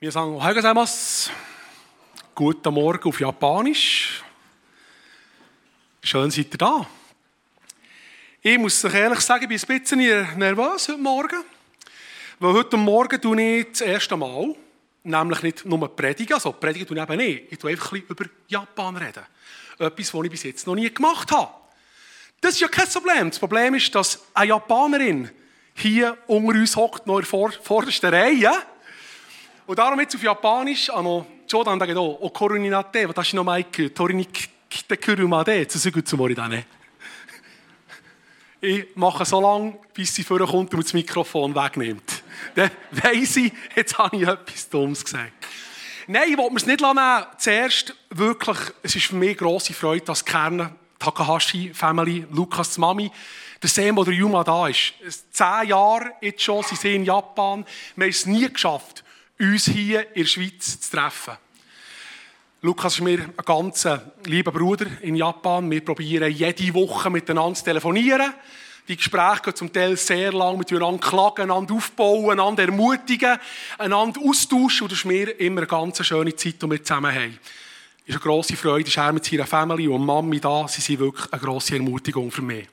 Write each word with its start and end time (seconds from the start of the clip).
Wir 0.00 0.12
sagen 0.12 0.32
Ohayou 0.32 0.54
gozaimasu. 0.54 1.32
Guten 2.32 2.72
Morgen 2.72 3.08
auf 3.08 3.18
Japanisch. 3.18 4.22
Schön 6.00 6.30
seid 6.30 6.54
ihr 6.54 6.58
da. 6.58 6.86
Ich 8.40 8.56
muss 8.58 8.84
euch 8.84 8.94
ehrlich 8.94 9.18
sagen, 9.18 9.50
ich 9.50 9.66
bin 9.66 9.76
ein 9.76 9.80
bisschen 9.80 10.38
nervös 10.38 10.86
heute 10.86 10.98
Morgen. 10.98 11.42
Weil 12.38 12.52
heute 12.52 12.76
Morgen 12.76 13.20
tue 13.20 13.42
ich 13.42 13.72
das 13.72 13.80
erste 13.80 14.16
Mal, 14.16 14.54
nämlich 15.02 15.42
nicht 15.42 15.64
nur 15.66 15.96
predigen, 15.96 16.34
also 16.34 16.52
predigen 16.52 16.86
tue 16.86 16.96
ich 16.96 17.02
eben 17.02 17.16
nicht. 17.16 17.52
Ich 17.52 17.58
tue 17.58 17.72
einfach 17.72 17.90
ein 17.90 18.00
bisschen 18.00 18.16
über 18.16 18.30
Japan 18.46 18.96
reden. 18.98 19.24
Etwas, 19.80 20.14
was 20.14 20.24
ich 20.24 20.30
bis 20.30 20.42
jetzt 20.44 20.66
noch 20.68 20.76
nie 20.76 20.94
gemacht 20.94 21.32
habe. 21.32 21.50
Das 22.40 22.54
ist 22.54 22.60
ja 22.60 22.68
kein 22.68 22.86
Problem. 22.86 23.30
Das 23.30 23.40
Problem 23.40 23.74
ist, 23.74 23.92
dass 23.96 24.24
eine 24.32 24.50
Japanerin 24.50 25.28
hier 25.74 26.16
unter 26.28 26.56
uns 26.56 26.76
hockt, 26.76 27.04
noch 27.08 27.18
in 27.18 27.26
der 27.28 27.52
vordersten 27.62 28.14
Reihe. 28.14 28.52
Und 29.68 29.78
darum 29.78 30.00
jetzt 30.00 30.14
auf 30.14 30.22
Japanisch, 30.22 30.88
ah, 30.88 31.00
ano, 31.00 31.26
Jodan 31.46 31.78
da 31.78 31.84
geht 31.84 31.98
auch, 31.98 32.18
ni 32.22 32.30
koruninate, 32.30 33.06
watashi 33.06 33.36
no 33.36 33.44
maiku, 33.44 33.90
tori 33.90 34.14
ni 34.14 34.24
kite 34.24 34.96
kuru 34.96 35.28
made, 35.28 35.66
tsusugu 35.66 36.00
zu 36.00 36.16
da 36.28 36.48
ne. 36.48 36.64
Ich 38.62 38.86
mache 38.96 39.26
so 39.26 39.42
lange, 39.42 39.78
bis 39.92 40.14
sie 40.14 40.24
vorher 40.24 40.46
kommt 40.46 40.72
und 40.72 40.82
das 40.82 40.94
Mikrofon 40.94 41.54
wegnimmt. 41.54 42.22
Dann 42.54 42.70
weiss 42.92 43.36
ich, 43.36 43.52
jetzt 43.76 43.98
habe 43.98 44.16
ich 44.16 44.22
etwas 44.26 44.70
Dummes 44.70 45.04
gesagt. 45.04 45.32
Nein, 46.06 46.30
ich 46.30 46.38
wollte 46.38 46.54
mir 46.54 46.60
es 46.60 46.66
nicht 46.66 46.80
lassen. 46.80 47.26
Zuerst 47.36 47.94
wirklich, 48.08 48.58
es 48.82 48.96
ist 48.96 49.04
für 49.04 49.16
mich 49.16 49.36
grosse 49.36 49.74
Freude, 49.74 50.06
dass 50.06 50.24
Kern, 50.24 50.74
Takahashi, 50.98 51.74
Family, 51.74 52.26
Lukas, 52.30 52.78
Mami, 52.78 53.10
der 53.62 53.68
Sam, 53.68 54.02
der 54.02 54.14
Yuma 54.14 54.42
da 54.44 54.66
ist. 54.66 54.94
Zehn 55.30 55.68
Jahre 55.68 56.14
jetzt 56.22 56.40
schon, 56.40 56.62
sie 56.62 56.74
sind 56.74 56.94
in 56.94 57.04
Japan. 57.04 57.66
Wir 57.96 58.04
haben 58.04 58.10
es 58.10 58.24
nie 58.24 58.50
geschafft, 58.50 59.04
uns 59.38 59.66
hier 59.66 60.06
in 60.16 60.22
der 60.22 60.28
Schweiz 60.28 60.80
zu 60.80 60.90
treffen. 60.90 61.36
Lukas 62.60 62.94
ist 62.94 63.00
mir 63.02 63.20
ein 63.20 63.44
ganz 63.44 63.86
lieber 64.24 64.50
Bruder 64.50 64.86
in 65.02 65.14
Japan. 65.14 65.70
Wir 65.70 65.84
probieren 65.84 66.32
jede 66.32 66.74
Woche 66.74 67.08
miteinander 67.08 67.54
zu 67.54 67.64
telefonieren. 67.64 68.34
Die 68.88 68.96
Gespräche 68.96 69.42
gehen 69.42 69.54
zum 69.54 69.72
Teil 69.72 69.96
sehr 69.96 70.32
lang, 70.32 70.58
wir 70.58 70.76
einander 70.78 71.06
klagen, 71.06 71.42
einander 71.42 71.74
aufbauen, 71.74 72.32
einander 72.32 72.64
ermutigen, 72.64 73.38
einander 73.76 74.20
austauschen. 74.26 74.84
Und 74.84 74.92
das 74.92 74.98
ist 75.00 75.04
mir 75.04 75.38
immer 75.38 75.60
eine 75.60 75.66
ganz 75.66 76.04
schöne 76.04 76.34
Zeit, 76.34 76.60
die 76.60 76.70
wir 76.70 76.82
zusammen 76.82 77.14
haben. 77.14 77.38
Es 78.06 78.14
ist 78.14 78.14
eine 78.14 78.20
grosse 78.20 78.56
Freude, 78.56 78.88
ist 78.88 79.12
mit 79.12 79.24
seiner 79.24 79.46
Familie 79.46 79.90
und 79.90 80.04
Mami 80.04 80.40
da. 80.40 80.66
Sie 80.66 80.80
sind 80.80 81.00
wirklich 81.00 81.30
eine 81.30 81.40
grosse 81.40 81.74
Ermutigung 81.76 82.30
für 82.32 82.42
mich. 82.42 82.66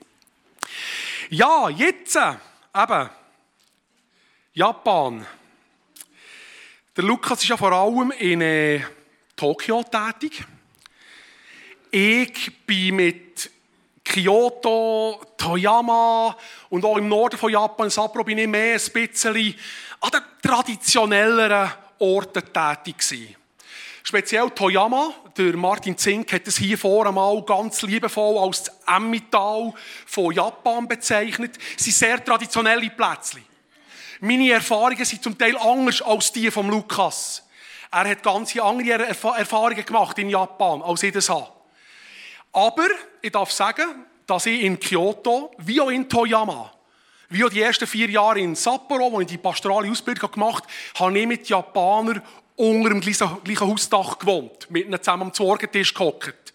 Ja, 1.30 1.70
jetzt 1.70 2.16
eben 2.16 3.09
Japan. 4.54 5.26
Der 6.96 7.04
Lukas 7.04 7.44
ist 7.44 7.50
ja 7.50 7.58
vor 7.58 7.74
allem 7.74 8.12
in 8.12 8.40
äh, 8.40 8.80
Tokio 9.36 9.84
tätig. 9.84 10.46
Ich 11.92 12.66
bin 12.66 12.96
mit 12.96 13.52
Kyoto, 14.02 15.22
Toyama 15.36 16.38
und 16.70 16.86
auch 16.86 16.96
im 16.96 17.10
Norden 17.10 17.38
von 17.38 17.52
Japan, 17.52 17.90
Sapporo, 17.90 18.23
bin 18.23 18.38
ich 18.38 18.48
mehr 18.48 18.80
ein 18.80 18.94
bisschen 18.94 19.56
an 20.00 20.10
den 20.10 20.22
traditionelleren 20.42 21.70
Orten 22.00 22.44
tätig 22.54 22.98
gewesen. 22.98 23.36
Speziell 24.02 24.50
Toyama, 24.52 25.14
der 25.38 25.58
Martin 25.58 25.98
Zink 25.98 26.32
hat 26.32 26.48
es 26.48 26.60
hier 26.60 26.78
vor 26.78 27.08
einmal 27.08 27.42
ganz 27.42 27.82
liebevoll 27.82 28.38
als 28.38 28.64
das 28.64 28.76
Emmental 28.88 29.73
von 30.06 30.34
Japan 30.34 30.88
bezeichnet. 30.88 31.58
Es 31.78 31.84
sind 31.84 31.94
sehr 31.94 32.23
traditionelle 32.23 32.90
Plätzchen. 32.90 33.44
Meine 34.26 34.54
Erfahrungen 34.54 35.06
sind 35.06 35.22
zum 35.22 35.38
Teil 35.38 35.56
anders 35.56 36.02
als 36.02 36.31
die 36.31 36.50
von 36.50 36.68
Lukas. 36.68 37.44
Er 37.92 38.09
hat 38.09 38.23
ganz 38.23 38.58
andere 38.58 39.06
Erfahrungen 39.06 39.86
gemacht 39.86 40.17
in 40.17 40.32
Japan, 40.32 40.82
als 40.82 41.04
ich 41.04 41.14
das 41.14 41.30
habe. 41.30 41.48
Aber 42.52 42.88
ich 43.22 43.32
darf 43.32 43.52
sagen, 43.52 44.04
dass 44.26 44.48
ich 44.48 44.62
in 44.64 44.80
Kyoto, 44.80 45.52
wie 45.60 45.80
auch 45.80 45.92
in 45.92 46.10
Toyama, 46.10 46.73
wie 47.30 47.44
auch 47.44 47.49
die 47.49 47.61
ersten 47.61 47.86
vier 47.86 48.10
Jahre 48.10 48.39
in 48.39 48.55
Sapporo, 48.55 49.11
wo 49.11 49.22
ich 49.22 49.27
die 49.27 49.38
pastorale 49.38 49.92
Ausbildung 49.92 50.32
gemacht 50.32 50.64
habe, 50.95 51.05
habe 51.05 51.20
ich 51.20 51.28
mit 51.28 51.48
Japanern 51.48 52.23
unter 52.55 52.89
dem 52.89 53.02
gleichen 53.02 53.60
Hausdach 53.60 54.17
gewohnt, 54.17 54.72
mit 54.72 54.88
ihnen 54.88 54.99
zusammen 55.04 55.28
am 55.28 55.33
Zorgentisch 55.33 55.94
gehockt. 55.94 56.52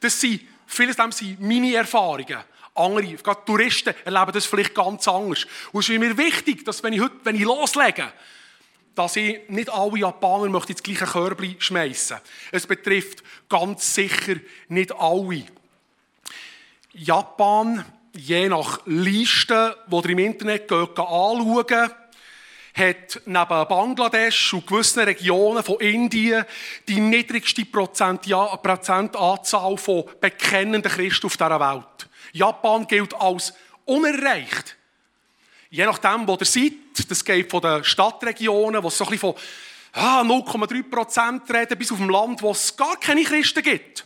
Das 0.00 0.18
sind, 0.18 0.40
vieles 0.66 0.96
dem 0.96 1.12
sind 1.12 1.38
meine 1.38 1.74
Erfahrungen. 1.74 2.38
Andere, 2.80 3.14
gerade 3.14 3.44
Touristen, 3.44 3.94
erleben 4.04 4.32
das 4.32 4.46
vielleicht 4.46 4.74
ganz 4.74 5.06
anders. 5.06 5.46
Und 5.72 5.80
es 5.80 5.88
ist 5.88 5.98
mir 5.98 6.16
wichtig, 6.16 6.64
dass 6.64 6.82
wenn 6.82 6.92
ich 6.92 7.00
heute, 7.00 7.16
wenn 7.24 7.36
ich 7.36 7.42
loslege, 7.42 8.12
dass 8.94 9.16
ich 9.16 9.48
nicht 9.48 9.70
alle 9.70 9.98
Japaner 9.98 10.48
möchte 10.48 10.72
ins 10.72 10.82
gleiche 10.82 11.06
Körbchen 11.06 11.60
schmeißen. 11.60 12.18
Es 12.52 12.66
betrifft 12.66 13.22
ganz 13.48 13.94
sicher 13.94 14.36
nicht 14.68 14.92
alle. 14.92 15.44
Japan, 16.92 17.84
je 18.12 18.48
nach 18.48 18.80
Liste, 18.86 19.76
die 19.86 19.94
ihr 19.94 20.10
im 20.10 20.18
Internet 20.18 20.68
geht, 20.68 20.98
anschauen, 20.98 21.90
hat 22.74 23.20
neben 23.26 23.68
Bangladesch 23.68 24.54
und 24.54 24.66
gewissen 24.66 25.00
Regionen 25.00 25.62
von 25.62 25.80
Indien 25.80 26.44
die 26.88 27.00
niedrigste 27.00 27.64
Prozentanzahl 27.64 29.76
von 29.76 30.04
bekennenden 30.20 30.90
Christen 30.90 31.26
auf 31.26 31.36
dieser 31.36 31.60
Welt. 31.60 31.84
Japan 32.32 32.86
gilt 32.86 33.14
als 33.14 33.52
unerreicht. 33.84 34.76
Je 35.70 35.84
nachdem, 35.84 36.26
wo 36.26 36.36
ihr 36.38 36.46
seid, 36.46 36.72
das 37.08 37.24
geht 37.24 37.50
von 37.50 37.60
den 37.60 37.84
Stadtregionen, 37.84 38.82
wo 38.82 38.88
es 38.88 38.98
so 38.98 39.04
ein 39.04 39.10
bisschen 39.10 39.34
von 39.34 39.42
ah, 39.92 40.22
0,3 40.22 41.54
reden, 41.54 41.78
bis 41.78 41.92
auf 41.92 41.98
dem 41.98 42.10
Land, 42.10 42.42
wo 42.42 42.50
es 42.50 42.76
gar 42.76 42.98
keine 42.98 43.22
Christen 43.22 43.62
gibt. 43.62 44.04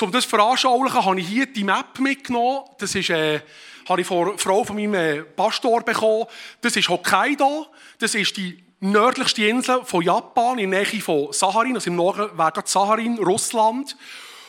Um 0.00 0.10
das 0.10 0.24
zu 0.24 0.30
veranschaulichen, 0.30 1.04
habe 1.04 1.20
ich 1.20 1.28
hier 1.28 1.46
die 1.46 1.64
Map 1.64 1.98
mitgenommen. 2.00 2.64
Das 2.78 2.94
ist, 2.94 3.10
äh, 3.10 3.40
habe 3.88 4.00
ich 4.00 4.06
von 4.06 4.36
Frau 4.38 4.64
von 4.64 4.76
meinem 4.76 4.94
äh, 4.94 5.22
Pastor 5.22 5.82
bekommen. 5.82 6.26
Das 6.60 6.74
ist 6.76 6.88
Hokkaido. 6.88 7.68
Das 7.98 8.14
ist 8.14 8.36
die 8.36 8.64
nördlichste 8.80 9.46
Insel 9.46 9.84
von 9.84 10.02
Japan, 10.02 10.58
in 10.58 10.72
der 10.72 10.82
Nähe 10.82 11.00
von 11.00 11.32
Saharin. 11.32 11.76
Also 11.76 11.90
im 11.90 11.96
Norden 11.96 12.36
wäre 12.36 12.52
das 12.52 12.72
Saharin, 12.72 13.18
Russland. 13.18 13.96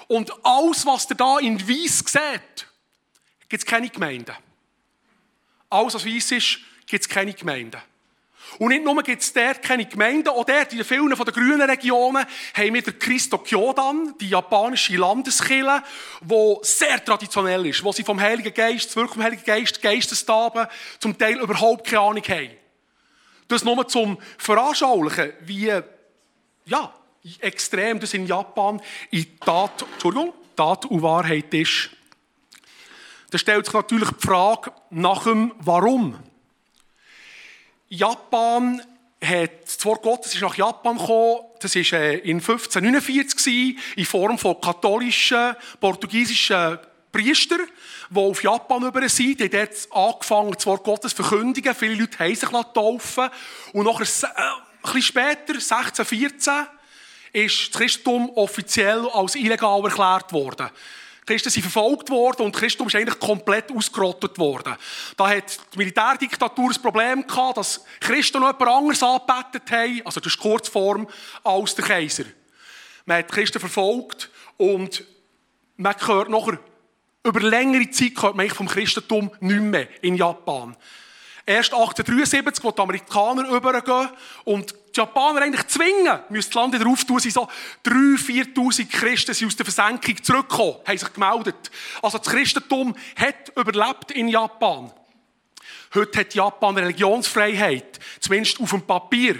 Und 0.07 0.31
alles, 0.43 0.85
was 0.85 1.09
ihr 1.09 1.15
da 1.15 1.39
in 1.39 1.67
Weiss 1.67 1.99
seht, 1.99 2.67
gibt 3.49 3.63
es 3.63 3.65
keine 3.65 3.89
Gemeinden. 3.89 4.35
Alles, 5.69 5.95
was 5.95 6.05
weiss 6.05 6.31
ist, 6.31 6.59
gibt 6.85 7.03
es 7.03 7.09
keine 7.09 7.33
Gemeinden. 7.33 7.81
Und 8.59 8.69
nicht 8.69 8.85
nur 8.85 9.01
gibt 9.03 9.21
es 9.21 9.33
dort 9.33 9.61
keine 9.61 9.85
Gemeinden, 9.85 10.29
auch 10.29 10.45
dort 10.45 10.71
in 10.71 10.83
vielen 10.83 11.15
von 11.15 11.25
den 11.25 11.33
grünen 11.33 11.69
Regionen 11.69 12.25
haben 12.53 12.73
wir 12.73 12.81
den 12.81 12.99
Christo 12.99 13.37
Kyodan, 13.39 14.13
die 14.19 14.29
japanische 14.29 14.95
Landeskirche, 14.95 15.83
die 16.21 16.55
sehr 16.61 17.03
traditionell 17.03 17.65
ist, 17.65 17.83
wo 17.83 17.91
sie 17.91 18.03
vom 18.03 18.19
Heiligen 18.19 18.53
Geist, 18.53 18.95
Wirken 18.95 19.15
vom 19.15 19.23
Heiligen 19.23 19.43
Geist, 19.43 19.81
Geistestaben 19.81 20.67
zum 20.99 21.17
Teil 21.17 21.39
überhaupt 21.39 21.87
keine 21.87 22.01
Ahnung 22.01 22.23
haben. 22.23 22.51
Das 23.47 23.63
nur 23.63 23.87
zum 23.87 24.17
Veranschaulichen, 24.37 25.33
wie, 25.41 25.73
ja, 26.65 26.93
extrem 27.39 27.99
das 27.99 28.13
in 28.13 28.27
Japan 28.27 28.81
in 29.11 29.39
Tat, 29.39 29.85
Entschuldigung, 29.93 30.33
Tat 30.55 30.85
und 30.85 31.01
Wahrheit 31.01 31.53
ist. 31.53 31.89
Da 33.31 33.37
stellt 33.37 33.65
sich 33.65 33.73
natürlich 33.73 34.09
die 34.09 34.27
Frage 34.27 34.71
nach 34.91 35.23
dem 35.23 35.53
Warum. 35.59 36.17
Japan 37.89 38.81
hat, 39.23 39.63
das 39.63 39.83
Wort 39.85 40.03
Gottes 40.03 40.35
ist 40.35 40.41
nach 40.41 40.55
Japan 40.55 40.97
gekommen, 40.97 41.39
das 41.59 41.75
war 41.75 41.99
äh, 41.99 42.17
in 42.19 42.37
1549 42.37 43.77
in 43.95 44.05
Form 44.05 44.37
von 44.37 44.59
katholischen, 44.61 45.55
portugiesischen 45.79 46.77
Priester, 47.11 47.57
die 48.09 48.19
auf 48.19 48.43
Japan 48.43 48.83
über 48.83 49.07
sind. 49.07 49.39
Die 49.39 49.45
haben 49.45 49.51
dort 49.51 50.13
angefangen, 50.13 50.51
das 50.51 50.65
Wort 50.65 50.83
Gottes 50.83 51.15
zu 51.15 51.23
verkündigen. 51.23 51.73
Viele 51.73 51.95
Leute 51.95 52.19
haben 52.19 52.35
sich 52.35 52.49
taufen 52.49 53.29
Und 53.73 53.85
nachher, 53.85 54.03
äh, 54.03 54.41
ein 54.41 54.81
bisschen 54.81 55.01
später, 55.01 55.53
1614, 55.53 56.67
ist 57.35 57.67
das 57.67 57.81
Christentum 57.81 58.29
offiziell 58.35 59.09
als 59.13 59.35
illegal 59.35 59.83
erklärt 59.83 60.31
worden. 60.31 60.69
Christen 61.25 61.49
sind 61.49 61.63
verfolgt 61.63 62.09
worden 62.09 62.43
und 62.43 62.55
Christentum 62.55 62.87
ist 62.87 62.95
eigentlich 62.95 63.19
komplett 63.19 63.71
ausgerottet 63.71 64.37
worden. 64.37 64.75
Da 65.17 65.27
hat 65.27 65.57
die 65.73 65.79
Militärdiktatur 65.79 66.69
das 66.69 66.79
Problem 66.79 67.27
gehabt, 67.27 67.57
dass 67.57 67.83
Christen 67.99 68.39
noch 68.39 68.53
jemand 68.53 68.71
anderes 68.71 69.03
angebetet 69.03 69.69
haben, 69.69 70.01
also 70.05 70.19
das 70.21 70.33
ist 70.33 70.39
Kurzform, 70.39 71.07
als 71.43 71.75
der 71.75 71.83
Kaiser. 71.83 72.25
Man 73.05 73.17
hat 73.17 73.31
Christen 73.31 73.59
verfolgt 73.59 74.29
und 74.55 75.03
man 75.75 75.95
hört 76.07 76.29
nachher, 76.29 76.59
über 77.23 77.41
längere 77.41 77.89
Zeit 77.89 78.21
hört 78.21 78.35
man 78.35 78.49
vom 78.49 78.67
Christentum 78.67 79.29
nicht 79.41 79.61
mehr 79.61 79.87
in 80.03 80.15
Japan. 80.15 80.77
Erst 81.45 81.73
1873, 81.73 82.63
wo 82.63 82.71
die 82.71 82.81
Amerikaner 82.81 83.49
übergehen 83.49 84.09
und 84.45 84.73
die 84.95 85.01
Japaner 85.01 85.41
eigentlich 85.41 85.67
zwingen, 85.67 86.19
müssen 86.29 86.49
das 86.49 86.53
Land 86.53 86.73
wieder 86.73 86.87
auftun, 86.87 87.19
sind 87.19 87.33
so 87.33 87.47
3.000, 87.85 88.53
4.000 88.53 88.89
Christen 88.89 89.33
sind 89.33 89.47
aus 89.47 89.55
der 89.55 89.65
Versenkung 89.65 90.23
zurückgekommen, 90.23 90.77
haben 90.85 90.97
sich 90.97 91.13
gemeldet. 91.13 91.71
Also 92.01 92.17
das 92.17 92.27
Christentum 92.27 92.95
hat 93.17 93.51
überlebt 93.55 94.11
in 94.11 94.29
Japan. 94.29 94.91
Heute 95.93 96.19
hat 96.19 96.33
Japan 96.33 96.77
Religionsfreiheit, 96.77 97.99
zumindest 98.19 98.59
auf 98.59 98.69
dem 98.69 98.81
Papier. 98.81 99.35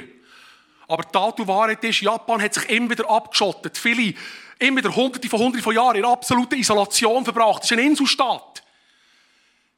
Aber 0.88 1.04
die 1.04 1.12
Tat 1.12 1.40
und 1.40 1.48
Wahrheit 1.48 1.84
ist, 1.84 2.02
Japan 2.02 2.42
hat 2.42 2.54
sich 2.54 2.70
immer 2.70 2.90
wieder 2.90 3.10
abgeschottet. 3.10 3.78
Viele, 3.78 4.14
immer 4.60 4.78
wieder 4.78 4.96
hunderte 4.96 5.28
von 5.30 5.40
hunderten 5.40 5.64
von 5.64 5.76
Jahren 5.76 5.96
in 5.96 6.06
absoluter 6.06 6.56
Isolation 6.56 7.24
verbracht. 7.24 7.64
Es 7.64 7.72
ist 7.72 7.78
ein 7.78 7.86
Inselstaat. 7.86 8.64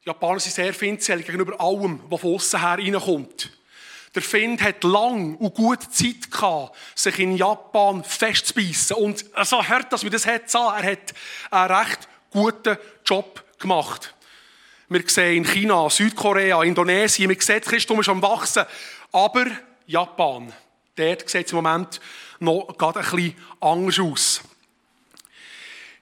Die 0.04 0.08
Japaner 0.08 0.40
sind 0.40 0.54
sehr 0.54 0.74
findselig 0.74 1.26
gegenüber 1.26 1.60
allem, 1.60 2.00
was 2.08 2.20
von 2.20 2.34
außen 2.34 2.60
her 2.60 2.78
reinkommt. 2.78 3.50
Der 4.14 4.22
Find 4.22 4.62
hat 4.62 4.84
lang 4.84 5.36
und 5.36 5.54
gut 5.54 5.82
Zeit 5.94 6.30
gehabt, 6.30 6.76
sich 6.94 7.18
in 7.18 7.36
Japan 7.36 8.02
festzubeissen. 8.02 8.96
Und 8.96 9.24
so 9.44 9.62
hört, 9.62 9.92
dass 9.92 10.02
wir 10.02 10.10
das 10.10 10.26
hat, 10.26 10.54
er 10.54 10.82
hat 10.82 11.14
einen 11.50 11.72
recht 11.72 12.08
guten 12.30 12.78
Job 13.04 13.44
gemacht. 13.58 14.14
Wir 14.88 15.02
sehen 15.06 15.44
in 15.44 15.44
China, 15.44 15.90
Südkorea, 15.90 16.62
Indonesien, 16.62 17.28
wir 17.28 17.40
sehen, 17.40 17.60
das 17.60 17.70
Christentum 17.70 18.00
ist 18.00 18.08
am 18.08 18.22
Wachsen. 18.22 18.64
Aber 19.12 19.46
Japan, 19.86 20.52
dort 20.96 21.28
sieht 21.28 21.46
es 21.46 21.52
im 21.52 21.56
Moment 21.56 22.00
noch 22.40 22.74
gerade 22.78 23.00
ein 23.00 23.04
bisschen 23.04 23.34
anders 23.60 23.98
aus. 24.00 24.40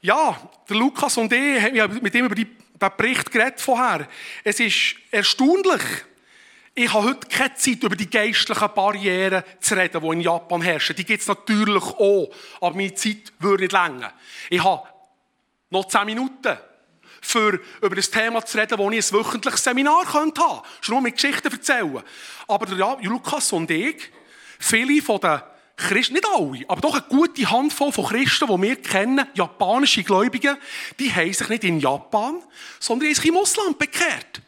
Ja, 0.00 0.38
der 0.68 0.76
Lukas 0.76 1.16
und 1.16 1.32
ich 1.32 1.60
haben 1.60 2.00
mit 2.00 2.14
ihm 2.14 2.26
über 2.26 2.34
den 2.34 2.56
Bericht 2.78 3.30
geredet 3.32 3.60
vorher. 3.60 4.08
Es 4.44 4.60
ist 4.60 4.96
erstaunlich. 5.10 5.82
Ich 6.78 6.92
habe 6.92 7.08
heute 7.08 7.26
keine 7.28 7.54
Zeit, 7.54 7.82
über 7.84 7.96
die 7.96 8.10
geistlichen 8.10 8.68
Barrieren 8.74 9.42
zu 9.60 9.74
reden, 9.74 9.98
die 9.98 10.08
in 10.08 10.20
Japan 10.20 10.60
herrschen. 10.60 10.94
Die 10.94 11.06
gibt 11.06 11.22
es 11.22 11.26
natürlich 11.26 11.82
auch, 11.82 12.28
aber 12.60 12.76
meine 12.76 12.92
Zeit 12.92 13.32
würde 13.38 13.62
nicht 13.62 13.72
länger. 13.72 14.12
Ich 14.50 14.62
habe 14.62 14.86
noch 15.70 15.88
zehn 15.88 16.04
Minuten 16.04 16.58
für 17.22 17.58
über 17.80 17.96
das 17.96 18.10
Thema 18.10 18.44
zu 18.44 18.58
reden, 18.58 18.76
wo 18.76 18.90
ich 18.90 19.10
ein 19.10 19.18
wöchentliches 19.18 19.64
Seminar 19.64 20.04
haben 20.12 20.34
könnte. 20.34 20.42
Schon 20.82 20.96
nur 20.96 21.00
mit 21.00 21.14
Geschichten 21.14 21.50
erzählen. 21.50 22.02
Aber 22.46 22.66
der 22.66 22.98
Lukas 23.04 23.54
und 23.54 23.70
ich, 23.70 24.10
viele 24.58 25.00
von 25.00 25.18
den 25.18 25.40
Christen, 25.76 26.12
nicht 26.12 26.26
alle, 26.26 26.62
aber 26.68 26.82
doch 26.82 26.92
eine 26.92 27.04
gute 27.08 27.50
Handvoll 27.50 27.90
von 27.90 28.04
Christen, 28.04 28.48
die 28.48 28.62
wir 28.62 28.76
kennen, 28.76 29.26
japanische 29.32 30.02
Gläubige, 30.02 30.58
die 30.98 31.10
haben 31.10 31.32
sich 31.32 31.48
nicht 31.48 31.64
in 31.64 31.80
Japan, 31.80 32.42
sondern 32.80 33.08
in 33.08 33.36
Ausland 33.38 33.78
bekehrt. 33.78 34.42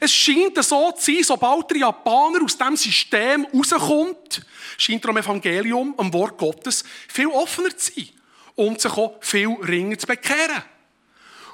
Es 0.00 0.12
scheint 0.12 0.62
so 0.62 0.92
zu 0.92 1.12
sein, 1.12 1.22
sobald 1.22 1.70
der 1.70 1.78
Japaner 1.78 2.42
aus 2.42 2.56
diesem 2.56 2.76
System 2.76 3.46
rauskommt, 3.54 4.44
scheint 4.78 5.04
er 5.04 5.10
am 5.10 5.16
Evangelium, 5.16 5.94
am 5.96 6.12
Wort 6.12 6.38
Gottes, 6.38 6.84
viel 7.08 7.28
offener 7.28 7.76
zu 7.76 7.92
sein 7.92 8.08
und 8.56 8.80
sich 8.80 8.92
auch 8.92 9.16
viel 9.20 9.48
ringer 9.48 9.98
zu 9.98 10.06
bekehren. 10.06 10.62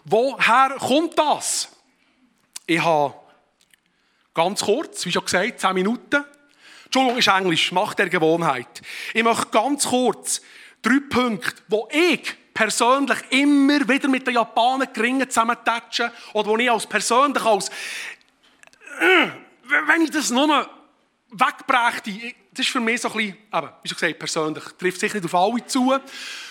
Woher 0.05 0.77
kommt 0.79 1.19
das? 1.19 1.69
Ich 2.67 2.83
habe 2.83 3.15
ganz 4.35 4.63
kurz, 4.63 5.05
wie 5.05 5.13
schon 5.13 5.25
gesagt, 5.25 5.61
10 5.61 5.75
Minuten. 5.75 6.25
Entschuldigung, 6.85 7.19
ist 7.19 7.29
Englisch, 7.29 7.73
Macht 7.73 7.99
der 7.99 8.09
Gewohnheit. 8.09 8.83
Ich 9.15 9.23
möchte 9.23 9.47
ganz 9.51 9.87
kurz 9.87 10.41
drei 10.83 10.99
Punkte, 11.09 11.63
wo 11.69 11.89
ich 11.93 12.35
persönlich 12.55 13.19
immer 13.31 13.89
wieder 13.89 14.09
mit 14.09 14.27
den 14.27 14.35
Japanern 14.35 14.93
geringen 14.93 15.29
zusammentatschen 15.29 16.11
oder 16.33 16.49
wo 16.49 16.57
ich 16.59 16.71
als 16.71 16.87
persönlich 16.87 17.45
als 17.45 17.71
wenn 19.01 20.03
ich 20.03 20.11
das 20.11 20.31
nur 20.31 20.69
wegbrächte, 21.31 22.35
das 22.53 22.67
ist 22.67 22.73
für 22.73 22.81
mich 22.81 23.01
so 23.01 23.09
ein 23.09 23.17
bisschen, 23.17 23.37
eben, 23.53 23.69
wie 23.83 23.89
schon 23.89 23.97
gesagt, 23.97 24.19
persönlich, 24.19 24.65
trifft 24.79 25.01
sich 25.01 25.15
nicht 25.15 25.25
auf 25.25 25.35
alle 25.35 25.67
zu. 25.67 25.99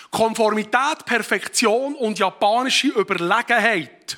Konformität, 0.10 1.06
Perfektion 1.06 1.96
und 1.96 2.18
japanische 2.18 2.88
Überlegenheit. 2.88 4.18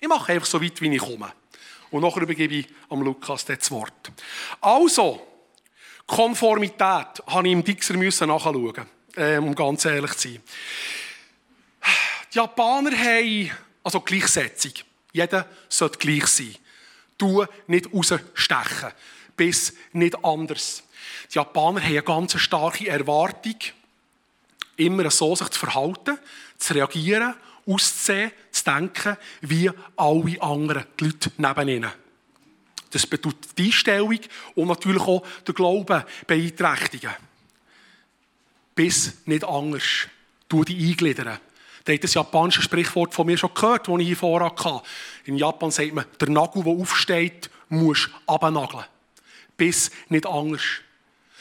Ich 0.00 0.08
mache 0.08 0.32
einfach 0.32 0.46
so 0.46 0.60
weit, 0.62 0.80
wie 0.80 0.94
ich 0.94 1.00
komme. 1.00 1.32
Und 1.90 2.02
nachher 2.02 2.22
übergebe 2.22 2.54
ich 2.54 2.68
am 2.88 3.02
Lukas 3.02 3.44
das 3.44 3.70
Wort. 3.70 4.12
Also, 4.60 5.26
Konformität 6.06 7.22
habe 7.26 7.46
ich 7.46 7.52
im 7.52 7.64
Dixer 7.64 7.94
nachschauen, 8.26 8.86
ähm, 9.16 9.44
um 9.44 9.54
ganz 9.54 9.84
ehrlich 9.84 10.12
zu 10.14 10.28
sein. 10.28 10.42
Die 12.32 12.38
Japaner 12.38 12.96
haben, 12.96 13.50
also 13.82 14.00
Gleichsetzung. 14.00 14.72
Jeder 15.12 15.46
sollte 15.68 15.98
gleich 15.98 16.26
sein. 16.26 16.56
Du 17.18 17.44
nicht 17.66 17.92
rausstechen. 17.92 18.92
Bis 19.36 19.74
nicht 19.92 20.24
anders. 20.24 20.84
Die 21.30 21.36
Japaner 21.36 21.80
haben 21.80 21.90
eine 21.90 22.02
ganz 22.02 22.38
starke 22.40 22.88
Erwartung 22.88 23.56
immer 24.76 25.10
so 25.10 25.34
sich 25.34 25.48
zu 25.48 25.58
verhalten, 25.58 26.18
zu 26.56 26.74
reagieren, 26.74 27.34
auszusehen, 27.66 28.32
zu 28.50 28.64
denken, 28.64 29.16
wie 29.42 29.70
alle 29.96 30.40
anderen, 30.42 30.84
die 30.98 31.04
Leute 31.04 31.32
neben 31.36 31.68
ihnen. 31.68 31.92
Das 32.90 33.06
bedeutet 33.06 33.58
die 33.58 33.66
Einstellung 33.66 34.18
und 34.54 34.68
natürlich 34.68 35.02
auch 35.02 35.26
den 35.46 35.54
Glauben 35.54 36.04
beeinträchtigen. 36.26 37.10
Bis 38.74 39.18
nicht 39.26 39.44
anders. 39.44 40.08
Du 40.48 40.64
dich 40.64 40.90
eingliedern. 40.90 41.38
Da 41.88 41.94
hat 41.94 42.04
das 42.04 42.12
japanische 42.12 42.60
Sprichwort 42.60 43.14
von 43.14 43.24
mir 43.24 43.38
schon 43.38 43.54
gehört, 43.54 43.88
das 43.88 43.98
ich 43.98 44.06
hier 44.08 44.16
vorher 44.16 44.50
hatte. 44.50 44.82
In 45.24 45.38
Japan 45.38 45.70
sagt 45.70 45.94
man, 45.94 46.04
der 46.20 46.28
Nagel, 46.28 46.62
der 46.62 46.72
aufsteht, 46.74 47.48
muss 47.70 48.10
abnageln. 48.26 48.84
Bis 49.56 49.90
nicht 50.10 50.26
anders. 50.26 50.60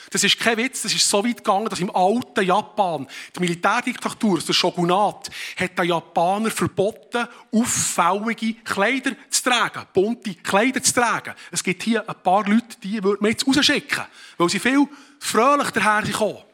Das 0.10 0.24
ist 0.24 0.40
kein 0.40 0.56
Witz, 0.56 0.84
das 0.84 0.94
ist 0.94 1.10
so 1.10 1.22
weit 1.22 1.44
gegangen, 1.44 1.68
dass 1.68 1.82
im 1.82 1.94
alten 1.94 2.46
Japan, 2.46 3.08
die 3.36 3.42
Militärdiktatur, 3.42 4.40
der 4.40 4.54
Shogunat, 4.54 5.30
hat 5.58 5.78
den 5.78 5.86
Japaner 5.86 6.50
verboten, 6.50 7.28
auffällige 7.52 8.54
Kleider 8.64 9.18
zu 9.30 9.44
tragen, 9.44 9.86
bunte 9.94 10.34
Kleider 10.36 10.82
zu 10.82 10.94
tragen. 10.94 11.34
Es 11.52 11.62
gibt 11.62 11.84
hier 11.84 12.10
ein 12.10 12.24
paar 12.24 12.48
Leute, 12.48 12.80
die 12.82 13.04
würde 13.04 13.22
man 13.22 13.32
jetzt 13.32 13.46
rausschicken, 13.46 14.06
weil 14.38 14.48
sie 14.48 14.60
viel 14.60 14.88
fröhlich 15.20 15.72
daherkommen. 15.72 16.47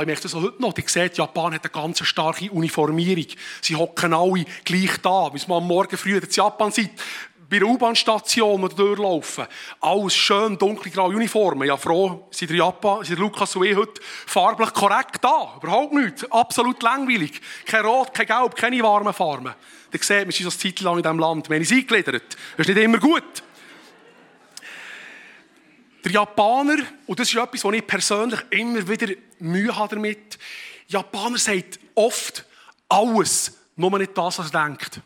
Ich 0.00 0.06
merke 0.06 0.22
das 0.22 0.34
auch 0.34 0.42
heute 0.42 0.60
noch. 0.60 0.76
Ihr 0.76 0.84
seht, 0.86 1.16
Japan 1.16 1.54
hat 1.54 1.64
eine 1.64 1.70
ganz 1.70 2.04
starke 2.04 2.50
Uniformierung. 2.50 3.26
Sie 3.60 3.76
hocken 3.76 4.14
alle 4.14 4.44
gleich 4.64 4.98
da. 5.02 5.32
Wie 5.32 5.40
man 5.48 5.58
am 5.58 5.66
Morgen 5.66 5.96
früh 5.96 6.16
in 6.16 6.28
Japan 6.30 6.70
sieht, 6.70 6.92
bei 7.48 7.58
der 7.58 7.68
U-Bahn-Station 7.68 8.68
durchlaufen. 8.76 9.46
Alles 9.80 10.14
schön 10.14 10.58
dunkelgraue 10.58 11.16
Uniformen. 11.16 11.66
Ja, 11.66 11.76
froh 11.76 12.28
sind 12.30 12.50
Japan, 12.50 13.04
sind 13.04 13.18
Lukas 13.18 13.56
und 13.56 13.64
ich 13.64 13.76
heute 13.76 14.00
farblich 14.26 14.72
korrekt 14.74 15.22
da. 15.22 15.54
Überhaupt 15.62 15.94
nichts. 15.94 16.30
Absolut 16.30 16.82
langweilig. 16.82 17.40
Kein 17.64 17.86
Rot, 17.86 18.12
kein 18.12 18.26
Gelb, 18.26 18.54
keine 18.54 18.82
warmen 18.82 19.14
Farben. 19.14 19.54
Ihr 19.90 19.98
seht, 20.02 20.26
wir 20.26 20.32
sind 20.32 20.34
schon 20.34 20.46
eine 20.46 20.58
Zeit 20.58 20.80
lang 20.80 20.96
in 20.98 21.02
diesem 21.02 21.18
Land. 21.18 21.48
Wir 21.48 21.56
haben 21.56 21.62
uns 21.62 21.72
eingegliedert. 21.72 22.36
Das 22.56 22.68
ist 22.68 22.74
nicht 22.74 22.84
immer 22.84 22.98
gut. 22.98 23.42
Der 26.04 26.12
Japaner, 26.12 26.78
und 27.06 27.18
das 27.18 27.28
ist 27.28 27.36
etwas, 27.36 27.64
wo 27.64 27.72
ich 27.72 27.86
persönlich 27.86 28.40
immer 28.50 28.86
wieder 28.88 29.14
Mühe 29.38 29.74
habe 29.74 29.96
damit, 29.96 30.38
Japaner 30.86 31.38
sagt 31.38 31.78
oft 31.94 32.44
alles, 32.88 33.52
nur 33.76 33.98
nicht 33.98 34.16
das, 34.16 34.38
was 34.38 34.52
er 34.52 34.66
denkt 34.66 35.00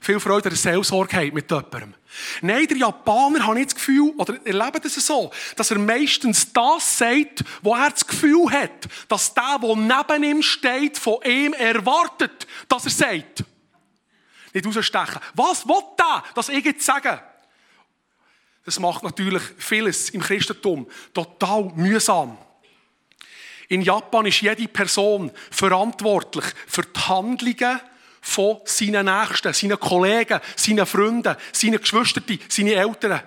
viel 0.00 0.18
Freude 0.18 0.48
an 0.48 0.50
der 0.50 0.56
Seelsorge 0.56 1.30
mit 1.32 1.50
jemandem. 1.50 1.94
Nein, 2.40 2.66
der 2.66 2.76
Japaner 2.78 3.46
hat 3.46 3.54
nicht 3.54 3.70
das 3.70 3.74
Gefühl, 3.74 4.12
oder 4.16 4.34
erlebt 4.44 4.84
es 4.84 4.94
so, 4.94 5.30
dass 5.56 5.70
er 5.70 5.78
meistens 5.78 6.52
das 6.52 6.98
sagt, 6.98 7.44
wo 7.62 7.74
er 7.74 7.90
das 7.90 8.06
Gefühl 8.06 8.50
hat, 8.50 8.88
dass 9.08 9.34
der, 9.34 9.58
der 9.62 9.76
neben 9.76 10.24
ihm 10.24 10.42
steht, 10.42 10.98
von 10.98 11.18
ihm 11.22 11.52
erwartet, 11.52 12.46
dass 12.68 12.86
er 12.86 12.90
sagt. 12.90 13.44
Nicht 14.52 14.66
rausstechen. 14.66 15.20
Was 15.34 15.68
will 15.68 15.82
der, 15.98 16.24
dass 16.34 16.48
ich 16.48 16.64
jetzt 16.64 16.84
sage? 16.84 17.22
Das 18.64 18.78
macht 18.78 19.02
natürlich 19.02 19.42
vieles 19.58 20.10
im 20.10 20.20
Christentum 20.20 20.86
total 21.14 21.64
mühsam. 21.74 22.36
In 23.68 23.82
Japan 23.82 24.26
ist 24.26 24.40
jede 24.40 24.68
Person 24.68 25.30
verantwortlich 25.50 26.44
für 26.66 26.82
die 26.82 27.00
Handlungen 27.00 27.80
von 28.20 28.60
seinen 28.64 29.06
Nächsten, 29.06 29.52
seinen 29.52 29.80
Kollegen, 29.80 30.40
seinen 30.56 30.86
Freunden, 30.86 31.36
seinen 31.52 31.80
Geschwistern, 31.80 32.38
seinen 32.48 32.72
Eltern. 32.72 33.22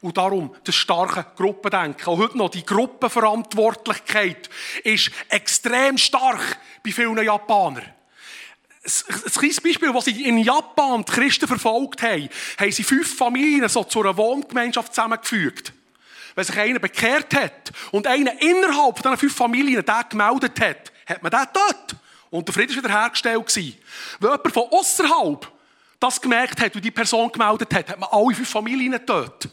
Und 0.00 0.18
darum 0.18 0.54
das 0.64 0.74
starke 0.74 1.26
Gruppendenken. 1.36 2.06
Auch 2.06 2.18
heute 2.18 2.36
noch 2.36 2.50
die 2.50 2.66
Gruppenverantwortlichkeit 2.66 4.50
ist 4.84 5.10
extrem 5.28 5.96
stark 5.96 6.58
bei 6.84 6.92
vielen 6.92 7.24
Japanern. 7.24 7.95
Ein 8.86 9.32
kleines 9.32 9.60
Beispiel, 9.60 9.92
was 9.92 10.04
sie 10.04 10.24
in 10.24 10.38
Japan 10.38 11.04
die 11.04 11.12
Christen 11.12 11.48
verfolgt 11.48 12.02
haben, 12.02 12.28
haben 12.58 12.72
sie 12.72 12.84
fünf 12.84 13.16
Familien 13.16 13.68
so 13.68 13.82
zu 13.82 14.00
einer 14.00 14.16
Wohngemeinschaft 14.16 14.94
zusammengefügt. 14.94 15.72
Wenn 16.36 16.44
sich 16.44 16.56
einer 16.56 16.78
bekehrt 16.78 17.34
hat 17.34 17.72
und 17.90 18.06
einer 18.06 18.40
innerhalb 18.40 18.96
dieser 18.96 19.16
fünf 19.16 19.34
Familien 19.34 19.84
den 19.84 20.08
gemeldet 20.08 20.60
hat, 20.60 20.92
hat 21.06 21.22
man 21.22 21.32
den 21.32 21.46
dort 21.52 21.96
und 22.30 22.46
der 22.46 22.54
Frieden 22.54 22.76
war 22.76 22.84
wiederhergestellt. 22.84 23.56
Wenn 23.56 24.30
jemand 24.30 24.52
von 24.52 24.64
außerhalb 24.70 25.52
das 25.98 26.20
gemerkt 26.20 26.60
hat 26.60 26.74
und 26.74 26.84
die 26.84 26.90
Person 26.90 27.32
gemeldet 27.32 27.72
hat, 27.74 27.88
hat 27.88 27.98
man 27.98 28.08
alle 28.12 28.34
fünf 28.34 28.48
Familien 28.48 28.92
getötet. 28.92 29.50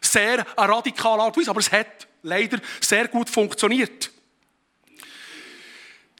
Sehr 0.00 0.46
eine 0.56 0.72
radikale 0.72 1.22
Art 1.22 1.36
und 1.36 1.42
Weise, 1.42 1.50
aber 1.50 1.60
es 1.60 1.72
hat 1.72 2.06
leider 2.22 2.58
sehr 2.80 3.08
gut 3.08 3.28
funktioniert. 3.28 4.10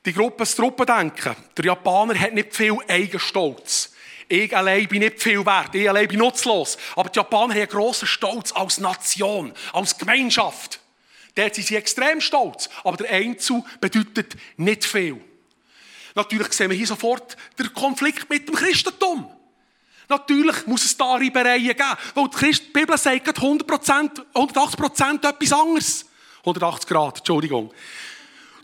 Die 0.06 0.12
Gruppe, 0.14 0.38
das 0.38 0.54
Truppendenken. 0.54 1.36
Der 1.56 1.64
Japaner 1.64 2.18
hat 2.18 2.32
nicht 2.32 2.56
viel 2.56 2.76
Eigenstolz. 2.88 3.92
Ich 4.28 4.56
allein 4.56 4.86
bin 4.88 5.00
nicht 5.00 5.20
viel 5.20 5.44
wert, 5.44 5.74
ich 5.74 5.88
allein 5.88 6.08
bin 6.08 6.20
nutzlos. 6.20 6.78
Aber 6.96 7.10
die 7.10 7.18
Japaner 7.18 7.52
haben 7.52 7.60
einen 7.60 7.68
grossen 7.68 8.06
Stolz 8.06 8.52
als 8.52 8.78
Nation, 8.78 9.52
als 9.72 9.98
Gemeinschaft. 9.98 10.80
Dort 11.34 11.54
sind 11.54 11.66
sie 11.66 11.76
extrem 11.76 12.20
stolz, 12.20 12.68
aber 12.82 12.96
der 12.96 13.10
Einzel 13.10 13.62
bedeutet 13.80 14.36
nicht 14.56 14.84
viel. 14.84 15.20
Natürlich 16.14 16.52
sehen 16.52 16.70
wir 16.70 16.76
hier 16.76 16.86
sofort 16.86 17.36
den 17.58 17.72
Konflikt 17.72 18.28
mit 18.30 18.48
dem 18.48 18.54
Christentum. 18.54 19.30
Natürlich 20.08 20.66
muss 20.66 20.84
es 20.84 20.96
da 20.96 21.14
Reibereien 21.14 21.68
geben, 21.68 21.96
weil 22.14 22.28
die, 22.28 22.36
Christ 22.36 22.64
die 22.68 22.72
Bibel 22.72 22.98
sagt 22.98 23.28
100%, 23.28 24.22
180% 24.34 25.28
etwas 25.28 25.52
anderes. 25.52 26.06
180 26.40 26.88
Grad, 26.88 27.18
Entschuldigung. 27.18 27.72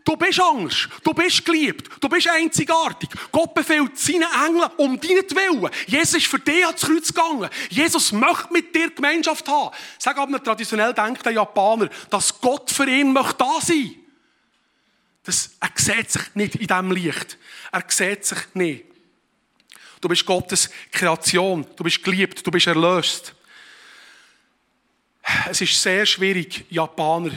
Du 0.06 0.16
bist 0.16 0.40
anders, 0.40 0.88
du 1.02 1.12
bist 1.12 1.44
geliebt, 1.44 1.90
du 2.00 2.08
bist 2.08 2.28
einzigartig. 2.28 3.10
Gott 3.32 3.52
befiehlt 3.52 3.98
seinen 3.98 4.22
Engeln 4.22 4.70
um 4.76 5.02
Willen. 5.02 5.68
Jesus 5.88 6.14
ist 6.14 6.26
für 6.28 6.38
dich 6.38 6.64
ans 6.64 6.82
Kreuz 6.82 7.08
gegangen. 7.08 7.50
Jesus 7.70 8.12
möchte 8.12 8.52
mit 8.52 8.72
dir 8.72 8.90
Gemeinschaft 8.90 9.48
haben. 9.48 9.74
Sag 9.98 10.16
aber 10.16 10.40
traditionell 10.40 10.94
denkt 10.94 11.26
der 11.26 11.32
Japaner, 11.32 11.90
dass 12.08 12.40
Gott 12.40 12.70
für 12.70 12.88
ihn 12.88 13.12
möchte 13.12 13.38
da 13.38 13.60
sein. 13.60 13.96
Das, 15.24 15.50
er 15.58 15.70
sieht 15.74 16.08
sich 16.12 16.34
nicht 16.36 16.54
in 16.54 16.68
diesem 16.68 16.92
Licht. 16.92 17.36
Er 17.72 17.82
sieht 17.88 18.24
sich 18.24 18.38
nicht. 18.54 18.84
Du 20.00 20.08
bist 20.08 20.24
Gottes 20.24 20.70
Kreation. 20.92 21.66
Du 21.74 21.82
bist 21.82 22.04
geliebt. 22.04 22.46
Du 22.46 22.52
bist 22.52 22.68
erlöst. 22.68 23.34
Es 25.50 25.60
ist 25.60 25.82
sehr 25.82 26.06
schwierig, 26.06 26.64
Japaner, 26.70 27.32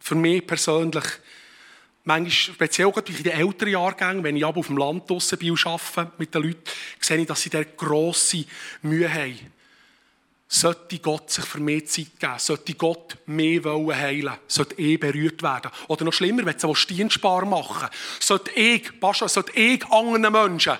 für 0.00 0.14
mich 0.14 0.46
persönlich, 0.46 1.04
manchmal, 2.04 2.54
speziell 2.54 2.92
in 3.06 3.22
den 3.22 3.32
älteren 3.32 3.72
Jahrgängen, 3.72 4.22
wenn 4.22 4.36
ich 4.36 4.44
aber 4.44 4.60
auf 4.60 4.68
dem 4.68 4.76
Land 4.76 5.08
draussen 5.08 5.38
bin 5.38 5.50
und 5.52 5.66
arbeite 5.66 6.12
mit 6.18 6.34
den 6.34 6.42
Leuten, 6.42 6.62
sehe 7.00 7.18
ich, 7.18 7.26
dass 7.26 7.42
sie 7.42 7.50
dort 7.50 7.76
grosse 7.76 8.44
Mühe 8.82 9.12
haben. 9.12 9.52
Sollte 10.46 10.98
Gott 10.98 11.30
sich 11.30 11.44
für 11.44 11.58
mehr 11.58 11.84
Zeit 11.84 12.18
geben, 12.20 12.38
sollte 12.38 12.74
Gott 12.74 13.16
mehr 13.26 13.62
heilen 13.64 14.34
sollte 14.46 14.78
eh 14.78 14.96
berührt 14.96 15.42
werden. 15.42 15.70
Oder 15.88 16.04
noch 16.04 16.12
schlimmer, 16.12 16.44
wenn 16.44 16.58
sie 16.58 16.94
Dienstbar 16.94 17.44
machen 17.44 17.88
sollte 18.20 18.52
ich, 18.52 19.00
Pascha, 19.00 19.26
sollte 19.26 19.52
ich 19.52 19.84
anderen 19.86 20.32
Menschen, 20.32 20.78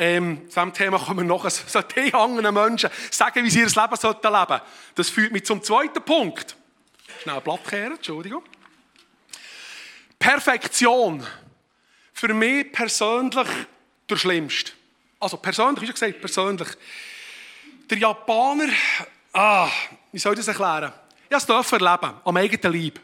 ähm, 0.00 0.48
zu 0.48 0.60
diesem 0.60 0.72
Thema 0.72 0.98
kommen 0.98 1.18
wir 1.18 1.24
noch, 1.24 1.48
sollte 1.50 2.00
ich 2.00 2.14
anderen 2.14 2.54
Menschen 2.54 2.88
sagen, 3.10 3.44
wie 3.44 3.50
sie 3.50 3.60
ihr 3.60 3.66
Leben 3.66 3.82
leben 3.82 3.96
sollten. 3.96 4.60
Das 4.94 5.10
führt 5.10 5.32
mich 5.32 5.44
zum 5.44 5.62
zweiten 5.62 6.02
Punkt. 6.02 6.56
Schnell 7.22 7.40
Blatt 7.40 7.68
kehren, 7.68 7.96
Entschuldigung. 7.96 8.42
Perfektion. 10.28 11.26
Für 12.12 12.34
mich 12.34 12.70
persönlich 12.70 13.48
der 14.10 14.16
Schlimmste. 14.16 14.72
Also 15.18 15.38
persönlich, 15.38 15.80
wie 15.80 15.86
schon 15.86 15.94
gesagt, 15.94 16.20
persönlich. 16.20 16.68
Der 17.88 17.96
Japaner, 17.96 18.68
ah, 19.32 19.70
wie 20.12 20.18
soll 20.18 20.34
ich 20.34 20.40
das 20.40 20.48
erklären? 20.48 20.92
Ich 21.30 21.44
durfte 21.44 21.76
es 21.76 21.82
erleben, 21.82 22.12
am 22.22 22.36
eigenen 22.36 22.74
Leib. 22.74 23.00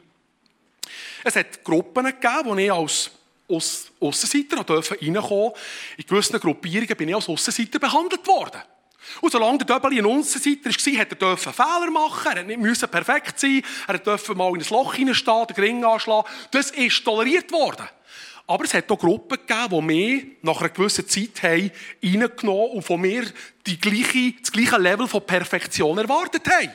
Es 1.25 1.35
hat 1.37 1.64
Gruppen 1.64 2.04
gegeben, 2.04 2.45
wo 2.45 2.57
ich 2.57 2.71
als 2.71 3.11
Aussenseiter 4.00 4.59
reinkommen 4.59 4.83
durfte. 4.83 4.95
In 5.97 6.07
gewissen 6.07 6.38
Gruppierungen 6.38 6.95
bin 6.95 7.09
ich 7.09 7.14
als 7.14 7.31
Aussenseiter 7.31 7.78
behandelt 7.78 8.26
worden. 8.26 8.61
Und 9.20 9.32
solange 9.32 9.58
der 9.58 9.66
Döbeli 9.66 9.99
ein 9.99 10.06
Aussenseiter 10.06 10.70
war, 10.70 11.00
hat 11.00 11.23
er 11.23 11.37
Fehler 11.37 11.90
machen 11.90 12.32
er 12.37 12.42
nicht 12.44 12.90
perfekt 12.90 13.38
sein, 13.40 13.62
er 13.87 13.99
durfte 13.99 14.34
mal 14.34 14.54
in 14.54 14.62
ein 14.62 14.68
Loch 14.70 14.94
hineinstehen, 14.94 15.46
den 15.46 15.64
Ring 15.64 15.84
anschlagen. 15.84 16.28
Das 16.50 16.70
ist 16.70 17.04
toleriert 17.04 17.50
worden. 17.52 17.88
Aber 18.46 18.64
es 18.64 18.75
hat 18.75 18.90
auch 18.90 18.99
Gruppen 18.99 19.38
gegeben, 19.46 19.70
die 19.70 19.82
mich 19.82 20.26
nach 20.42 20.61
einer 20.61 20.68
gewissen 20.68 21.08
Zeit 21.08 21.42
haben 21.42 21.70
reingenommen 22.02 22.73
und 22.73 22.82
von 22.82 23.00
mir 23.00 23.25
die 23.66 23.80
gleiche, 23.80 24.34
das 24.38 24.52
gleiche 24.52 24.76
Level 24.76 25.08
von 25.08 25.25
Perfektion 25.25 25.96
erwartet 25.96 26.46
haben. 26.50 26.70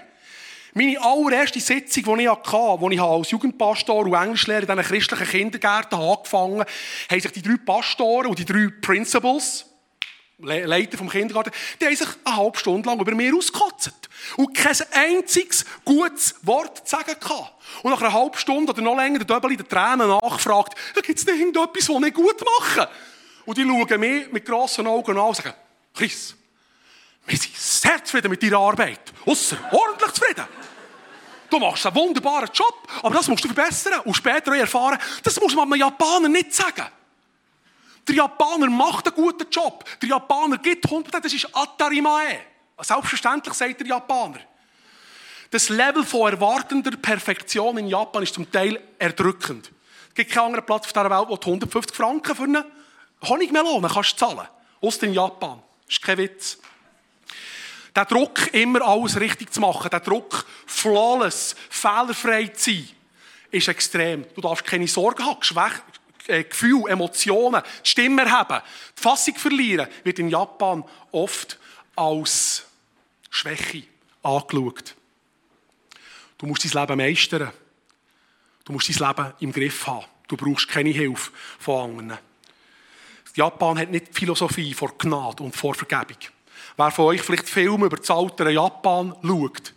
Meine 0.73 1.01
allererste 1.01 1.59
Sitzung, 1.59 2.17
die 2.17 2.23
ich 2.23 2.29
hatte, 2.29 2.57
als 2.57 2.93
ich 2.93 3.01
als 3.01 3.31
Jugendpastor 3.31 4.05
und 4.05 4.13
Englischlehrer 4.13 4.61
in 4.61 4.67
diesen 4.67 4.83
christlichen 4.83 5.27
Kindergärten 5.27 5.99
angefangen 5.99 6.59
habe, 6.59 6.71
haben 7.09 7.21
sich 7.21 7.31
die 7.31 7.41
drei 7.41 7.57
Pastoren 7.57 8.27
und 8.27 8.39
die 8.39 8.45
drei 8.45 8.67
Principals, 8.81 9.65
Leiter 10.41 10.97
vom 10.97 11.09
Kindergarten, 11.09 11.51
die 11.79 11.85
haben 11.85 11.95
sich 11.95 12.07
eine 12.23 12.37
halbe 12.37 12.57
Stunde 12.57 12.87
lang 12.87 12.99
über 12.99 13.13
mir 13.13 13.35
ausgekotzt. 13.35 13.91
Und 14.37 14.55
kein 14.55 14.75
einziges 14.93 15.65
gutes 15.83 16.35
Wort 16.43 16.87
zu 16.87 16.95
sagen 16.95 17.15
gehabt. 17.19 17.53
Und 17.83 17.91
nach 17.91 18.01
einer 18.01 18.13
halben 18.13 18.37
Stunde 18.37 18.71
oder 18.71 18.81
noch 18.81 18.95
länger 18.95 19.19
der 19.19 19.27
Döbel 19.27 19.51
in 19.51 19.57
den 19.57 19.67
Tränen 19.67 20.07
nachfragt, 20.07 20.75
gibt 20.95 21.19
es 21.19 21.25
denn 21.25 21.39
irgendetwas, 21.39 21.87
das 21.87 22.03
ich 22.03 22.13
gut 22.13 22.37
mache? 22.59 22.89
Und 23.45 23.57
die 23.57 23.63
schauen 23.63 23.99
mich 23.99 24.31
mit 24.31 24.45
grossen 24.45 24.87
Augen 24.87 25.17
an 25.17 25.27
und 25.27 25.35
sagen, 25.35 25.53
Chris, 25.93 26.35
wir 27.25 27.37
sind 27.37 27.55
sehr 27.55 28.03
zufrieden 28.03 28.31
mit 28.31 28.41
deiner 28.41 28.59
Arbeit. 28.59 29.01
Außerordentlich 29.25 30.11
zufrieden. 30.13 30.45
Du 31.49 31.59
machst 31.59 31.85
einen 31.85 31.95
wunderbaren 31.95 32.49
Job, 32.53 32.87
aber 33.01 33.15
das 33.15 33.27
musst 33.27 33.43
du 33.43 33.49
verbessern. 33.49 34.01
Und 34.05 34.15
später 34.15 34.55
erfahren, 34.55 34.99
das 35.23 35.39
muss 35.39 35.55
man 35.55 35.65
einem 35.65 35.81
Japaner 35.81 36.29
nicht 36.29 36.53
sagen. 36.53 36.85
Der 38.09 38.15
Japaner 38.15 38.71
macht 38.71 39.05
einen 39.05 39.15
guten 39.15 39.47
Job. 39.51 39.85
Der 40.01 40.09
Japaner 40.09 40.57
gibt 40.57 40.83
100%, 40.83 41.21
das 41.21 41.31
ist 41.31 41.47
Atarimae. 41.55 42.39
Selbstverständlich 42.81 43.53
sagt 43.53 43.81
der 43.81 43.87
Japaner. 43.87 44.39
Das 45.51 45.69
Level 45.69 46.03
von 46.03 46.31
erwartender 46.31 46.89
Perfektion 46.97 47.77
in 47.77 47.87
Japan 47.87 48.23
ist 48.23 48.33
zum 48.33 48.51
Teil 48.51 48.81
erdrückend. 48.97 49.71
Es 50.09 50.15
gibt 50.15 50.31
keinen 50.31 50.45
anderen 50.45 50.65
Platz 50.65 50.85
auf 50.85 50.93
dieser 50.93 51.09
Welt, 51.09 51.25
wo 51.27 51.37
du 51.37 51.49
150 51.49 51.95
Franken 51.95 52.35
für 52.35 52.43
eine 52.43 52.65
Honigmelone 53.27 53.87
kannst 53.87 54.17
zahlen. 54.17 54.47
Außer 54.81 55.03
in 55.03 55.13
Japan. 55.13 55.61
Das 55.85 55.95
ist 55.95 56.01
kein 56.01 56.17
Witz. 56.17 56.57
Der 57.95 58.05
Druck, 58.05 58.51
immer 58.53 58.81
alles 58.87 59.19
richtig 59.19 59.53
zu 59.53 59.59
machen, 59.61 59.89
der 59.89 59.99
Druck, 59.99 60.45
flawless, 60.65 61.55
fehlerfrei 61.69 62.47
zu 62.47 62.71
sein, 62.71 62.89
ist 63.51 63.67
extrem. 63.67 64.25
Du 64.33 64.41
darfst 64.41 64.65
keine 64.65 64.87
Sorgen 64.87 65.25
haben, 65.25 65.39
äh, 66.29 66.43
Gefühle, 66.43 66.89
Emotionen, 66.91 67.61
die 67.83 67.89
Stimme 67.89 68.21
erheben, 68.23 68.61
die 68.97 69.01
Fassung 69.01 69.35
verlieren, 69.35 69.87
wird 70.03 70.19
in 70.19 70.29
Japan 70.29 70.83
oft 71.11 71.57
als 71.95 72.65
Schwäche 73.29 73.83
angeschaut. 74.23 74.95
Du 76.37 76.45
musst 76.45 76.63
dein 76.63 76.81
Leben 76.81 76.97
meistern. 76.97 77.51
Du 78.63 78.73
musst 78.73 78.89
dein 78.89 79.07
Leben 79.07 79.33
im 79.39 79.51
Griff 79.51 79.87
haben. 79.87 80.05
Du 80.27 80.37
brauchst 80.37 80.69
keine 80.69 80.91
Hilfe 80.91 81.31
von 81.59 81.89
anderen. 81.99 82.19
Japan 83.35 83.79
hat 83.79 83.89
nicht 83.89 84.09
die 84.09 84.19
Philosophie 84.19 84.73
vor 84.73 84.97
Gnade 84.97 85.43
und 85.43 85.55
vor 85.55 85.73
Vergebung. 85.73 86.17
Wer 86.77 86.91
von 86.91 87.05
euch 87.05 87.21
vielleicht 87.21 87.49
Filme 87.49 87.85
über 87.85 87.97
das 87.97 88.09
altere 88.09 88.51
Japan 88.51 89.15
schaut, 89.21 89.73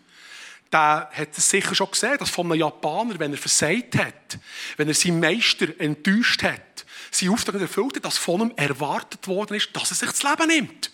der 0.72 1.10
hat 1.12 1.36
es 1.36 1.48
sicher 1.48 1.74
schon 1.74 1.90
gesehen, 1.90 2.16
dass 2.18 2.30
von 2.30 2.46
einem 2.46 2.60
Japaner, 2.60 3.18
wenn 3.18 3.32
er 3.32 3.38
versagt 3.38 3.96
hat, 3.96 4.38
wenn 4.76 4.88
er 4.88 4.94
seinen 4.94 5.20
Meister 5.20 5.68
enttäuscht 5.78 6.42
hat, 6.42 6.84
sein 7.10 7.28
Auftrag 7.28 7.54
nicht 7.54 7.62
erfüllt 7.62 7.96
hat, 7.96 8.04
dass 8.04 8.18
von 8.18 8.40
ihm 8.40 8.52
erwartet 8.56 9.28
worden 9.28 9.56
ist, 9.56 9.68
dass 9.74 9.90
er 9.90 9.96
sich 9.96 10.10
das 10.10 10.22
Leben 10.22 10.48
nimmt. 10.48 10.90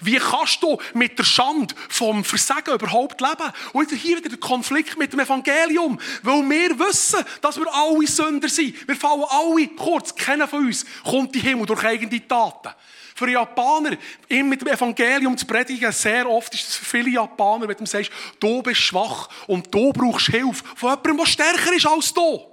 Wie 0.00 0.16
kannst 0.16 0.62
du 0.62 0.78
mit 0.94 1.18
der 1.18 1.24
Schande 1.24 1.74
vom 1.88 2.24
Versagen 2.24 2.74
überhaupt 2.74 3.20
leben? 3.20 3.52
Und 3.72 3.90
hier 3.92 4.16
wieder 4.18 4.28
der 4.28 4.38
Konflikt 4.38 4.98
mit 4.98 5.12
dem 5.12 5.20
Evangelium. 5.20 6.00
Weil 6.22 6.42
wir 6.48 6.78
wissen, 6.78 7.24
dass 7.40 7.56
wir 7.56 7.72
alle 7.72 8.06
Sünder 8.06 8.48
sind. 8.48 8.86
Wir 8.86 8.96
fallen 8.96 9.24
alle 9.28 9.68
kurz. 9.68 10.14
Keiner 10.14 10.48
von 10.48 10.66
uns 10.66 10.84
kommt 11.04 11.34
in 11.36 11.42
Himmel 11.42 11.66
durch 11.66 11.84
eigene 11.84 12.26
Taten. 12.26 12.74
Für 13.16 13.30
Japaner, 13.30 13.96
ihm 14.28 14.46
mit 14.46 14.60
dem 14.60 14.68
Evangelium 14.68 15.38
zu 15.38 15.46
predigen, 15.46 15.90
sehr 15.90 16.28
oft 16.28 16.52
ist 16.52 16.68
es 16.68 16.76
für 16.76 16.84
viele 16.84 17.08
Japaner, 17.08 17.66
wenn 17.66 17.78
du 17.78 17.86
sagst, 17.86 18.12
du 18.38 18.62
bist 18.62 18.82
schwach 18.82 19.30
und 19.46 19.72
du 19.74 19.90
brauchst 19.90 20.26
Hilfe 20.26 20.62
von 20.76 20.90
jemandem, 20.90 21.16
der 21.16 21.24
stärker 21.24 21.72
ist 21.72 21.86
als 21.86 22.12
du. 22.12 22.44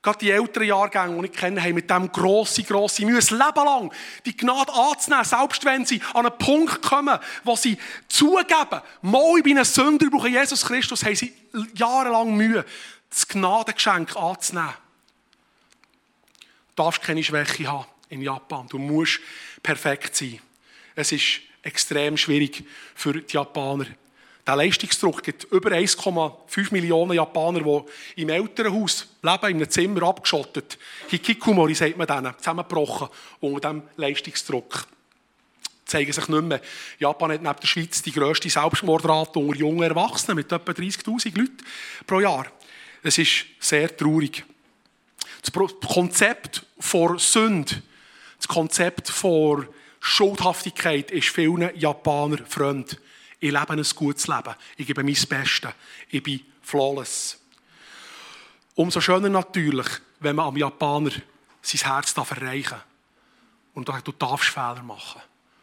Gerade 0.00 0.18
die 0.20 0.30
älteren 0.30 0.68
Jahrgänge, 0.68 1.20
die 1.22 1.26
ich 1.26 1.32
kenne, 1.32 1.60
haben 1.60 1.74
mit 1.74 1.90
dem 1.90 2.12
grosse, 2.12 2.62
grosse 2.62 3.04
Mühe, 3.04 3.18
ein 3.18 3.36
Leben 3.36 3.64
lang 3.64 3.92
die 4.24 4.36
Gnade 4.36 4.72
anzunehmen, 4.72 5.24
selbst 5.24 5.64
wenn 5.64 5.84
sie 5.84 6.00
an 6.14 6.26
einen 6.26 6.38
Punkt 6.38 6.80
kommen, 6.80 7.18
wo 7.42 7.56
sie 7.56 7.78
zugeben, 8.06 8.80
mal, 9.02 9.38
ich 9.38 9.42
bin 9.42 9.58
ein 9.58 9.64
Sünder, 9.64 10.06
ich 10.06 10.12
brauche 10.12 10.28
Jesus 10.28 10.64
Christus, 10.64 11.04
haben 11.04 11.16
sie 11.16 11.34
jahrelang 11.74 12.36
Mühe, 12.36 12.64
das 13.10 13.26
Gnadengeschenk 13.26 14.14
anzunehmen. 14.14 14.74
Du 16.76 16.84
darfst 16.84 17.02
keine 17.02 17.24
Schwäche 17.24 17.66
haben 17.66 17.86
in 18.08 18.22
Japan. 18.22 18.66
Du 18.68 18.78
musst 18.78 19.20
perfekt 19.62 20.16
sein. 20.16 20.40
Es 20.94 21.12
ist 21.12 21.40
extrem 21.62 22.16
schwierig 22.16 22.64
für 22.94 23.12
die 23.12 23.32
Japaner. 23.32 23.86
Der 24.46 24.56
Leistungsdruck 24.56 25.22
gibt 25.22 25.44
über 25.52 25.70
1,5 25.70 26.72
Millionen 26.72 27.12
Japaner, 27.12 27.60
die 27.60 28.22
im 28.22 28.30
Elternhaus 28.30 29.06
leben, 29.22 29.46
in 29.46 29.56
einem 29.56 29.70
Zimmer 29.70 30.02
abgeschottet. 30.04 30.78
Hikikomori 31.08 31.74
sagt 31.74 31.98
man 31.98 32.06
denen, 32.06 32.34
zusammengebrochen 32.38 33.08
unter 33.40 33.74
diesem 33.74 33.82
Leistungsdruck. 33.96 34.86
Zeigen 35.84 36.12
sich 36.12 36.28
nicht 36.28 36.44
mehr. 36.44 36.62
Japan 36.98 37.32
hat 37.32 37.42
neben 37.42 37.60
der 37.60 37.66
Schweiz 37.66 38.00
die 38.00 38.12
grösste 38.12 38.48
Selbstmordrate 38.48 39.38
unter 39.38 39.58
jungen 39.58 39.82
Erwachsenen 39.82 40.36
mit 40.36 40.50
etwa 40.50 40.72
30.000 40.72 41.38
Leuten 41.38 41.58
pro 42.06 42.20
Jahr. 42.20 42.46
Es 43.02 43.18
ist 43.18 43.44
sehr 43.60 43.94
traurig. 43.94 44.44
Das 45.42 45.52
Konzept 45.52 46.64
vor 46.78 47.18
Sünde, 47.18 47.82
das 48.38 48.48
Konzept 48.48 49.08
vor 49.08 49.66
Schuldhaftigkeit 50.00 51.10
ist 51.10 51.28
vielen 51.28 51.76
Japanern 51.76 52.46
fremd. 52.46 52.98
Ich 53.40 53.52
lebe 53.52 53.70
ein 53.70 53.82
gutes 53.94 54.26
Leben. 54.26 54.54
Ich 54.76 54.86
gebe 54.86 55.02
mein 55.02 55.14
Bestes. 55.14 55.72
Ich 56.08 56.22
bin 56.22 56.40
flawless. 56.62 57.38
Umso 58.74 59.00
schöner 59.00 59.28
natürlich, 59.28 59.86
wenn 60.20 60.36
man 60.36 60.46
am 60.46 60.56
Japaner 60.56 61.10
sein 61.62 61.92
Herz 61.92 62.16
erreichen 62.16 62.70
darf. 62.70 62.84
Und 63.74 63.88
du 63.88 64.12
darfst 64.12 64.50
Fehler 64.50 64.82
machen. 64.82 65.20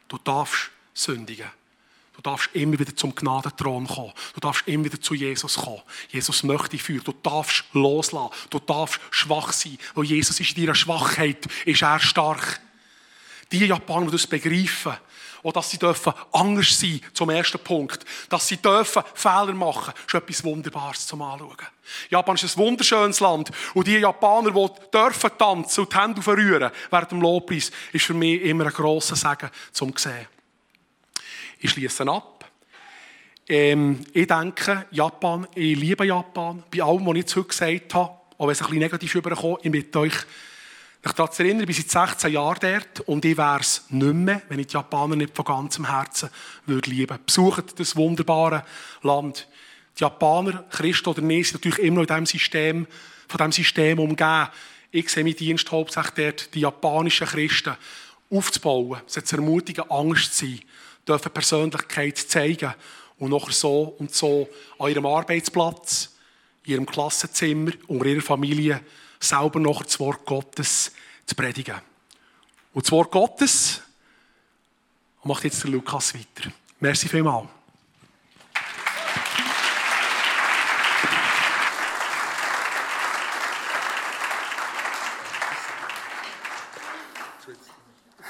Du 0.08 0.18
darfst 0.18 0.70
sündigen. 0.94 1.50
Du 2.26 2.32
darfst 2.32 2.50
immer 2.54 2.80
wieder 2.80 2.96
zum 2.96 3.14
Gnadenthron 3.14 3.86
kommen. 3.86 4.12
Du 4.34 4.40
darfst 4.40 4.68
immer 4.68 4.86
wieder 4.86 5.00
zu 5.00 5.14
Jesus 5.14 5.58
kommen. 5.58 5.84
Jesus 6.10 6.42
möchte 6.42 6.76
führen. 6.80 7.04
Du 7.04 7.12
darfst 7.12 7.66
loslassen. 7.74 8.34
Du 8.50 8.58
darfst 8.58 9.00
schwach 9.12 9.52
sein. 9.52 9.78
Weil 9.94 10.06
Jesus 10.06 10.40
ist 10.40 10.58
in 10.58 10.64
deiner 10.64 10.74
Schwachheit, 10.74 11.46
ist 11.66 11.84
er 11.84 12.00
stark. 12.00 12.60
Die 13.52 13.68
Japaner, 13.68 14.08
die 14.08 14.14
das 14.14 14.26
begreifen, 14.26 14.94
und 15.44 15.56
dass 15.56 15.70
sie 15.70 15.78
dürfen 15.78 16.14
anders 16.32 16.80
sein 16.80 17.00
zum 17.14 17.30
ersten 17.30 17.60
Punkt, 17.60 18.04
dass 18.30 18.48
sie 18.48 18.58
dürfen 18.58 19.04
Fehler 19.14 19.54
machen, 19.54 19.94
ist 20.08 20.16
etwas 20.16 20.44
Wunderbares 20.44 21.06
zum 21.06 21.22
Anschauen. 21.22 21.56
Japan 22.10 22.34
ist 22.34 22.58
ein 22.58 22.58
wunderschönes 22.58 23.20
Land 23.20 23.52
und 23.76 23.86
die 23.86 23.98
Japaner, 23.98 24.50
die 24.50 24.90
dürfen 24.92 25.30
tanzen 25.38 25.82
und 25.82 25.94
die 25.94 26.00
Hände 26.00 26.22
verrühren 26.24 26.72
während 26.90 27.12
dem 27.12 27.22
Lobpreis, 27.22 27.72
ist 27.94 28.06
für 28.06 28.16
mich 28.16 28.42
immer 28.42 28.66
ein 28.66 28.74
grosser 28.74 29.16
Segen 29.16 29.52
zum 29.72 29.96
sehen. 29.96 30.26
Ich 31.60 31.72
schließe 31.72 32.08
ab. 32.08 32.36
Ähm, 33.48 34.00
ich 34.12 34.28
denke, 34.28 34.86
Japan, 34.92 35.48
ich 35.54 35.78
liebe 35.78 36.06
Japan. 36.06 36.64
Bei 36.76 36.82
allem, 36.82 37.06
was 37.06 37.14
ich 37.14 37.22
jetzt 37.22 37.36
heute 37.36 37.48
gesagt 37.48 37.94
habe, 37.94 38.12
auch 38.38 38.48
wenn 38.48 38.50
es 38.50 38.62
ein 38.62 38.68
bisschen 38.68 38.80
negativ 38.80 39.16
überkommt, 39.16 39.60
ich 39.64 39.72
bitte 39.72 40.00
euch, 40.00 40.16
ich 41.06 41.12
daran 41.12 41.32
zu 41.32 41.44
erinnern, 41.44 41.62
ich 41.62 41.68
bin 41.68 41.76
seit 41.76 42.10
16 42.10 42.34
Jahren 42.34 42.58
dort 42.60 43.08
und 43.08 43.24
ich 43.24 43.38
wäre 43.38 43.60
es 43.60 43.86
nicht 43.90 44.14
mehr, 44.14 44.42
wenn 44.50 44.60
ich 44.60 44.68
die 44.68 44.74
Japaner 44.74 45.16
nicht 45.16 45.36
von 45.36 45.46
ganzem 45.46 45.88
Herzen 45.88 46.30
würde 46.66 46.90
lieben. 46.90 47.20
Besucht 47.24 47.80
das 47.80 47.96
wunderbare 47.96 48.64
Land. 49.04 49.48
Die 49.98 50.02
Japaner, 50.02 50.66
Christen 50.72 51.10
oder 51.10 51.22
nicht, 51.22 51.50
sind 51.50 51.64
natürlich 51.64 51.86
immer 51.86 52.02
noch 52.02 52.10
in 52.10 52.26
diesem 52.26 52.40
System, 52.40 52.88
von 53.28 53.38
diesem 53.38 53.52
System 53.52 54.00
umgeben. 54.00 54.48
Ich 54.90 55.10
sehe 55.10 55.24
meinen 55.24 55.36
Dienst 55.36 55.72
hauptsächlich 55.72 56.14
dort, 56.16 56.56
die 56.56 56.62
japanischen 56.62 57.28
Christen 57.28 57.76
aufzubauen, 58.32 59.02
sie 59.06 59.24
zu 59.24 59.36
ermutigen, 59.36 59.90
Angst 59.92 60.36
zu 60.36 60.46
sein, 60.48 60.62
dürfen 61.08 61.32
Persönlichkeit 61.32 62.18
zeigen 62.18 62.74
und 63.18 63.32
nachher 63.32 63.54
so 63.54 63.96
und 64.00 64.14
so 64.14 64.50
an 64.80 64.90
ihrem 64.90 65.06
Arbeitsplatz, 65.06 66.12
in 66.64 66.74
ihrem 66.74 66.86
Klassenzimmer, 66.86 67.72
unter 67.88 68.06
ihrer 68.06 68.22
Familie 68.22 68.82
selber 69.20 69.60
noch 69.60 69.84
das 69.84 70.00
Wort 70.00 70.26
Gottes 70.26 70.92
zu 71.26 71.36
predigen. 71.36 71.82
Und 72.74 72.86
das 72.86 72.92
Wort 72.92 73.12
Gottes 73.12 73.82
macht 75.24 75.44
jetzt 75.44 75.64
der 75.64 75.72
Lukas 75.72 76.14
weiter. 76.14 76.52
Merci 76.80 77.08
vielmals. 77.08 77.48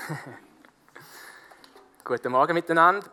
Guten 2.08 2.34
Morgen 2.34 2.54
miteinander. 2.54 3.04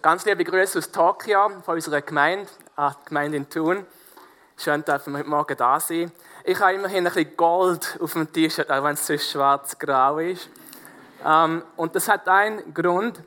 Ganz 0.00 0.24
liebe 0.24 0.42
Grüße 0.42 0.78
aus 0.78 0.90
Tokio 0.90 1.50
von 1.62 1.74
unserer 1.74 2.00
Gemeinde, 2.00 2.48
die 2.78 3.04
Gemeinde 3.04 3.36
in 3.36 3.50
Thun. 3.50 3.84
Schön, 4.56 4.82
dass 4.86 5.06
wir 5.06 5.18
heute 5.18 5.28
Morgen 5.28 5.54
da 5.54 5.78
sein. 5.78 6.10
Ich 6.44 6.58
habe 6.60 6.72
immerhin 6.72 7.06
ein 7.06 7.12
bisschen 7.12 7.36
Gold 7.36 7.98
auf 8.00 8.14
dem 8.14 8.32
T-Shirt, 8.32 8.70
auch 8.70 8.82
wenn 8.82 8.94
es 8.94 9.06
sonst 9.06 9.30
schwarz-grau 9.30 10.16
ist. 10.16 10.48
Ähm, 11.22 11.62
und 11.76 11.94
das 11.94 12.08
hat 12.08 12.26
einen 12.26 12.72
Grund. 12.72 13.20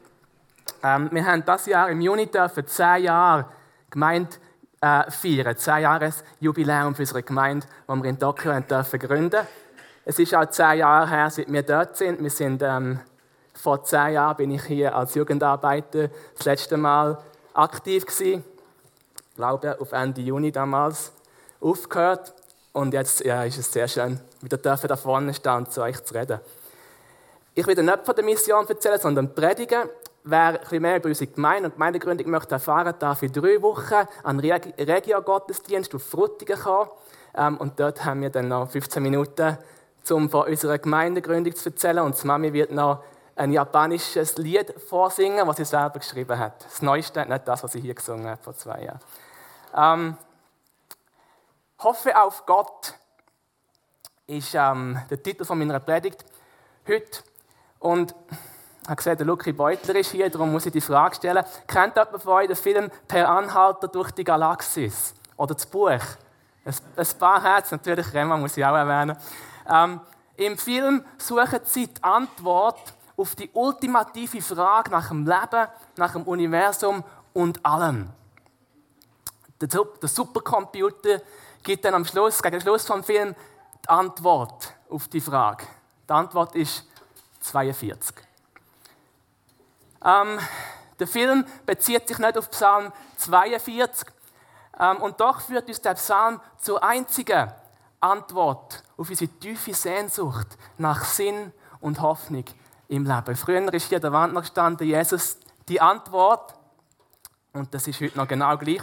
Ähm, 0.81 1.09
wir 1.11 1.23
haben 1.23 1.45
das 1.45 1.67
Jahr 1.67 1.91
im 1.91 2.01
Juni 2.01 2.25
dürfen 2.25 2.65
zehn 2.65 3.03
Jahre 3.03 3.45
Gemeinde 3.91 4.37
äh, 4.81 5.11
feiern, 5.11 5.55
zehn 5.55 5.81
Jahres 5.81 6.23
Jubiläum 6.39 6.95
für 6.95 7.03
unsere 7.03 7.21
Gemeinde, 7.21 7.67
die 7.87 7.93
wir 7.93 8.09
in 8.09 8.17
Tokio 8.17 8.59
dürfen 8.59 8.99
gründen. 8.99 9.45
Es 10.03 10.17
ist 10.17 10.33
auch 10.33 10.49
zehn 10.49 10.79
Jahre 10.79 11.07
her, 11.07 11.29
seit 11.29 11.53
wir 11.53 11.61
dort 11.61 11.95
sind. 11.95 12.23
Wir 12.23 12.31
sind 12.31 12.63
ähm, 12.63 13.01
vor 13.61 13.83
zehn 13.83 14.13
Jahren 14.13 14.37
bin 14.37 14.51
ich 14.51 14.63
hier 14.63 14.95
als 14.95 15.13
Jugendarbeiter 15.13 16.09
das 16.35 16.45
letzte 16.45 16.77
Mal 16.77 17.19
aktiv 17.53 18.07
gewesen. 18.07 18.43
Ich 19.29 19.35
glaube, 19.35 19.79
auf 19.79 19.91
Ende 19.91 20.21
Juni 20.21 20.51
damals 20.51 21.11
aufgehört. 21.59 22.33
Und 22.73 22.93
jetzt 22.93 23.23
ja, 23.23 23.43
ist 23.43 23.59
es 23.59 23.71
sehr 23.71 23.87
schön, 23.87 24.19
wieder 24.41 24.57
da 24.57 24.75
vorne 24.95 25.33
stehen 25.33 25.57
und 25.57 25.71
zu 25.71 25.83
euch 25.83 26.03
zu 26.03 26.15
reden. 26.15 26.39
Ich 27.53 27.67
will 27.67 27.75
nicht 27.75 27.99
von 28.03 28.15
der 28.15 28.25
Mission 28.25 28.67
erzählen, 28.67 28.99
sondern 28.99 29.35
predigen. 29.35 29.89
Wer 30.23 30.53
bisschen 30.53 30.81
mehr 30.81 30.97
über 30.97 31.09
unsere 31.09 31.29
Gemeinde 31.29 31.69
und 31.69 31.73
Gemeindegründung 31.75 32.31
möchte 32.31 32.55
erfahren, 32.55 32.95
darf 32.97 33.21
in 33.21 33.31
drei 33.31 33.61
Wochen 33.61 34.07
an 34.23 34.39
Regio-Gottesdienst 34.39 35.93
auf 35.93 36.03
Frutigen 36.03 36.59
kommen. 36.59 36.89
Ähm, 37.35 37.57
und 37.57 37.79
dort 37.79 38.05
haben 38.05 38.21
wir 38.21 38.31
dann 38.31 38.47
noch 38.47 38.69
15 38.69 39.03
Minuten, 39.03 39.57
um 40.09 40.29
von 40.29 40.47
unserer 40.47 40.79
Gemeindegründung 40.79 41.55
zu 41.55 41.69
erzählen. 41.69 41.99
Und 41.99 42.21
die 42.21 42.25
Mami 42.25 42.53
wird 42.53 42.71
noch 42.71 43.03
ein 43.35 43.51
japanisches 43.51 44.37
Lied 44.37 44.73
vorsingen, 44.89 45.47
was 45.47 45.57
sie 45.57 45.65
selber 45.65 45.99
geschrieben 45.99 46.37
hat. 46.37 46.63
Das 46.63 46.81
Neueste, 46.81 47.25
nicht 47.25 47.47
das, 47.47 47.63
was 47.63 47.71
sie 47.71 47.81
hier 47.81 47.93
gesungen 47.93 48.27
hat 48.27 48.43
vor 48.43 48.55
zwei 48.55 48.83
Jahren. 48.83 48.99
Ähm, 49.75 50.17
Hoffe 51.83 52.15
auf 52.15 52.45
Gott 52.45 52.93
ist 54.27 54.53
ähm, 54.53 54.99
der 55.09 55.21
Titel 55.21 55.45
von 55.45 55.57
meiner 55.57 55.79
Predigt 55.79 56.23
heute. 56.87 57.23
Und 57.79 58.13
ich 58.83 58.87
habe 58.87 58.95
gesehen, 58.97 59.17
der 59.17 59.25
Lucky 59.25 59.51
Beutler 59.51 59.95
ist 59.95 60.11
hier, 60.11 60.29
darum 60.29 60.51
muss 60.51 60.67
ich 60.67 60.71
die 60.71 60.81
Frage 60.81 61.15
stellen. 61.15 61.43
Kennt 61.65 61.95
jemand 61.95 62.21
von 62.21 62.33
euch 62.33 62.47
den 62.47 62.55
Film 62.55 62.91
Per 63.07 63.27
Anhalter 63.27 63.87
durch 63.87 64.11
die 64.11 64.23
Galaxis? 64.23 65.15
Oder 65.37 65.55
das 65.55 65.65
Buch? 65.65 65.89
Ein, 65.89 67.07
paar 67.19 67.41
Herzen, 67.41 67.75
natürlich, 67.75 68.13
Rema 68.13 68.37
muss 68.37 68.55
ich 68.55 68.63
auch 68.63 68.75
erwähnen. 68.75 69.17
Ähm, 69.67 70.01
Im 70.35 70.57
Film 70.59 71.03
suchen 71.17 71.61
sie 71.63 71.87
die 71.87 72.03
Antwort 72.03 72.93
auf 73.21 73.35
die 73.35 73.51
ultimative 73.53 74.41
Frage 74.41 74.89
nach 74.89 75.09
dem 75.09 75.27
Leben, 75.27 75.67
nach 75.95 76.13
dem 76.13 76.23
Universum 76.23 77.03
und 77.33 77.63
allem. 77.63 78.09
Der 79.61 80.09
Supercomputer 80.09 81.21
gibt 81.61 81.85
dann 81.85 81.93
am 81.93 82.03
Schluss, 82.03 82.41
gegen 82.41 82.53
den 82.53 82.61
Schluss 82.61 82.87
vom 82.87 83.03
Film, 83.03 83.35
die 83.85 83.89
Antwort 83.89 84.73
auf 84.89 85.07
die 85.07 85.21
Frage. 85.21 85.65
Die 86.09 86.13
Antwort 86.13 86.55
ist 86.55 86.83
42. 87.41 88.15
Ähm, 90.03 90.39
der 90.99 91.07
Film 91.07 91.45
bezieht 91.67 92.07
sich 92.07 92.17
nicht 92.17 92.37
auf 92.39 92.49
Psalm 92.49 92.91
42 93.17 94.07
ähm, 94.79 94.97
und 94.97 95.19
doch 95.19 95.41
führt 95.41 95.67
uns 95.67 95.79
der 95.79 95.93
Psalm 95.93 96.41
zur 96.57 96.83
einzigen 96.83 97.51
Antwort 97.99 98.81
auf 98.97 99.09
unsere 99.09 99.29
tiefe 99.29 99.75
Sehnsucht 99.75 100.57
nach 100.79 101.05
Sinn 101.05 101.53
und 101.81 102.01
Hoffnung 102.01 102.45
im 102.91 103.05
Leben. 103.05 103.35
Früher 103.37 103.73
ist 103.73 103.87
hier 103.87 104.01
der 104.01 104.11
Wand 104.11 104.33
noch 104.33 104.41
gestanden, 104.41 104.85
Jesus 104.85 105.37
die 105.69 105.79
Antwort 105.79 106.53
und 107.53 107.73
das 107.73 107.87
ist 107.87 108.01
heute 108.01 108.17
noch 108.17 108.27
genau 108.27 108.57
gleich. 108.57 108.81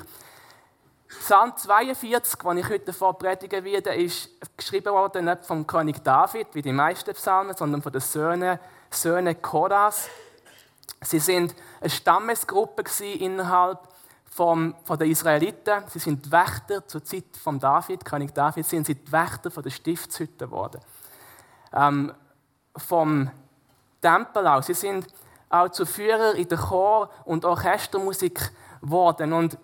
Psalm 1.21 1.55
42, 1.55 2.41
den 2.41 2.57
ich 2.57 2.69
heute 2.69 2.87
davor 2.87 3.19
predigen 3.19 3.65
werde, 3.65 3.95
ist 3.95 4.31
geschrieben 4.57 4.95
worden 4.95 5.27
nicht 5.27 5.45
vom 5.45 5.67
König 5.67 6.03
David, 6.03 6.49
wie 6.55 6.63
die 6.63 6.73
meisten 6.73 7.13
Psalmen, 7.13 7.55
sondern 7.55 7.83
von 7.83 7.93
den 7.93 8.01
Söhnen, 8.01 8.59
Söhnen 8.91 9.41
Koras. 9.43 10.09
Sie 11.03 11.19
sind 11.19 11.55
eine 11.81 11.91
Stammesgruppe 11.91 12.85
innerhalb 13.03 13.81
vom, 14.25 14.75
von 14.85 14.99
den 14.99 15.11
Israeliten. 15.11 15.83
Sie 15.89 15.99
sind 15.99 16.33
Wächter 16.33 16.87
zur 16.87 17.05
Zeit 17.05 17.37
von 17.43 17.59
David, 17.59 18.07
König 18.07 18.35
David, 18.35 18.65
sind 18.65 18.87
sie 18.87 18.95
die 18.95 19.13
Wächter 19.13 19.51
von 19.51 19.63
der 19.63 19.71
Stiftshütte 19.71 20.47
geworden. 20.47 20.81
Ähm, 21.75 22.13
vom 22.77 23.31
Tempel 24.01 24.47
aus. 24.47 24.67
Sie 24.67 24.75
sind 24.75 25.07
auch 25.49 25.69
zu 25.71 25.87
Führer 25.87 26.35
in 26.35 26.49
der 26.49 26.59
Chor- 26.59 27.11
und 27.25 27.45
Orchestermusik 27.45 28.53
geworden. 28.81 29.33
Und 29.33 29.59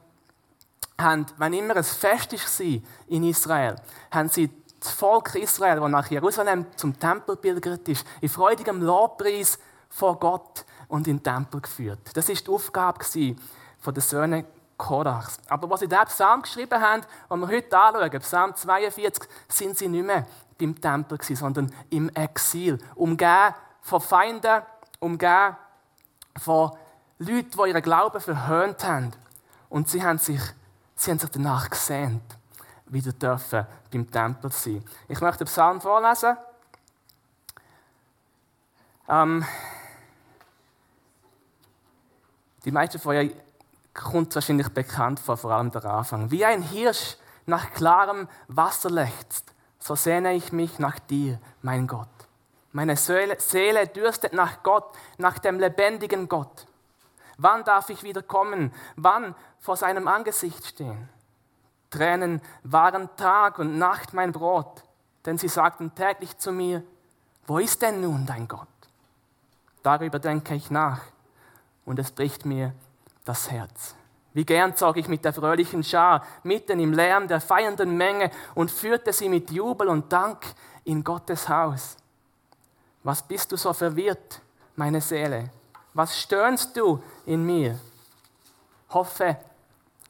haben, 0.99 1.27
wenn 1.39 1.53
immer 1.53 1.77
ein 1.77 1.85
Fest 1.85 2.33
war 2.33 2.83
in 3.09 3.25
Israel, 3.25 3.77
haben 4.11 4.29
sie 4.29 4.51
das 4.81 4.93
Volk 4.93 5.35
Israel, 5.35 5.81
das 5.81 5.91
nach 5.91 6.11
Jerusalem 6.11 6.67
zum 6.77 6.99
Tempel 6.99 7.37
pilgert 7.37 7.89
ist, 7.89 8.07
in 8.21 8.29
freudigem 8.29 8.83
Lobpreis 8.83 9.59
vor 9.89 10.19
Gott 10.19 10.65
und 10.89 11.07
in 11.09 11.17
den 11.17 11.23
Tempel 11.23 11.61
geführt. 11.61 12.11
Das 12.15 12.29
ist 12.29 12.47
die 12.47 12.51
Aufgabe 12.51 13.05
von 13.79 13.95
den 13.95 14.03
Söhnen 14.03 14.45
Korachs. 14.77 15.39
Aber 15.49 15.71
was 15.71 15.81
sie 15.81 15.89
diesem 15.89 16.05
Psalm 16.07 16.43
geschrieben 16.43 16.81
haben, 16.81 17.03
was 17.29 17.41
wir 17.41 17.49
heute 17.49 17.79
anschauen, 17.79 18.21
Psalm 18.21 18.55
42, 18.55 19.29
sind 19.49 19.79
sie 19.79 19.89
nicht 19.89 20.05
mehr 20.05 20.27
beim 20.59 20.81
Tempel 20.81 21.19
sondern 21.23 21.73
im 21.91 22.09
Exil. 22.11 22.79
Umgeben 22.95 23.55
von 23.85 24.01
Feinden, 24.01 24.63
umgeben 24.99 25.57
von 26.37 26.73
Leuten, 27.19 27.51
die 27.51 27.69
ihren 27.69 27.83
Glauben 27.83 28.21
verhöhnt 28.21 28.83
haben. 28.85 29.13
Und 29.69 29.89
sie 29.89 30.03
haben 30.03 30.19
sich 30.19 30.41
Sie 30.97 31.11
haben 31.11 31.19
sich 31.19 31.31
danach 31.31 31.71
gesehnt, 31.71 32.23
wieder 32.87 33.13
dürfen 33.13 33.67
beim 33.93 34.09
Tempel 34.11 34.53
sein. 34.53 34.85
Ich 35.09 35.21
möchte 35.21 35.45
den 35.45 35.49
Psalm 35.49 35.81
vorlesen. 35.81 36.37
Ähm, 39.09 39.45
Die 42.65 42.71
meisten 42.71 42.99
von 42.99 43.15
euch 43.15 43.31
kommt 43.93 44.35
wahrscheinlich 44.35 44.69
bekannt 44.71 45.21
vor, 45.21 45.37
vor 45.37 45.51
allem 45.51 45.71
der 45.71 45.85
Anfang. 45.85 46.31
Wie 46.31 46.45
ein 46.45 46.63
Hirsch 46.63 47.17
nach 47.45 47.73
klarem 47.73 48.27
Wasser 48.49 48.89
lechzt, 48.89 49.53
so 49.79 49.95
sehne 49.95 50.33
ich 50.33 50.51
mich 50.51 50.79
nach 50.79 50.99
dir, 50.99 51.39
mein 51.61 51.87
Gott. 51.87 52.09
Meine 52.75 52.97
Seele, 52.97 53.87
dürstet 53.87 54.33
nach 54.33 54.65
Gott, 54.65 54.97
nach 55.17 55.39
dem 55.39 55.61
lebendigen 55.61 56.29
Gott. 56.29 56.67
Wann 57.39 57.63
darf 57.63 57.89
ich 57.89 58.03
wieder 58.03 58.21
kommen? 58.21 58.75
Wann 58.97 59.37
vor 59.61 59.77
seinem 59.77 60.09
Angesicht 60.09 60.67
stehen? 60.67 61.09
Tränen 61.91 62.43
waren 62.65 63.15
Tag 63.17 63.61
und 63.61 63.79
Nacht 63.79 64.13
mein 64.13 64.33
Brot, 64.33 64.83
denn 65.25 65.39
sie 65.39 65.47
sagten 65.47 65.95
täglich 65.95 66.37
zu 66.39 66.51
mir, 66.51 66.83
wo 67.47 67.59
ist 67.59 67.81
denn 67.81 68.01
nun 68.01 68.27
dein 68.27 68.49
Gott? 68.49 68.67
Darüber 69.85 70.19
denke 70.19 70.57
ich 70.57 70.69
nach 70.69 71.03
und 71.85 72.01
es 72.01 72.11
bricht 72.11 72.45
mir 72.45 72.75
das 73.25 73.53
Herz. 73.53 73.95
Wie 74.33 74.45
gern 74.45 74.75
zog 74.75 74.97
ich 74.97 75.07
mit 75.07 75.25
der 75.25 75.33
fröhlichen 75.33 75.85
Schar 75.85 76.27
mitten 76.43 76.81
im 76.81 76.93
Lärm 76.93 77.29
der 77.29 77.41
feiernden 77.41 77.97
Menge 77.97 78.33
und 78.57 78.73
führte 78.73 79.13
sie 79.13 79.29
mit 79.29 79.53
Jubel 79.53 79.87
und 79.87 80.13
Dank 80.13 80.45
in 80.83 81.05
Gottes 81.05 81.49
Haus. 81.49 81.99
Was 83.05 83.23
bist 83.23 83.53
du 83.53 83.57
so 83.57 83.73
verwirrt, 83.75 84.41
meine 84.77 85.01
Seele? 85.01 85.51
Was 85.93 86.19
stöhnst 86.19 86.75
du 86.77 87.03
in 87.27 87.45
mir? 87.45 87.79
Hoffe 88.89 89.37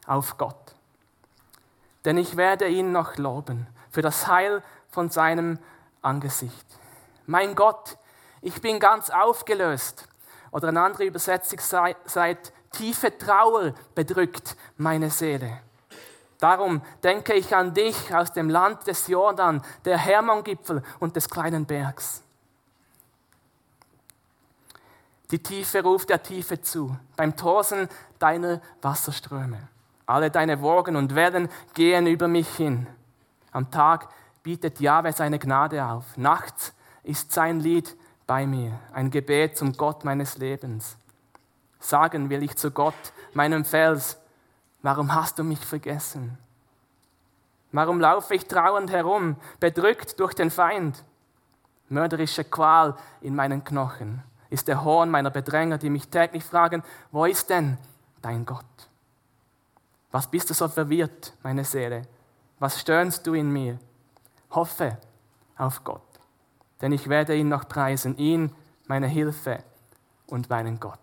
auf 0.07 0.38
Gott. 0.38 0.74
Denn 2.04 2.16
ich 2.16 2.37
werde 2.37 2.68
ihn 2.68 2.92
noch 2.92 3.16
loben 3.16 3.66
für 3.90 4.00
das 4.00 4.28
Heil 4.28 4.62
von 4.88 5.11
seinem 5.11 5.59
Angesicht. 6.02 6.66
Mein 7.26 7.57
Gott, 7.57 7.98
ich 8.40 8.61
bin 8.61 8.78
ganz 8.78 9.11
aufgelöst. 9.11 10.07
Oder 10.52 10.68
eine 10.68 10.83
andere 10.83 11.04
Übersetzung 11.04 11.59
sagt, 11.59 12.52
tiefe 12.70 13.18
Trauer 13.18 13.74
bedrückt 13.96 14.57
meine 14.76 15.11
Seele. 15.11 15.61
Darum 16.38 16.80
denke 17.02 17.35
ich 17.35 17.57
an 17.57 17.74
dich 17.74 18.14
aus 18.14 18.33
dem 18.33 18.50
Land 18.50 18.87
des 18.87 19.09
Jordan, 19.09 19.64
der 19.85 19.98
Hermongipfel 19.98 20.83
und 21.00 21.16
des 21.16 21.28
kleinen 21.28 21.64
Bergs. 21.64 22.22
Die 25.30 25.42
Tiefe 25.42 25.82
ruft 25.82 26.10
der 26.10 26.22
Tiefe 26.22 26.60
zu, 26.60 26.96
beim 27.16 27.37
Tosen 27.37 27.88
deiner 28.18 28.60
Wasserströme. 28.82 29.68
Alle 30.06 30.30
deine 30.30 30.60
Wogen 30.60 30.96
und 30.96 31.14
Wellen 31.14 31.48
gehen 31.72 32.06
über 32.06 32.28
mich 32.28 32.48
hin. 32.56 32.87
Am 33.50 33.70
Tag 33.70 34.08
bietet 34.42 34.80
Jahwe 34.80 35.12
seine 35.12 35.38
Gnade 35.38 35.82
auf. 35.84 36.16
Nachts 36.18 36.74
ist 37.02 37.32
sein 37.32 37.60
Lied 37.60 37.96
bei 38.26 38.46
mir, 38.46 38.78
ein 38.92 39.10
Gebet 39.10 39.56
zum 39.56 39.72
Gott 39.72 40.04
meines 40.04 40.37
Lebens. 40.37 40.96
Sagen 41.80 42.28
will 42.28 42.42
ich 42.42 42.56
zu 42.56 42.70
Gott, 42.70 42.94
meinem 43.32 43.64
Fels, 43.64 44.18
warum 44.82 45.14
hast 45.14 45.38
du 45.38 45.44
mich 45.44 45.64
vergessen? 45.64 46.38
Warum 47.72 47.98
laufe 47.98 48.34
ich 48.34 48.46
trauernd 48.46 48.90
herum, 48.90 49.37
bedrückt 49.58 50.20
durch 50.20 50.34
den 50.34 50.50
Feind? 50.50 51.02
Mörderische 51.88 52.44
Qual 52.44 52.94
in 53.20 53.34
meinen 53.34 53.64
Knochen 53.64 54.22
ist 54.54 54.68
der 54.68 54.84
Horn 54.84 55.10
meiner 55.10 55.30
Bedränger, 55.30 55.78
die 55.78 55.90
mich 55.90 56.08
täglich 56.08 56.44
fragen, 56.44 56.82
wo 57.10 57.24
ist 57.24 57.50
denn 57.50 57.76
dein 58.22 58.46
Gott? 58.46 58.64
Was 60.12 60.28
bist 60.28 60.48
du 60.48 60.54
so 60.54 60.68
verwirrt, 60.68 61.34
meine 61.42 61.64
Seele? 61.64 62.02
Was 62.60 62.80
stöhnst 62.80 63.26
du 63.26 63.34
in 63.34 63.50
mir? 63.52 63.78
Hoffe 64.52 64.96
auf 65.58 65.82
Gott, 65.82 66.06
denn 66.80 66.92
ich 66.92 67.08
werde 67.08 67.34
ihn 67.34 67.48
noch 67.48 67.68
preisen, 67.68 68.16
ihn, 68.16 68.54
meine 68.86 69.08
Hilfe 69.08 69.58
und 70.28 70.48
meinen 70.48 70.78
Gott. 70.78 71.00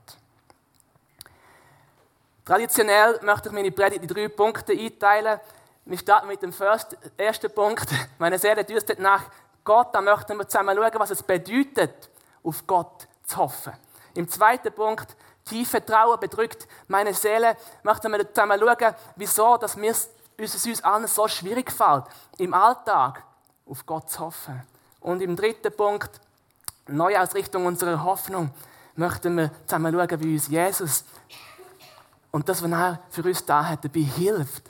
Traditionell 2.45 3.19
möchte 3.21 3.49
ich 3.49 3.53
meine 3.53 3.71
Predigt 3.71 4.03
in 4.03 4.07
drei 4.07 4.29
Punkte 4.29 4.71
einteilen. 4.71 5.39
Wir 5.83 5.97
starten 5.97 6.27
mit 6.27 6.41
dem 6.41 6.53
ersten 7.17 7.53
Punkt. 7.53 7.89
Meine 8.17 8.39
Seele 8.39 8.63
dürstet 8.63 8.99
nach 8.99 9.25
Gott. 9.63 9.93
Da 9.93 10.01
möchten 10.01 10.37
wir 10.37 10.47
zusammen 10.47 10.77
schauen, 10.77 10.99
was 10.99 11.11
es 11.11 11.23
bedeutet, 11.23 12.09
auf 12.43 12.65
Gott 12.65 13.07
zu 13.23 13.37
hoffen. 13.37 13.73
Im 14.13 14.27
zweiten 14.29 14.73
Punkt, 14.73 15.15
tiefe 15.45 15.83
Trauer 15.83 16.19
bedrückt 16.19 16.67
meine 16.87 17.13
Seele, 17.13 17.55
möchten 17.83 18.11
wir 18.11 18.33
zusammen 18.33 18.59
schauen, 18.59 18.95
wieso 19.15 19.57
dass 19.57 19.75
mir 19.75 19.91
es 19.91 20.65
uns 20.65 20.83
allen 20.83 21.07
so 21.07 21.27
schwierig 21.27 21.71
fällt, 21.71 22.05
im 22.37 22.53
Alltag 22.53 23.23
auf 23.65 23.85
Gott 23.85 24.09
zu 24.09 24.19
hoffen. 24.19 24.61
Und 24.99 25.21
im 25.21 25.35
dritten 25.35 25.75
Punkt, 25.75 26.19
Neuausrichtung 26.87 27.65
unserer 27.65 28.03
Hoffnung, 28.03 28.51
möchten 28.95 29.35
wir 29.37 29.51
zusammen 29.65 29.93
schauen, 29.93 30.23
wie 30.23 30.33
uns 30.33 30.47
Jesus 30.47 31.05
und 32.31 32.47
das, 32.47 32.63
was 32.63 32.71
er 32.71 32.99
für 33.09 33.23
uns 33.23 33.45
da 33.45 33.65
hat, 33.65 33.83
dabei 33.83 34.01
hilft, 34.01 34.69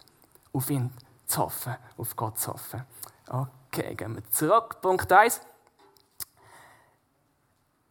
auf 0.51 0.69
ihn 0.69 0.91
zu 1.25 1.41
hoffen, 1.41 1.75
auf 1.97 2.15
Gott 2.15 2.39
zu 2.39 2.53
hoffen. 2.53 2.83
Okay, 3.27 3.95
gehen 3.95 4.15
wir 4.15 4.29
zurück. 4.31 4.81
Punkt 4.81 5.11
1. 5.11 5.41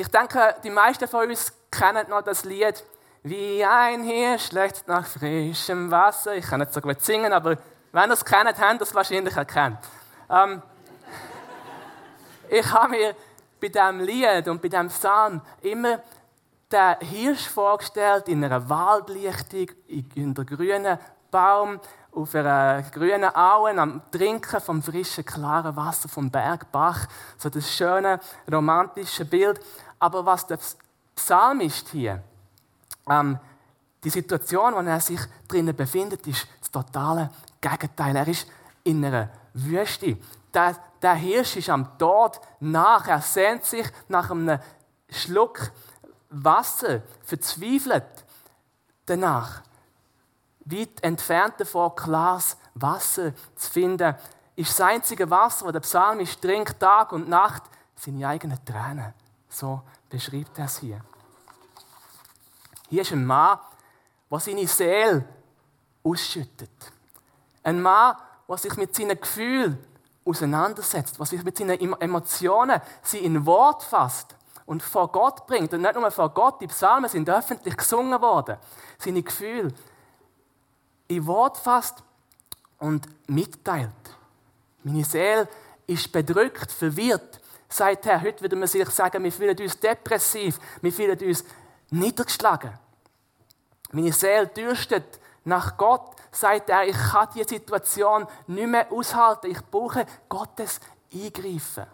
Ich 0.00 0.08
denke, 0.08 0.54
die 0.64 0.70
meisten 0.70 1.06
von 1.06 1.28
uns 1.28 1.52
kennen 1.70 2.08
noch 2.08 2.22
das 2.22 2.46
Lied 2.46 2.82
Wie 3.22 3.62
ein 3.62 4.02
Hirsch 4.02 4.46
schlägt 4.46 4.88
nach 4.88 5.04
frischem 5.04 5.90
Wasser. 5.90 6.36
Ich 6.36 6.46
kann 6.46 6.60
nicht 6.60 6.72
so 6.72 6.80
gut 6.80 7.02
singen, 7.02 7.34
aber 7.34 7.58
wenn 7.92 8.08
ihr 8.08 8.14
es 8.14 8.24
kennt, 8.24 8.58
habt 8.58 8.80
ihr 8.80 8.80
es 8.80 8.94
wahrscheinlich 8.94 9.36
erkannt. 9.36 9.76
Ähm, 10.30 10.62
ich 12.48 12.72
habe 12.72 12.92
mir 12.92 13.14
bei 13.60 13.68
diesem 13.68 14.00
Lied 14.00 14.48
und 14.48 14.62
bei 14.62 14.68
diesem 14.68 14.88
Psalm 14.88 15.42
immer 15.60 16.00
den 16.72 16.96
Hirsch 17.00 17.48
vorgestellt 17.48 18.26
in 18.28 18.42
einer 18.42 18.66
Waldlichtung, 18.70 19.68
in 19.86 20.32
der 20.32 20.46
grünen 20.46 20.98
Baum, 21.30 21.78
auf 22.12 22.34
einer 22.34 22.82
grünen 22.90 23.36
Aue, 23.36 23.78
am 23.78 24.02
Trinken 24.10 24.60
vom 24.60 24.82
frischen, 24.82 25.24
klaren 25.24 25.76
Wasser 25.76 26.08
vom 26.08 26.30
Bergbach. 26.30 27.06
So 27.36 27.50
das 27.50 27.70
schöne, 27.70 28.18
romantische 28.50 29.26
Bild. 29.26 29.60
Aber 30.00 30.26
was 30.26 30.46
der 30.46 30.58
Psalmist 31.14 31.88
hier, 31.90 32.22
ähm, 33.08 33.38
die 34.02 34.10
Situation, 34.10 34.74
in 34.74 34.86
der 34.86 34.94
er 34.94 35.00
sich 35.00 35.20
drinnen 35.46 35.76
befindet, 35.76 36.26
ist 36.26 36.48
das 36.58 36.70
totale 36.70 37.30
Gegenteil. 37.60 38.16
Er 38.16 38.26
ist 38.26 38.46
in 38.82 39.04
einer 39.04 39.28
Wüste. 39.52 40.16
Der, 40.52 40.76
der 41.00 41.14
Hirsch 41.14 41.56
ist 41.56 41.68
am 41.68 41.98
Tod 41.98 42.40
nach. 42.60 43.06
Er 43.06 43.20
sehnt 43.20 43.64
sich 43.64 43.86
nach 44.08 44.30
einem 44.30 44.58
Schluck 45.10 45.70
Wasser, 46.30 47.02
verzweifelt 47.22 48.24
danach. 49.04 49.62
Weit 50.64 51.02
entfernt 51.02 51.54
davon, 51.58 51.94
klares 51.96 52.56
Wasser 52.74 53.32
zu 53.56 53.70
finden, 53.70 54.14
ist 54.54 54.70
das 54.70 54.80
einzige 54.86 55.28
Wasser, 55.28 55.64
das 55.66 55.72
der 55.72 55.80
Psalmist 55.80 56.40
trinkt, 56.40 56.78
Tag 56.78 57.12
und 57.12 57.28
Nacht, 57.28 57.64
seine 57.96 58.28
eigenen 58.28 58.64
Tränen. 58.64 59.12
So 59.50 59.82
beschreibt 60.08 60.58
er 60.58 60.64
es 60.64 60.78
hier. 60.78 61.00
Hier 62.88 63.02
ist 63.02 63.12
ein 63.12 63.26
Mann, 63.26 63.58
der 64.30 64.40
seine 64.40 64.66
Seele 64.66 65.24
ausschüttet. 66.02 66.70
Ein 67.62 67.82
Mann, 67.82 68.16
der 68.48 68.56
sich 68.56 68.76
mit 68.76 68.94
seinen 68.94 69.20
Gefühlen 69.20 69.78
auseinandersetzt, 70.24 71.18
der 71.18 71.26
sich 71.26 71.44
mit 71.44 71.58
seinen 71.58 71.78
Emotionen 72.00 72.80
sie 73.02 73.18
in 73.18 73.44
Wort 73.44 73.82
fasst 73.82 74.34
und 74.66 74.82
vor 74.82 75.10
Gott 75.10 75.46
bringt. 75.46 75.74
Und 75.74 75.82
nicht 75.82 75.94
nur 75.94 76.10
vor 76.10 76.30
Gott, 76.30 76.60
die 76.60 76.68
Psalmen 76.68 77.10
sind 77.10 77.28
öffentlich 77.28 77.76
gesungen 77.76 78.20
worden. 78.20 78.56
Seine 78.98 79.22
Gefühle 79.22 79.74
in 81.08 81.26
Wort 81.26 81.58
fasst 81.58 82.02
und 82.78 83.06
mitteilt. 83.28 83.90
Meine 84.84 85.04
Seele 85.04 85.48
ist 85.86 86.10
bedrückt, 86.12 86.70
verwirrt, 86.70 87.39
sagt 87.70 88.06
er, 88.06 88.20
heute 88.20 88.42
würde 88.42 88.56
man 88.56 88.68
sich 88.68 88.88
sagen, 88.90 89.22
wir 89.22 89.32
fühlen 89.32 89.58
uns 89.58 89.78
depressiv, 89.78 90.58
wir 90.82 90.92
fühlen 90.92 91.18
uns 91.18 91.44
niedergeschlagen. 91.90 92.78
Meine 93.92 94.12
Seele 94.12 94.48
dürstet 94.48 95.20
nach 95.44 95.76
Gott, 95.76 96.16
sagt 96.30 96.68
er, 96.68 96.86
ich 96.86 96.96
kann 96.96 97.28
diese 97.34 97.48
Situation 97.48 98.26
nicht 98.46 98.68
mehr 98.68 98.90
aushalten, 98.92 99.50
ich 99.50 99.60
brauche 99.70 100.06
Gottes 100.28 100.80
Eingreifen. 101.12 101.86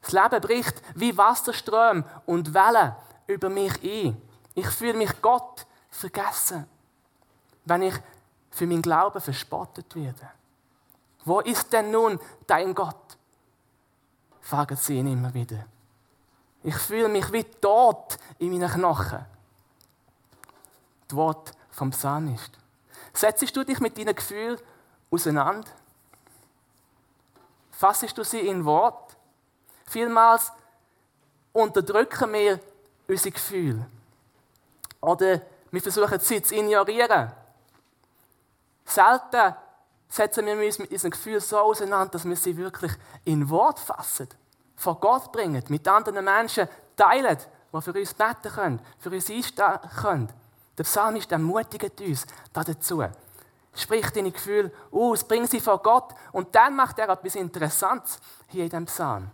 Das 0.00 0.12
Leben 0.12 0.40
bricht 0.40 0.82
wie 0.94 1.16
Wasserströme 1.16 2.04
und 2.26 2.52
Wellen 2.52 2.94
über 3.26 3.48
mich 3.48 3.82
ein. 3.82 4.20
Ich 4.54 4.66
fühle 4.66 4.94
mich 4.94 5.20
Gott 5.22 5.66
vergessen, 5.90 6.66
wenn 7.64 7.82
ich 7.82 7.94
für 8.50 8.66
meinen 8.66 8.82
Glauben 8.82 9.20
verspottet 9.20 9.94
werde. 9.94 10.30
Wo 11.24 11.40
ist 11.40 11.72
denn 11.72 11.90
nun 11.90 12.20
dein 12.46 12.74
Gott? 12.74 13.03
Fragen 14.44 14.76
sie 14.76 14.98
ihn 14.98 15.06
immer 15.06 15.32
wieder. 15.32 15.64
Ich 16.62 16.76
fühle 16.76 17.08
mich 17.08 17.32
wie 17.32 17.44
tot 17.44 18.18
in 18.38 18.50
meinen 18.50 18.70
Knochen. 18.70 19.24
Das 21.08 21.16
Wort 21.16 21.52
vom 21.70 21.90
Psalmist. 21.90 22.50
Setzest 23.12 23.56
du 23.56 23.64
dich 23.64 23.80
mit 23.80 23.98
deinen 23.98 24.14
Gefühlen 24.14 24.58
auseinander? 25.10 25.70
Fassest 27.72 28.16
du 28.16 28.22
sie 28.22 28.40
in 28.40 28.64
Wort? 28.64 29.16
Vielmals 29.86 30.52
unterdrücken 31.52 32.32
wir 32.32 32.60
unsere 33.08 33.32
Gefühle. 33.32 33.86
Oder 35.00 35.40
Wir 35.70 35.82
versuchen 35.82 36.20
sie 36.20 36.40
zu 36.40 36.54
ignorieren. 36.54 37.32
Selten 38.84 39.54
setzen 40.14 40.46
wir 40.46 40.54
uns 40.54 40.78
mit 40.78 40.92
unseren 40.92 41.10
Gefühlen 41.10 41.40
so 41.40 41.58
auseinander, 41.58 42.12
dass 42.12 42.24
wir 42.24 42.36
sie 42.36 42.56
wirklich 42.56 42.92
in 43.24 43.48
Wort 43.50 43.80
fassen, 43.80 44.28
vor 44.76 45.00
Gott 45.00 45.32
bringen, 45.32 45.62
mit 45.68 45.88
anderen 45.88 46.24
Menschen 46.24 46.68
teilen, 46.96 47.36
die 47.72 47.80
für 47.82 47.92
uns 47.92 48.14
beten 48.14 48.52
können, 48.54 48.80
für 49.00 49.10
uns 49.10 49.28
einstehen 49.28 49.80
können. 50.00 50.32
Der 50.78 50.84
Psalmist 50.84 51.32
ermutigt 51.32 52.00
uns 52.00 52.26
dazu. 52.52 53.02
Sprich 53.74 54.08
deine 54.10 54.30
Gefühle 54.30 54.70
aus, 54.92 55.24
bring 55.24 55.48
sie 55.48 55.60
vor 55.60 55.82
Gott 55.82 56.14
und 56.30 56.54
dann 56.54 56.76
macht 56.76 57.00
er 57.00 57.08
etwas 57.08 57.34
Interessantes 57.34 58.20
hier 58.46 58.64
in 58.64 58.70
diesem 58.70 58.86
Psalm. 58.86 59.30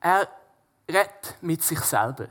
Er 0.00 0.26
redet 0.88 1.36
mit 1.42 1.62
sich 1.62 1.80
selber. 1.80 2.28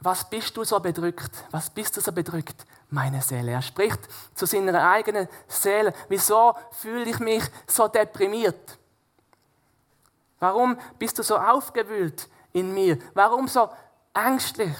Was 0.00 0.28
bist 0.28 0.56
du 0.56 0.64
so 0.64 0.78
bedrückt? 0.78 1.44
Was 1.50 1.70
bist 1.70 1.96
du 1.96 2.00
so 2.00 2.12
bedrückt, 2.12 2.64
meine 2.90 3.20
Seele? 3.20 3.52
Er 3.52 3.62
spricht 3.62 4.00
zu 4.34 4.46
seiner 4.46 4.88
eigenen 4.90 5.28
Seele. 5.48 5.92
Wieso 6.08 6.54
fühle 6.70 7.10
ich 7.10 7.18
mich 7.18 7.42
so 7.66 7.88
deprimiert? 7.88 8.78
Warum 10.38 10.78
bist 10.98 11.18
du 11.18 11.22
so 11.22 11.36
aufgewühlt 11.36 12.28
in 12.52 12.72
mir? 12.72 12.98
Warum 13.14 13.48
so 13.48 13.68
ängstlich? 14.14 14.76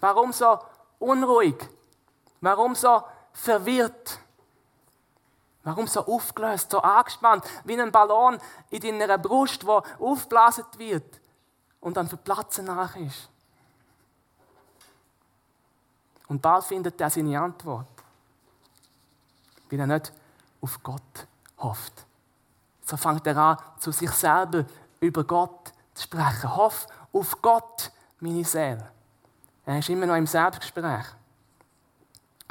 Warum 0.00 0.32
so 0.32 0.58
unruhig? 0.98 1.56
Warum 2.40 2.74
so 2.74 3.02
verwirrt? 3.32 4.18
Warum 5.64 5.86
so 5.86 6.06
aufgelöst, 6.06 6.70
so 6.70 6.80
angespannt, 6.80 7.44
wie 7.64 7.78
ein 7.78 7.90
Ballon 7.90 8.38
in 8.70 8.98
deiner 9.00 9.18
Brust, 9.18 9.66
wo 9.66 9.82
aufgeblasen 9.98 10.64
wird 10.78 11.20
und 11.80 11.96
dann 11.96 12.08
verplatzen 12.08 12.66
nach 12.66 12.94
ist? 12.96 13.28
Und 16.28 16.42
bald 16.42 16.64
findet 16.64 17.00
er 17.00 17.10
seine 17.10 17.40
Antwort, 17.40 17.86
weil 19.70 19.80
er 19.80 19.86
nicht 19.86 20.12
auf 20.60 20.82
Gott 20.82 21.26
hofft. 21.58 22.04
So 22.84 22.96
fängt 22.96 23.26
er 23.26 23.36
an, 23.36 23.56
zu 23.78 23.92
sich 23.92 24.10
selber 24.10 24.64
über 25.00 25.24
Gott 25.24 25.72
zu 25.94 26.04
sprechen. 26.04 26.56
Hoff 26.56 26.86
auf 27.12 27.40
Gott, 27.42 27.90
meine 28.20 28.44
Seele. 28.44 28.90
Er 29.64 29.78
ist 29.78 29.88
immer 29.88 30.06
noch 30.06 30.16
im 30.16 30.26
Selbstgespräch. 30.26 31.06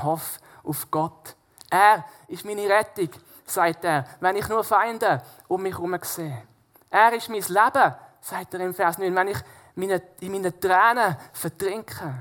Hoff 0.02 0.40
auf 0.64 0.90
Gott. 0.92 1.36
Er 1.70 2.04
ist 2.28 2.46
meine 2.46 2.68
Rettung, 2.68 3.10
sagt 3.46 3.84
er, 3.86 4.06
wenn 4.20 4.36
ich 4.36 4.48
nur 4.48 4.64
Feinde 4.64 5.22
um 5.48 5.62
mich 5.62 5.74
herum 5.74 5.98
sehe. 6.02 6.44
Er 6.90 7.14
ist 7.14 7.30
mein 7.30 7.42
Leben, 7.42 7.96
sagt 8.22 8.54
er 8.54 8.60
im 8.60 8.74
Vers 8.74 8.98
9, 8.98 9.16
wenn 9.16 9.28
ich 9.30 9.38
meine, 9.76 10.02
in 10.20 10.32
meinen 10.32 10.60
Tränen 10.60 11.16
vertrinke. 11.34 12.14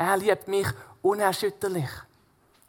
Er 0.00 0.16
liebt 0.16 0.48
mich 0.48 0.66
unerschütterlich. 1.02 1.90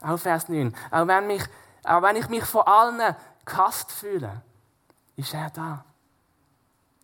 Auch 0.02 0.17
Vers 0.17 0.50
9. 0.50 0.76
Auch 0.91 1.08
wenn, 1.08 1.28
mich, 1.28 1.41
auch 1.82 2.02
wenn 2.02 2.17
ich 2.17 2.28
mich 2.28 2.44
von 2.44 2.63
allen 2.63 3.15
gehasst 3.46 3.89
fühle, 3.89 4.41
ist 5.15 5.34
er 5.34 5.50
da. 5.50 5.86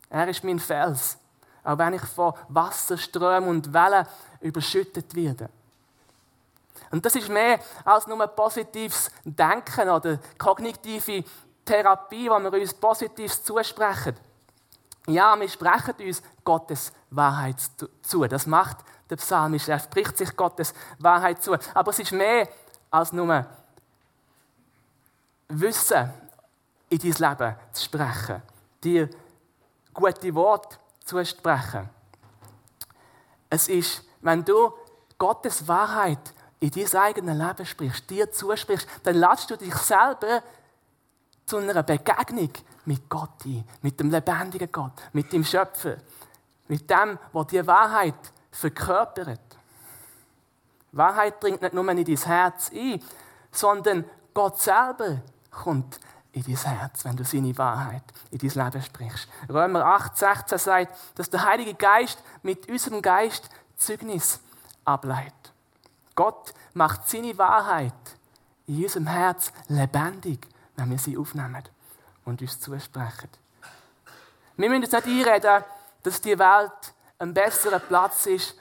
Er 0.10 0.28
ist 0.28 0.44
mein 0.44 0.60
Fels. 0.60 1.18
Auch 1.64 1.78
wenn 1.78 1.94
ich 1.94 2.02
von 2.02 2.34
Wasser, 2.50 2.98
Strömen 2.98 3.48
und 3.48 3.74
Wellen 3.74 4.06
überschüttet 4.42 5.16
werde. 5.16 5.50
Und 6.92 7.06
das 7.06 7.16
ist 7.16 7.30
mehr 7.30 7.62
als 7.86 8.06
nur 8.08 8.28
positives 8.28 9.10
Denken 9.24 9.90
oder 9.90 10.20
kognitive 10.38 11.24
Therapie, 11.64 12.24
die 12.24 12.30
wir 12.30 12.62
uns 12.62 12.74
Positives 12.74 13.46
zusprechen. 13.46 14.18
Ja, 15.08 15.40
wir 15.40 15.48
sprechen 15.48 15.96
uns 16.06 16.22
Gottes 16.44 16.92
Wahrheit 17.12 17.56
zu. 18.02 18.28
Das 18.28 18.46
macht 18.46 18.78
der 19.10 19.16
Psalmist. 19.16 19.70
Er 19.70 19.80
spricht 19.80 20.18
sich 20.18 20.36
Gottes 20.36 20.74
Wahrheit 21.00 21.42
zu. 21.42 21.58
Aber 21.74 21.92
es 21.92 22.00
ist 22.00 22.12
mehr 22.12 22.48
als 22.92 23.14
nur 23.14 23.46
Wissen 25.48 26.12
in 26.90 27.00
dein 27.00 27.12
Leben 27.14 27.56
zu 27.72 27.84
sprechen. 27.86 28.42
Dir 28.84 29.10
gute 29.94 30.36
Worte 30.36 30.78
zu 31.06 31.24
sprechen. 31.24 31.90
Es 33.50 33.70
ist, 33.70 34.04
wenn 34.20 34.44
du 34.44 34.74
Gottes 35.18 35.66
Wahrheit 35.70 36.34
in 36.60 36.70
dein 36.72 36.96
eigenes 36.96 37.38
Leben 37.38 37.66
sprichst, 37.66 38.10
dir 38.10 38.30
zusprichst, 38.30 38.88
dann 39.04 39.16
ladest 39.16 39.50
du 39.50 39.56
dich 39.56 39.74
selber 39.76 40.44
zu 41.46 41.58
einer 41.58 41.82
Begegnung 41.82 42.52
mit 42.88 43.10
Gott 43.10 43.46
ein, 43.46 43.66
mit 43.82 44.00
dem 44.00 44.10
lebendigen 44.10 44.72
Gott, 44.72 44.94
mit 45.12 45.32
dem 45.34 45.44
Schöpfer, 45.44 45.98
mit 46.70 46.90
dem, 46.90 47.20
der 47.34 47.44
die 47.44 47.68
Wahrheit 47.68 48.16
verkörpert. 48.50 49.42
Wahrheit 50.94 51.44
dringt 51.44 51.62
nicht 51.62 51.74
nur 51.74 51.88
in 51.90 52.04
dein 52.04 52.18
Herz 52.18 52.72
ein, 52.74 53.04
sondern 53.52 54.06
Gott 54.34 54.60
selber 54.62 55.22
kommt 55.52 56.00
in 56.32 56.44
dein 56.44 56.56
Herz, 56.56 57.04
wenn 57.04 57.18
du 57.18 57.26
seine 57.26 57.58
Wahrheit 57.58 58.04
in 58.32 58.40
dein 58.40 58.66
Leben 58.66 58.82
sprichst. 58.82 59.28
Römer 59.50 59.86
8, 59.86 60.18
16 60.18 60.58
sagt, 60.58 60.98
dass 61.16 61.30
der 61.30 61.44
Heilige 61.44 61.74
Geist 61.74 62.24
mit 62.42 62.70
unserem 62.70 63.02
Geist 63.02 63.50
Zeugnis 63.76 64.40
ableitet. 64.86 65.34
Gott 66.16 66.54
macht 66.74 67.08
seine 67.10 67.38
Wahrheit 67.38 67.94
in 68.66 68.82
unserem 68.84 69.08
Herz 69.08 69.52
lebendig, 69.68 70.48
wenn 70.78 70.90
wir 70.90 70.98
sie 70.98 71.18
aufnehmen 71.18 71.64
und 72.28 72.42
uns 72.42 72.60
zusprechen. 72.60 73.30
Wir 74.58 74.70
müssen 74.70 74.84
uns 74.84 74.92
nicht 74.92 75.28
einreden, 75.28 75.64
dass 76.04 76.22
die 76.22 76.38
Welt 76.38 76.94
ein 77.20 77.34
besserer 77.34 77.80
Platz 77.80 78.26
ist 78.26 78.56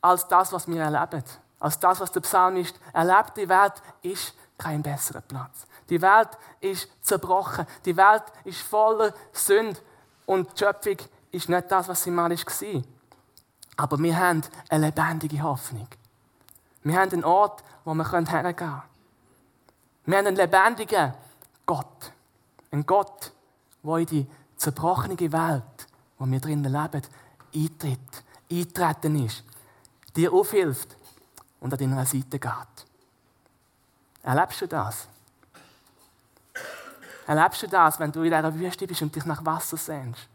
als 0.00 0.26
das, 0.28 0.52
was 0.52 0.68
wir 0.68 0.80
erleben. 0.80 1.24
Als 1.58 1.78
das, 1.78 2.00
was 2.00 2.12
der 2.12 2.20
Psalmist 2.20 2.78
erlebt. 2.92 3.36
Die 3.36 3.48
Welt 3.48 3.74
ist 4.02 4.34
kein 4.56 4.82
besserer 4.82 5.20
Platz. 5.20 5.66
Die 5.88 6.00
Welt 6.00 6.28
ist 6.60 6.88
zerbrochen. 7.02 7.66
Die 7.84 7.96
Welt 7.96 8.22
ist 8.44 8.62
voller 8.62 9.12
Sünde. 9.32 9.80
Und 10.24 10.52
die 10.52 10.58
Schöpfung 10.58 10.96
ist 11.32 11.48
nicht 11.48 11.70
das, 11.70 11.88
was 11.88 12.04
sie 12.04 12.10
mal 12.10 12.30
war. 12.30 12.82
Aber 13.76 13.98
wir 13.98 14.16
haben 14.16 14.42
eine 14.68 14.86
lebendige 14.86 15.42
Hoffnung. 15.42 15.88
Wir 16.84 16.98
haben 16.98 17.12
einen 17.12 17.24
Ort, 17.24 17.64
wo 17.84 17.94
wir 17.94 18.10
hergehen 18.10 18.56
können. 18.56 18.82
Wir 20.06 20.18
haben 20.18 20.26
einen 20.28 20.36
lebendigen 20.36 21.14
Gott. 21.66 22.12
Ein 22.70 22.86
Gott, 22.86 23.32
der 23.82 23.96
in 23.96 24.06
die 24.06 24.26
zerbrochene 24.56 25.18
Welt, 25.32 25.86
wo 26.18 26.26
wir 26.26 26.40
drinnen 26.40 26.64
leben, 26.72 27.02
eintritt, 27.54 28.24
eintreten 28.50 29.24
ist, 29.24 29.44
dir 30.14 30.32
aufhilft 30.32 30.96
und 31.60 31.72
an 31.72 31.78
deiner 31.78 32.06
Seite 32.06 32.38
geht. 32.38 32.86
Erlebst 34.22 34.60
du 34.60 34.68
das? 34.68 35.08
Erlebst 37.26 37.62
du 37.62 37.68
das, 37.68 37.98
wenn 37.98 38.12
du 38.12 38.22
in 38.22 38.30
dieser 38.30 38.54
Wüste 38.54 38.86
bist 38.86 39.02
und 39.02 39.14
dich 39.14 39.24
nach 39.24 39.44
Wasser 39.44 39.76
sehnst? 39.76 40.28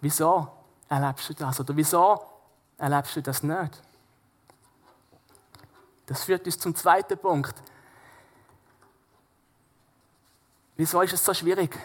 Wieso 0.00 0.48
erlebst 0.88 1.28
du 1.28 1.34
das? 1.34 1.60
Oder 1.60 1.76
wieso 1.76 2.24
erlebst 2.78 3.16
du 3.16 3.22
das 3.22 3.42
nicht? 3.42 3.82
Das 6.06 6.24
führt 6.24 6.46
uns 6.46 6.58
zum 6.58 6.74
zweiten 6.74 7.18
Punkt. 7.18 7.54
Wieso 10.80 11.02
ist 11.02 11.12
es 11.12 11.22
so 11.22 11.34
schwierig, 11.34 11.78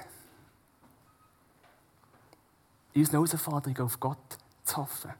in 2.93 3.01
unseren 3.01 3.27
Herausforderungen 3.27 3.81
auf 3.81 3.99
Gott 3.99 4.37
zu 4.63 4.77
hoffen? 4.77 5.13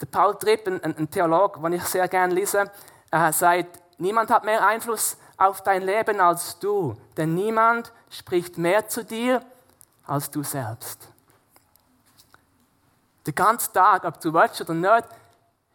Der 0.00 0.06
Paul 0.06 0.34
Tripp, 0.38 0.66
ein, 0.66 0.82
ein 0.82 1.10
Theologe, 1.10 1.60
den 1.60 1.74
ich 1.74 1.84
sehr 1.84 2.08
gerne 2.08 2.32
lese, 2.32 2.72
äh, 3.10 3.32
sagt, 3.34 3.82
niemand 3.98 4.30
hat 4.30 4.46
mehr 4.46 4.66
Einfluss 4.66 5.18
auf 5.36 5.62
dein 5.62 5.82
Leben 5.82 6.20
als 6.20 6.58
du, 6.58 6.96
denn 7.18 7.34
niemand 7.34 7.92
spricht 8.08 8.56
mehr 8.56 8.88
zu 8.88 9.04
dir 9.04 9.44
als 10.06 10.30
du 10.30 10.42
selbst. 10.42 11.06
Den 13.26 13.34
ganzen 13.34 13.74
Tag, 13.74 14.04
ob 14.04 14.18
du 14.22 14.32
willst 14.32 14.58
oder 14.62 14.72
nicht, 14.72 15.06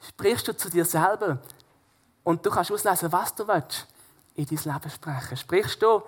sprichst 0.02 0.48
du 0.48 0.58
zu 0.58 0.72
dir 0.72 0.86
selber. 0.86 1.38
Und 2.24 2.44
du 2.44 2.50
kannst 2.50 2.72
auslesen, 2.72 3.12
was 3.12 3.36
du 3.36 3.48
willst 3.48 3.86
in 4.34 4.46
dein 4.48 4.74
Leben 4.74 4.90
sprechen. 4.90 5.38
Sprichst 5.38 5.82
du, 5.84 6.02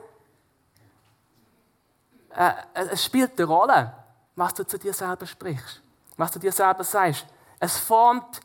es 2.74 3.04
spielt 3.04 3.40
eine 3.40 3.48
Rolle, 3.48 3.94
was 4.36 4.54
du 4.54 4.64
zu 4.64 4.78
dir 4.78 4.94
selber 4.94 5.26
sprichst, 5.26 5.82
was 6.16 6.32
du 6.32 6.40
dir 6.40 6.52
selber 6.52 6.84
sagst. 6.84 7.26
Es 7.60 7.78
formt, 7.78 8.42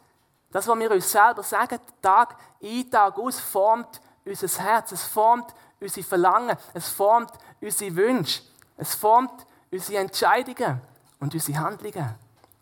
das, 0.51 0.67
was 0.67 0.79
wir 0.79 0.91
uns 0.91 1.11
selber 1.11 1.43
sagen, 1.43 1.79
Tag 2.01 2.37
ein, 2.63 2.91
Tag 2.91 3.19
aus, 3.19 3.39
formt 3.39 4.01
unser 4.25 4.63
Herz, 4.63 4.93
es 4.93 5.05
formt 5.05 5.55
unsere 5.79 6.07
Verlangen, 6.07 6.57
es 6.73 6.89
formt 6.89 7.33
unsere 7.61 7.95
Wünsche, 7.95 8.43
es 8.79 8.95
formt 8.95 9.47
unsere 9.71 10.01
Entscheidungen 10.01 10.81
und 11.21 11.35
unsere 11.35 11.59
Handlungen. 11.59 12.15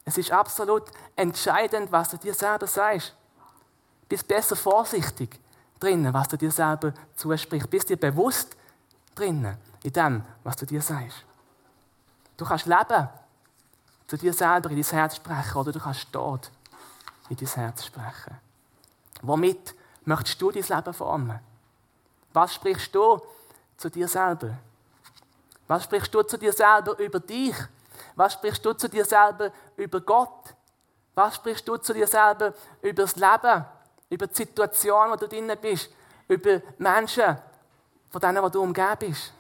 Es 0.05 0.19
ist 0.19 0.33
absolut 0.33 0.85
entscheidend, 1.15 1.93
was 1.93 2.11
du 2.11 2.17
dir 2.17 2.35
selber 2.35 2.67
sagst. 2.67 3.15
Bist 4.09 4.27
besser 4.27 4.57
vorsichtig 4.57 5.39
drinnen, 5.79 6.13
was 6.13 6.27
du 6.27 6.37
dir 6.37 6.51
selber 6.51 6.93
zusprichst. 7.15 7.71
Bist 7.71 7.89
dir 7.89 7.97
bewusst 7.97 8.57
drinnen, 9.15 9.57
in 9.83 9.93
dem, 9.93 10.25
was 10.45 10.57
du 10.57 10.67
dir 10.67 10.83
sagst. 10.83 11.25
Du 12.37 12.45
kannst 12.45 12.67
leben, 12.67 13.09
zu 14.07 14.17
dir 14.17 14.33
selber 14.33 14.71
in 14.71 14.83
dein 14.83 14.91
Herz 14.91 15.17
sprechen 15.17 15.57
oder 15.57 15.73
du 15.73 15.79
kannst 15.79 16.13
Tod 16.13 16.51
in 17.29 17.37
dein 17.37 17.49
Herz 17.49 17.85
sprechen. 17.85 18.39
Womit 19.23 19.75
möchtest 20.05 20.41
du 20.41 20.51
dein 20.51 20.63
Leben 20.63 20.95
formen? 20.95 21.39
Was 22.33 22.55
sprichst 22.55 22.95
du 22.95 23.21
zu 23.77 23.89
dir 23.89 24.09
selber? 24.09 24.57
Was 25.69 25.85
sprichst 25.85 26.13
du 26.13 26.23
zu 26.23 26.37
dir 26.37 26.53
selber 26.53 26.99
über 26.99 27.21
dich? 27.21 27.55
Was 28.17 28.33
sprichst 28.33 28.65
du 28.65 28.73
zu 28.73 28.89
dir 28.89 29.05
selber 29.05 29.53
über 29.77 30.01
Gott? 30.01 30.55
Was 31.15 31.37
sprichst 31.37 31.67
du 31.69 31.77
zu 31.77 31.93
dir 31.93 32.07
selber 32.07 32.55
über 32.83 33.03
das 33.03 33.17
Leben, 33.17 33.65
über 34.09 34.27
die 34.27 34.35
Situation, 34.35 35.11
wo 35.11 35.17
du 35.17 35.29
drin 35.29 35.53
bist, 35.61 35.91
über 36.29 36.61
Menschen, 36.79 37.37
von 38.09 38.21
denen, 38.21 38.43
wo 38.43 38.49
du 38.49 38.63
umgeben 38.63 38.97
bist? 38.99 39.33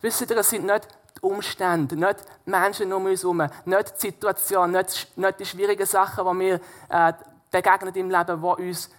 Wisst 0.00 0.20
ihr, 0.22 0.36
es 0.36 0.50
sind 0.50 0.66
nicht 0.66 0.88
die 1.16 1.20
Umstände, 1.22 1.96
nicht 1.96 2.20
die 2.44 2.50
Menschen 2.50 2.92
um 2.92 3.06
uns 3.06 3.22
herum, 3.22 3.46
nicht 3.64 3.94
die 3.96 4.06
Situation, 4.06 4.70
nicht, 4.70 5.16
nicht 5.16 5.40
die 5.40 5.46
schwierigen 5.46 5.86
Sachen, 5.86 6.24
die 6.24 6.44
wir 6.44 6.60
äh, 6.88 7.12
begegnen 7.50 7.94
im 7.94 8.10
Leben, 8.10 8.40
die 8.40 8.68
uns 8.68 8.90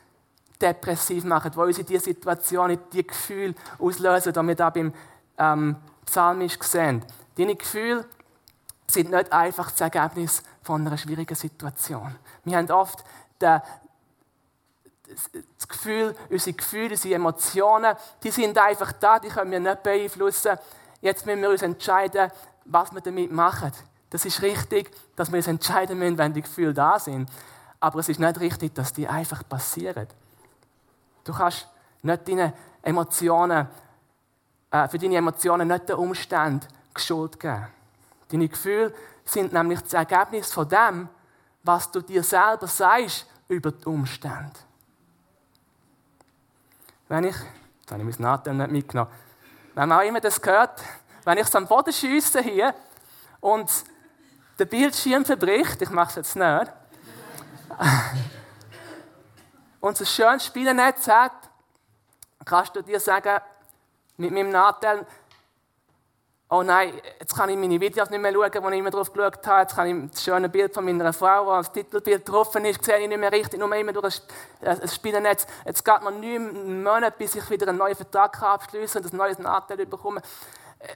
depressiv 0.59 1.23
machen, 1.23 1.51
die 1.51 1.59
uns 1.59 1.77
in 1.77 1.85
diese 1.85 2.05
Situation, 2.05 2.71
in 2.71 2.79
diese 2.91 3.03
Gefühle 3.03 3.55
auslösen, 3.79 4.33
die 4.33 4.47
wir 4.47 4.55
da 4.55 4.69
beim 4.69 4.93
ähm, 5.37 5.75
Psalmisch 6.05 6.57
sehen. 6.61 7.05
Deine 7.37 7.55
Gefühle 7.55 8.05
sind 8.89 9.11
nicht 9.11 9.31
einfach 9.31 9.71
das 9.71 9.81
Ergebnis 9.81 10.41
von 10.63 10.85
einer 10.85 10.97
schwierigen 10.97 11.35
Situation. 11.35 12.15
Wir 12.43 12.57
haben 12.57 12.71
oft 12.71 13.03
den, 13.41 13.61
das 15.57 15.67
Gefühl, 15.67 16.15
unsere 16.29 16.55
Gefühle, 16.55 16.91
unsere 16.91 17.15
Emotionen, 17.15 17.95
die 18.23 18.31
sind 18.31 18.57
einfach 18.57 18.91
da, 18.93 19.19
die 19.19 19.29
können 19.29 19.51
wir 19.51 19.59
nicht 19.59 19.83
beeinflussen. 19.83 20.57
Jetzt 21.07 21.25
müssen 21.25 21.41
wir 21.41 21.49
uns 21.49 21.61
entscheiden, 21.61 22.29
was 22.65 22.93
wir 22.93 22.99
damit 22.99 23.31
machen. 23.31 23.71
Das 24.09 24.25
ist 24.25 24.41
richtig, 24.41 24.91
dass 25.15 25.31
wir 25.31 25.37
uns 25.37 25.47
entscheiden 25.47 25.97
müssen, 25.97 26.17
wenn 26.17 26.33
die 26.33 26.41
Gefühle 26.41 26.73
da 26.73 26.99
sind. 26.99 27.29
Aber 27.79 27.99
es 27.99 28.09
ist 28.09 28.19
nicht 28.19 28.37
richtig, 28.41 28.75
dass 28.75 28.91
die 28.91 29.07
einfach 29.07 29.47
passieren. 29.47 30.05
Du 31.23 31.31
kannst 31.31 31.69
nicht 32.01 32.27
deine 32.27 32.53
Emotionen, 32.81 33.69
äh, 34.69 34.89
für 34.89 34.97
deine 34.97 35.15
Emotionen 35.15 35.69
nicht 35.69 35.87
den 35.87 35.95
Umständen 35.95 36.67
Schuld 36.97 37.39
geben. 37.39 37.67
Deine 38.29 38.49
Gefühle 38.49 38.93
sind 39.23 39.53
nämlich 39.53 39.79
das 39.79 39.93
Ergebnis 39.93 40.51
von 40.51 40.67
dem, 40.67 41.07
was 41.63 41.89
du 41.89 42.01
dir 42.01 42.21
selber 42.21 42.67
sagst 42.67 43.27
über 43.47 43.71
die 43.71 43.85
Umstände. 43.85 44.59
Wenn 47.07 47.23
ich, 47.23 47.35
jetzt 47.79 47.91
habe 47.93 48.01
ich 48.03 48.19
mein 48.19 48.27
Nadel 48.29 48.55
nicht 48.55 48.71
mitgenommen, 48.71 49.09
wenn 49.77 49.89
man 49.89 49.99
auch 49.99 50.07
immer 50.07 50.19
das 50.19 50.41
hört, 50.43 50.81
wenn 51.23 51.37
ich 51.37 51.45
es 51.45 51.55
am 51.55 51.67
Boden 51.67 51.93
schiesse 51.93 52.41
hier 52.41 52.73
und 53.39 53.69
der 54.57 54.65
Bildschirm 54.65 55.23
verbricht, 55.23 55.79
ich 55.83 55.91
mache 55.91 56.09
es 56.09 56.15
jetzt 56.15 56.35
nicht, 56.35 56.71
und 59.79 59.97
schönes 59.99 60.45
Spielernetz 60.47 61.07
hat, 61.07 61.31
kannst 62.43 62.75
du 62.75 62.81
dir 62.81 62.99
sagen, 62.99 63.39
mit 64.17 64.31
meinem 64.31 64.49
Nadel, 64.49 65.05
oh 66.49 66.63
nein, 66.63 66.93
jetzt 67.19 67.35
kann 67.35 67.49
ich 67.49 67.57
meine 67.57 67.79
Videos 67.79 68.09
nicht 68.09 68.21
mehr 68.21 68.31
schauen, 68.31 68.63
wo 68.63 68.69
ich 68.69 68.79
immer 68.79 68.89
drauf 68.89 69.11
geschaut 69.11 69.45
habe. 69.45 69.61
Jetzt 69.61 69.75
kann 69.75 70.05
ich 70.05 70.11
das 70.11 70.23
schöne 70.23 70.49
Bild 70.49 70.73
von 70.73 70.85
meiner 70.85 71.11
Frau, 71.11 71.45
wo 71.45 71.51
als 71.51 71.71
Titelbild 71.71 72.27
drauf 72.27 72.55
ist, 72.55 72.83
sehe 72.83 72.99
ich 72.99 73.07
nicht 73.07 73.19
mehr 73.19 73.31
richtig, 73.31 73.59
nur 73.59 73.73
immer 73.75 73.93
durch 73.93 74.21
ein 74.61 74.87
Spielernetz. 74.87 75.45
Jetzt 75.65 75.83
geht 75.83 76.01
man 76.01 76.19
neun 76.21 76.83
Monate, 76.83 77.15
bis 77.17 77.35
ich 77.35 77.49
wieder 77.49 77.67
einen 77.67 77.77
neuen 77.77 77.95
Vertrag 77.95 78.41
abschließe 78.41 78.99
und 78.99 79.11
ein 79.11 79.17
neues 79.17 79.39
Nachteil 79.39 79.85
bekomme. 79.85 80.21
Äh, 80.79 80.95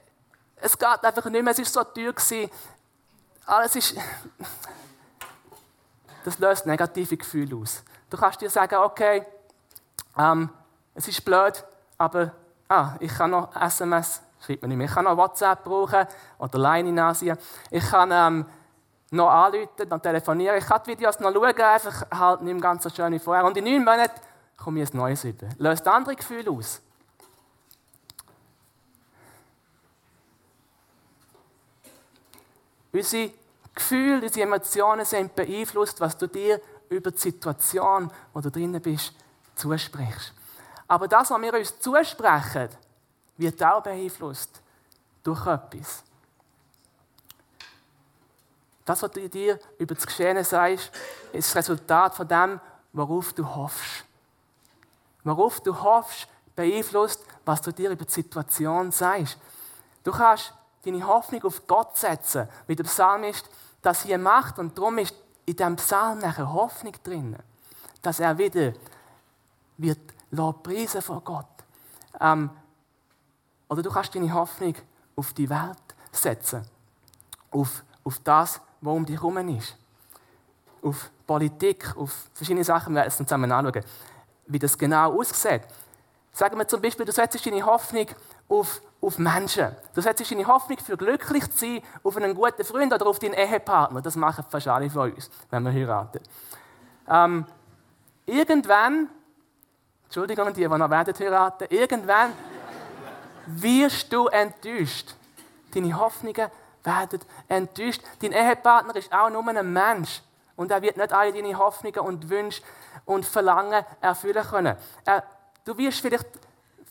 es 0.56 0.78
geht 0.78 1.04
einfach 1.04 1.24
nicht 1.26 1.42
mehr, 1.42 1.52
es 1.52 1.58
war 1.58 1.84
so 1.84 1.84
teuer. 1.84 2.12
Gewesen. 2.12 2.50
Alles 3.46 3.76
ist... 3.76 3.94
Das 6.24 6.38
löst 6.38 6.66
negative 6.66 7.16
Gefühle 7.16 7.56
aus. 7.56 7.82
Du 8.08 8.16
kannst 8.16 8.40
dir 8.40 8.48
sagen, 8.48 8.76
okay, 8.76 9.26
ähm, 10.16 10.50
es 10.94 11.08
ist 11.08 11.24
blöd, 11.24 11.64
aber 11.98 12.30
ah, 12.68 12.94
ich 13.00 13.12
kann 13.12 13.32
noch 13.32 13.52
SMS 13.56 14.22
schreibt 14.44 14.62
man 14.62 14.68
nicht 14.70 14.78
mehr. 14.78 14.86
Ich 14.86 14.94
kann 14.94 15.04
noch 15.04 15.16
WhatsApp 15.16 15.64
brauchen 15.64 16.06
oder 16.38 16.58
Line 16.58 16.88
in 16.88 16.98
Asien. 16.98 17.38
Ich 17.70 17.84
kann 17.88 18.10
ähm, 18.12 18.46
noch 19.10 19.30
anrufen, 19.30 19.88
dann 19.88 20.02
telefonieren. 20.02 20.58
Ich 20.58 20.66
kann 20.66 20.80
die 20.84 20.90
Videos 20.90 21.20
noch 21.20 21.32
schauen, 21.32 21.60
einfach 21.60 22.06
halt 22.10 22.42
nicht 22.42 22.60
ganz 22.60 22.82
so 22.82 22.90
schön 22.90 23.12
wie 23.12 23.18
vorher. 23.18 23.44
Und 23.44 23.56
in 23.56 23.64
neun 23.64 23.84
Monaten 23.84 24.20
komme 24.56 24.82
ich 24.82 24.92
ein 24.92 24.96
neues 24.96 25.24
über. 25.24 25.48
Löst 25.58 25.86
andere 25.86 26.16
Gefühle 26.16 26.50
aus. 26.50 26.80
Unsere 32.92 33.30
Gefühle, 33.74 34.22
unsere 34.22 34.46
Emotionen 34.46 35.04
sind 35.06 35.34
beeinflusst, 35.34 36.00
was 36.00 36.16
du 36.16 36.26
dir 36.26 36.60
über 36.90 37.10
die 37.10 37.18
Situation, 37.18 38.10
wo 38.34 38.40
du 38.40 38.50
drinnen 38.50 38.82
bist, 38.82 39.14
zusprichst. 39.54 40.32
Aber 40.88 41.08
das, 41.08 41.30
was 41.30 41.40
wir 41.40 41.54
uns 41.54 41.80
zusprechen, 41.80 42.68
wird 43.36 43.62
auch 43.62 43.82
beeinflusst 43.82 44.60
durch 45.22 45.46
etwas. 45.46 46.04
Das, 48.84 49.02
was 49.02 49.10
du 49.12 49.28
dir 49.28 49.58
über 49.78 49.94
das 49.94 50.06
Geschehen 50.06 50.42
sagst, 50.42 50.90
ist 51.32 51.48
das 51.48 51.56
Resultat 51.56 52.14
von 52.14 52.26
dem, 52.26 52.60
worauf 52.92 53.32
du 53.32 53.46
hoffst. 53.46 54.04
Worauf 55.24 55.60
du 55.60 55.80
hoffst, 55.80 56.26
beeinflusst, 56.56 57.24
was 57.44 57.62
du 57.62 57.72
dir 57.72 57.90
über 57.90 58.04
die 58.04 58.12
Situation 58.12 58.90
sagst. 58.90 59.38
Du 60.02 60.10
kannst 60.10 60.52
deine 60.84 61.06
Hoffnung 61.06 61.44
auf 61.44 61.66
Gott 61.66 61.96
setzen, 61.96 62.48
wie 62.66 62.74
der 62.74 62.84
Psalmist 62.84 63.48
das 63.82 64.02
hier 64.02 64.18
macht. 64.18 64.58
Und 64.58 64.76
darum 64.76 64.98
ist 64.98 65.14
in 65.46 65.56
diesem 65.56 65.76
Psalm 65.76 66.18
nachher 66.18 66.52
Hoffnung 66.52 66.94
drin, 67.04 67.36
dass 68.02 68.20
er 68.20 68.36
wieder 68.36 68.72
wird 69.78 70.00
preisen 70.62 71.02
von 71.02 71.22
Gott. 71.24 71.46
Ähm, 72.20 72.50
oder 73.72 73.82
du 73.82 73.90
kannst 73.90 74.14
deine 74.14 74.30
Hoffnung 74.34 74.74
auf 75.16 75.32
die 75.32 75.48
Welt 75.48 75.78
setzen. 76.10 76.62
Auf, 77.50 77.82
auf 78.04 78.18
das, 78.18 78.60
was 78.82 78.94
um 78.94 79.06
dich 79.06 79.16
herum 79.16 79.48
ist. 79.48 79.78
Auf 80.82 81.10
Politik, 81.26 81.96
auf 81.96 82.28
verschiedene 82.34 82.64
Sachen. 82.64 82.92
Wir 82.92 82.96
werden 82.96 83.08
es 83.08 83.16
zusammen 83.16 83.50
anschauen, 83.50 83.82
wie 84.46 84.58
das 84.58 84.76
genau 84.76 85.18
aussieht. 85.18 85.62
Sagen 86.32 86.58
wir 86.58 86.68
zum 86.68 86.82
Beispiel, 86.82 87.06
du 87.06 87.12
setzt 87.12 87.46
deine 87.46 87.64
Hoffnung 87.64 88.08
auf, 88.46 88.82
auf 89.00 89.18
Menschen. 89.18 89.74
Du 89.94 90.02
setzt 90.02 90.30
deine 90.30 90.46
Hoffnung 90.46 90.76
für 90.78 90.98
glücklich 90.98 91.50
zu 91.52 91.58
sein 91.58 91.82
auf 92.02 92.14
einen 92.18 92.34
guten 92.34 92.64
Freund 92.64 92.92
oder 92.92 93.06
auf 93.06 93.20
deinen 93.20 93.34
Ehepartner. 93.34 94.02
Das 94.02 94.16
machen 94.16 94.44
fast 94.50 94.68
alle 94.68 94.90
von 94.90 95.12
uns, 95.12 95.30
wenn 95.48 95.62
wir 95.62 95.72
heiraten. 95.72 96.20
Ähm, 97.08 97.46
irgendwann, 98.26 99.08
Entschuldigung, 100.04 100.52
die, 100.52 100.60
die 100.60 100.68
noch 100.68 100.90
werden 100.90 101.14
heiraten, 101.18 101.66
irgendwann 101.70 102.32
wirst 103.46 104.12
du 104.12 104.26
enttäuscht. 104.28 105.14
Deine 105.74 105.98
Hoffnungen 105.98 106.50
werden 106.84 107.20
enttäuscht. 107.48 108.02
Dein 108.20 108.32
Ehepartner 108.32 108.96
ist 108.96 109.12
auch 109.12 109.30
nur 109.30 109.46
ein 109.46 109.72
Mensch. 109.72 110.22
Und 110.56 110.70
er 110.70 110.82
wird 110.82 110.96
nicht 110.96 111.12
alle 111.12 111.32
deine 111.32 111.56
Hoffnungen 111.56 112.00
und 112.00 112.28
Wünsche 112.28 112.62
und 113.04 113.24
Verlangen 113.24 113.84
erfüllen 114.00 114.44
können. 114.44 114.76
Er, 115.04 115.22
du 115.64 115.76
wirst 115.76 116.00
vielleicht 116.00 116.26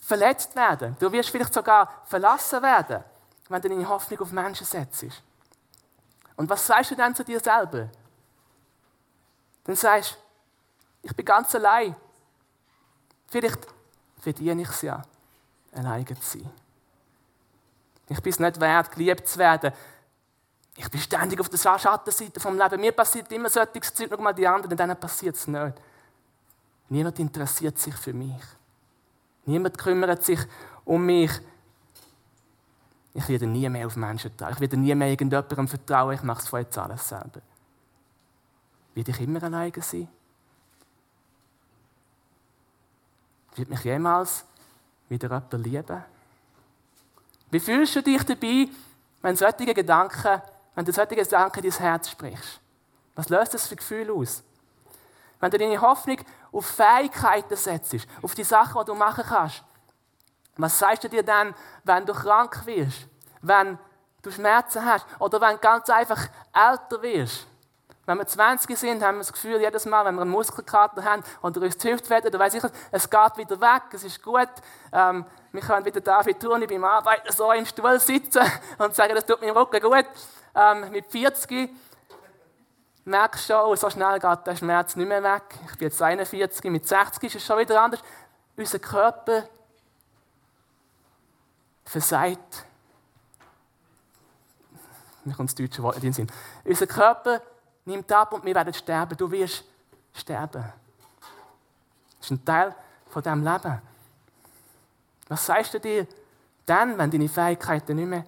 verletzt 0.00 0.54
werden. 0.56 0.96
Du 0.98 1.10
wirst 1.12 1.30
vielleicht 1.30 1.54
sogar 1.54 2.02
verlassen 2.04 2.62
werden, 2.62 3.04
wenn 3.48 3.62
du 3.62 3.68
deine 3.68 3.88
Hoffnung 3.88 4.20
auf 4.20 4.32
Menschen 4.32 4.66
setzt. 4.66 5.06
Und 6.36 6.50
was 6.50 6.66
sagst 6.66 6.90
du 6.90 6.96
dann 6.96 7.14
zu 7.14 7.24
dir 7.24 7.40
selber? 7.40 7.88
Dann 9.64 9.76
sagst 9.76 10.12
du, 10.12 10.16
ich 11.02 11.14
bin 11.14 11.24
ganz 11.24 11.54
allein. 11.54 11.94
Vielleicht 13.28 13.66
verdiene 14.20 14.62
ich 14.62 14.68
es 14.68 14.82
ja 14.82 15.02
alleine 15.72 16.06
zu 16.06 16.38
sein. 16.38 16.50
Ich 18.08 18.20
bin 18.20 18.32
es 18.32 18.38
nicht 18.38 18.60
wert, 18.60 18.90
geliebt 18.92 19.26
zu 19.26 19.38
werden. 19.38 19.72
Ich 20.76 20.90
bin 20.90 21.00
ständig 21.00 21.40
auf 21.40 21.48
der 21.48 21.58
Schattenseite 21.58 22.40
vom 22.40 22.58
Leben. 22.58 22.80
Mir 22.80 22.92
passiert 22.92 23.30
immer 23.32 23.48
solches 23.48 23.92
Zeug, 23.94 24.10
noch 24.10 24.18
mal 24.18 24.32
die 24.32 24.46
anderen, 24.46 24.76
denen 24.76 24.96
passiert 24.96 25.36
es 25.36 25.46
nicht. 25.46 25.74
Niemand 26.88 27.18
interessiert 27.18 27.78
sich 27.78 27.94
für 27.94 28.12
mich. 28.12 28.42
Niemand 29.44 29.76
kümmert 29.78 30.24
sich 30.24 30.40
um 30.84 31.04
mich. 31.04 31.30
Ich 33.14 33.28
werde 33.28 33.46
nie 33.46 33.68
mehr 33.68 33.86
auf 33.86 33.96
Menschen 33.96 34.36
trauen. 34.36 34.52
Ich 34.52 34.60
werde 34.60 34.76
nie 34.76 34.94
mehr 34.94 35.08
irgendjemandem 35.08 35.68
vertrauen. 35.68 36.14
Ich 36.14 36.22
mache 36.22 36.40
es 36.40 36.48
von 36.48 36.60
jetzt 36.60 36.78
alles 36.78 37.06
selber. 37.08 37.42
Werde 38.94 39.10
ich 39.10 39.20
immer 39.20 39.42
alleine 39.42 39.82
sein? 39.82 40.08
Wird 43.54 43.68
mich 43.68 43.84
jemals 43.84 44.44
wieder 45.12 45.28
jemand 45.28 45.52
lieben? 45.66 46.04
Wie 47.50 47.60
fühlst 47.60 47.94
du 47.94 48.02
dich 48.02 48.22
dabei, 48.24 48.68
wenn 49.20 49.36
solche 49.36 49.74
Gedanken, 49.74 50.42
wenn 50.74 50.84
du 50.84 50.92
solche 50.92 51.14
Gedanken 51.14 51.62
dein 51.62 51.72
Herz 51.72 52.10
sprichst? 52.10 52.60
Was 53.14 53.28
löst 53.28 53.54
das 53.54 53.66
für 53.66 53.76
Gefühle 53.76 54.12
aus? 54.12 54.42
Wenn 55.38 55.50
du 55.50 55.58
deine 55.58 55.80
Hoffnung 55.80 56.18
auf 56.50 56.66
Fähigkeiten 56.66 57.56
setzt, 57.56 58.06
auf 58.22 58.34
die 58.34 58.44
Sachen, 58.44 58.80
die 58.80 58.86
du 58.86 58.94
machen 58.94 59.24
kannst, 59.28 59.62
was 60.56 60.78
sagst 60.78 61.04
du 61.04 61.08
dir 61.08 61.22
dann, 61.22 61.54
wenn 61.84 62.06
du 62.06 62.12
krank 62.12 62.64
wirst? 62.64 63.06
Wenn 63.40 63.78
du 64.22 64.30
Schmerzen 64.30 64.84
hast 64.84 65.06
oder 65.18 65.40
wenn 65.40 65.56
du 65.56 65.58
ganz 65.58 65.90
einfach 65.90 66.28
älter 66.54 67.02
wirst. 67.02 67.46
Wenn 68.04 68.18
wir 68.18 68.26
20 68.26 68.76
sind, 68.76 69.02
haben 69.02 69.16
wir 69.16 69.20
das 69.20 69.32
Gefühl, 69.32 69.60
jedes 69.60 69.86
Mal, 69.86 70.04
wenn 70.04 70.16
wir 70.16 70.22
einen 70.22 70.30
Muskelkater 70.30 71.04
haben 71.04 71.22
oder 71.40 71.60
uns 71.60 71.78
die 71.78 71.92
Hüfte 71.92 72.10
wetten, 72.10 72.32
dann 72.32 72.40
weiss 72.40 72.54
ich, 72.54 72.62
es 72.90 73.08
geht 73.08 73.36
wieder 73.36 73.60
weg, 73.60 73.82
es 73.92 74.02
ist 74.02 74.20
gut. 74.22 74.48
Ähm, 74.92 75.24
wir 75.52 75.60
können 75.60 75.84
wieder 75.84 76.00
David 76.00 76.40
tun, 76.40 76.64
beim 76.68 76.84
Arbeiten 76.84 77.32
so 77.32 77.52
im 77.52 77.64
Stuhl 77.64 78.00
sitzen 78.00 78.42
und 78.78 78.94
sagen, 78.94 79.14
das 79.14 79.24
tut 79.24 79.40
meinem 79.40 79.56
Rücken 79.56 79.80
gut. 79.80 80.06
Ähm, 80.54 80.90
mit 80.90 81.06
40 81.06 81.70
merkst 83.04 83.48
du 83.48 83.52
schon, 83.52 83.76
so 83.76 83.90
schnell 83.90 84.18
geht 84.18 84.46
der 84.46 84.56
Schmerz 84.56 84.96
nicht 84.96 85.08
mehr 85.08 85.22
weg. 85.22 85.44
Ich 85.70 85.78
bin 85.78 85.88
jetzt 85.88 86.02
41, 86.02 86.70
mit 86.72 86.88
60 86.88 87.22
ist 87.22 87.36
es 87.36 87.46
schon 87.46 87.58
wieder 87.58 87.80
anders. 87.80 88.00
Unser 88.56 88.80
Körper 88.80 89.44
versagt. 91.84 92.64
Mir 95.24 95.34
kommt 95.34 95.50
das 95.50 95.54
deutsche 95.54 95.82
Wort 95.84 95.96
nicht 95.96 96.04
in 96.04 96.10
den 96.10 96.14
Sinn. 96.14 96.32
Unser 96.64 96.86
Körper 96.88 97.40
nimmt 97.84 98.10
ab 98.12 98.32
und 98.32 98.44
wir 98.44 98.54
werden 98.54 98.74
sterben. 98.74 99.16
Du 99.16 99.30
wirst 99.30 99.64
sterben. 100.14 100.64
Das 102.18 102.26
ist 102.26 102.30
ein 102.30 102.44
Teil 102.44 102.74
von 103.08 103.22
diesem 103.22 103.44
Leben. 103.44 103.82
Was 105.28 105.46
sagst 105.46 105.74
du 105.74 105.80
dir 105.80 106.06
dann, 106.66 106.96
wenn 106.98 107.10
deine 107.10 107.28
Fähigkeiten 107.28 107.96
nicht 107.96 108.08
mehr 108.08 108.24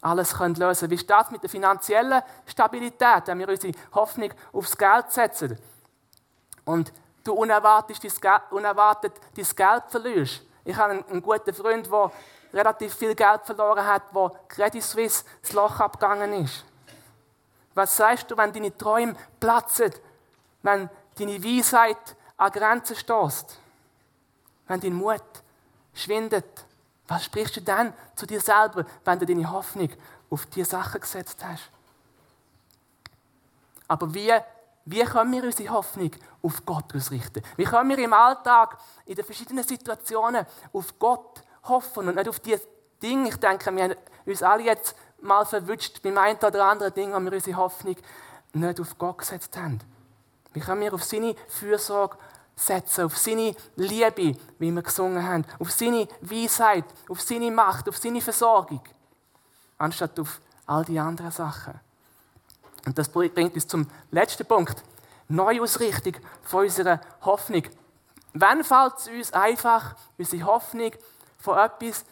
alles 0.00 0.32
lösen 0.32 0.58
können? 0.58 0.90
Wie 0.90 0.98
steht 0.98 1.24
es 1.24 1.30
mit 1.30 1.42
der 1.42 1.50
finanziellen 1.50 2.22
Stabilität, 2.46 3.26
wenn 3.26 3.38
wir 3.38 3.48
unsere 3.48 3.72
Hoffnung 3.94 4.30
aufs 4.52 4.76
Geld 4.76 5.10
setzen 5.10 5.58
und 6.64 6.92
du 7.24 7.32
unerwartet 7.32 8.02
dein 8.02 8.10
Geld, 8.20 8.42
unerwartet 8.50 9.12
dein 9.36 9.44
Geld 9.44 9.82
verlierst? 9.88 10.42
Ich 10.64 10.76
habe 10.76 10.92
einen, 10.92 11.04
einen 11.08 11.22
guten 11.22 11.52
Freund, 11.52 11.86
der 11.90 12.10
relativ 12.52 12.94
viel 12.94 13.14
Geld 13.14 13.42
verloren 13.44 13.84
hat, 13.84 14.02
wo 14.12 14.30
Credit 14.48 14.82
Suisse 14.82 15.24
das 15.42 15.52
Loch 15.52 15.80
abgegangen 15.80 16.44
ist. 16.44 16.64
Was 17.74 17.96
sagst 17.96 18.30
du, 18.30 18.36
wenn 18.36 18.52
deine 18.52 18.76
Träume 18.76 19.16
platzen, 19.40 19.92
wenn 20.62 20.88
deine 21.18 21.44
Weisheit 21.44 22.16
an 22.36 22.52
Grenzen 22.52 22.96
stößt, 22.96 23.58
wenn 24.68 24.80
dein 24.80 24.94
Mut 24.94 25.22
schwindet? 25.92 26.66
Was 27.06 27.24
sprichst 27.24 27.56
du 27.56 27.60
dann 27.60 27.92
zu 28.14 28.26
dir 28.26 28.40
selber, 28.40 28.84
wenn 29.04 29.18
du 29.18 29.26
deine 29.26 29.50
Hoffnung 29.50 29.90
auf 30.30 30.46
diese 30.46 30.70
Sachen 30.70 31.00
gesetzt 31.00 31.44
hast? 31.44 31.70
Aber 33.86 34.12
wie, 34.14 34.32
wie 34.86 35.04
können 35.04 35.32
wir 35.32 35.44
unsere 35.44 35.68
Hoffnung 35.70 36.10
auf 36.42 36.64
Gott 36.64 36.94
ausrichten? 36.94 37.42
Wie 37.56 37.64
können 37.64 37.90
wir 37.90 37.98
im 37.98 38.12
Alltag, 38.12 38.78
in 39.04 39.14
den 39.14 39.24
verschiedenen 39.24 39.64
Situationen 39.64 40.46
auf 40.72 40.98
Gott 40.98 41.42
hoffen 41.64 42.08
und 42.08 42.14
nicht 42.14 42.28
auf 42.28 42.40
die 42.40 42.56
Dinge? 43.02 43.28
Ich 43.28 43.36
denke, 43.36 43.74
wir 43.74 43.84
haben 43.84 43.94
uns 44.24 44.42
alle 44.42 44.62
jetzt 44.62 44.96
mal 45.24 45.44
verwünscht 45.44 46.02
beim 46.02 46.18
einen 46.18 46.38
oder 46.38 46.64
anderen 46.64 46.94
Ding, 46.94 47.12
wo 47.12 47.20
wir 47.20 47.32
unsere 47.32 47.56
Hoffnung 47.56 47.96
nicht 48.52 48.80
auf 48.80 48.98
Gott 48.98 49.18
gesetzt 49.18 49.56
haben. 49.56 49.80
Wie 50.52 50.60
können 50.60 50.80
wir 50.80 50.94
auf 50.94 51.02
seine 51.02 51.34
Fürsorge 51.48 52.16
setzen, 52.56 53.04
auf 53.04 53.18
seine 53.18 53.54
Liebe, 53.76 54.36
wie 54.58 54.70
wir 54.70 54.82
gesungen 54.82 55.26
haben, 55.26 55.44
auf 55.58 55.72
seine 55.72 56.06
Weisheit, 56.20 56.84
auf 57.08 57.20
seine 57.20 57.50
Macht, 57.50 57.88
auf 57.88 57.96
seine 57.96 58.20
Versorgung, 58.20 58.82
anstatt 59.78 60.18
auf 60.20 60.40
all 60.66 60.84
die 60.84 60.98
anderen 60.98 61.32
Sachen. 61.32 61.80
Und 62.86 62.98
das 62.98 63.08
bringt 63.08 63.54
uns 63.54 63.66
zum 63.66 63.88
letzten 64.10 64.46
Punkt. 64.46 64.84
Neuausrichtung 65.28 66.16
von 66.42 66.64
unserer 66.64 67.00
Hoffnung. 67.22 67.64
Wann 68.34 68.62
fällt 68.62 68.98
es 68.98 69.08
uns 69.08 69.32
einfach, 69.32 69.96
unsere 70.18 70.44
Hoffnung 70.44 70.92
von 71.38 71.58
etwas, 71.58 72.04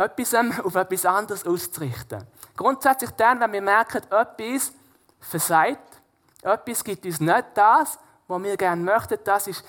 etwas 0.00 0.34
auf 0.64 0.74
etwas 0.74 1.06
anderes 1.06 1.46
auszurichten? 1.46 2.26
Grundsätzlich 2.56 3.10
dann, 3.12 3.40
wenn 3.40 3.52
wir 3.52 3.62
merken, 3.62 4.02
etwas 4.10 4.72
versagt, 5.20 6.00
etwas 6.42 6.84
gibt 6.84 7.04
uns 7.04 7.20
nicht 7.20 7.46
das, 7.54 7.98
was 8.26 8.42
wir 8.42 8.56
gerne 8.56 8.82
möchten, 8.82 9.18
das 9.24 9.46
ist 9.46 9.64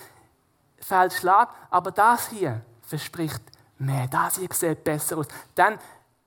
Fehlschlag, 0.79 1.49
aber 1.69 1.91
das 1.91 2.29
hier 2.29 2.61
verspricht 2.81 3.41
mehr, 3.77 4.07
das 4.07 4.37
hier 4.37 4.49
sieht 4.51 4.83
besser 4.83 5.17
aus. 5.17 5.27
Dann 5.55 5.77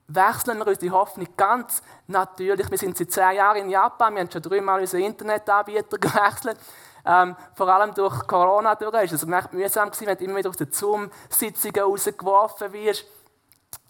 wechseln 0.09 0.59
wir 0.59 0.67
unsere 0.67 0.95
Hoffnung 0.95 1.29
ganz 1.37 1.83
natürlich. 2.07 2.71
Wir 2.71 2.79
sind 2.79 2.97
seit 2.97 3.11
zehn 3.11 3.37
Jahren 3.37 3.57
in 3.57 3.71
Japan, 3.71 4.15
wir 4.15 4.21
haben 4.21 4.31
schon 4.31 4.43
dreimal 4.43 4.81
unseren 4.81 5.01
Internetanbieter 5.01 5.99
gewechselt. 6.01 6.59
Ähm, 7.07 7.37
vor 7.55 7.69
allem 7.69 7.95
durch 7.95 8.27
Corona 8.27 8.75
durch 8.75 9.05
ist 9.05 9.13
es 9.13 9.29
echt 9.29 9.53
mühsam 9.53 9.91
gewesen, 9.91 10.07
wenn 10.07 10.17
du 10.17 10.25
immer 10.25 10.37
wieder 10.39 10.51
aus 10.51 10.57
den 10.57 10.73
Zoom-Sitzungen 10.73 11.83
rausgeworfen 11.83 12.73
wirst, 12.73 13.05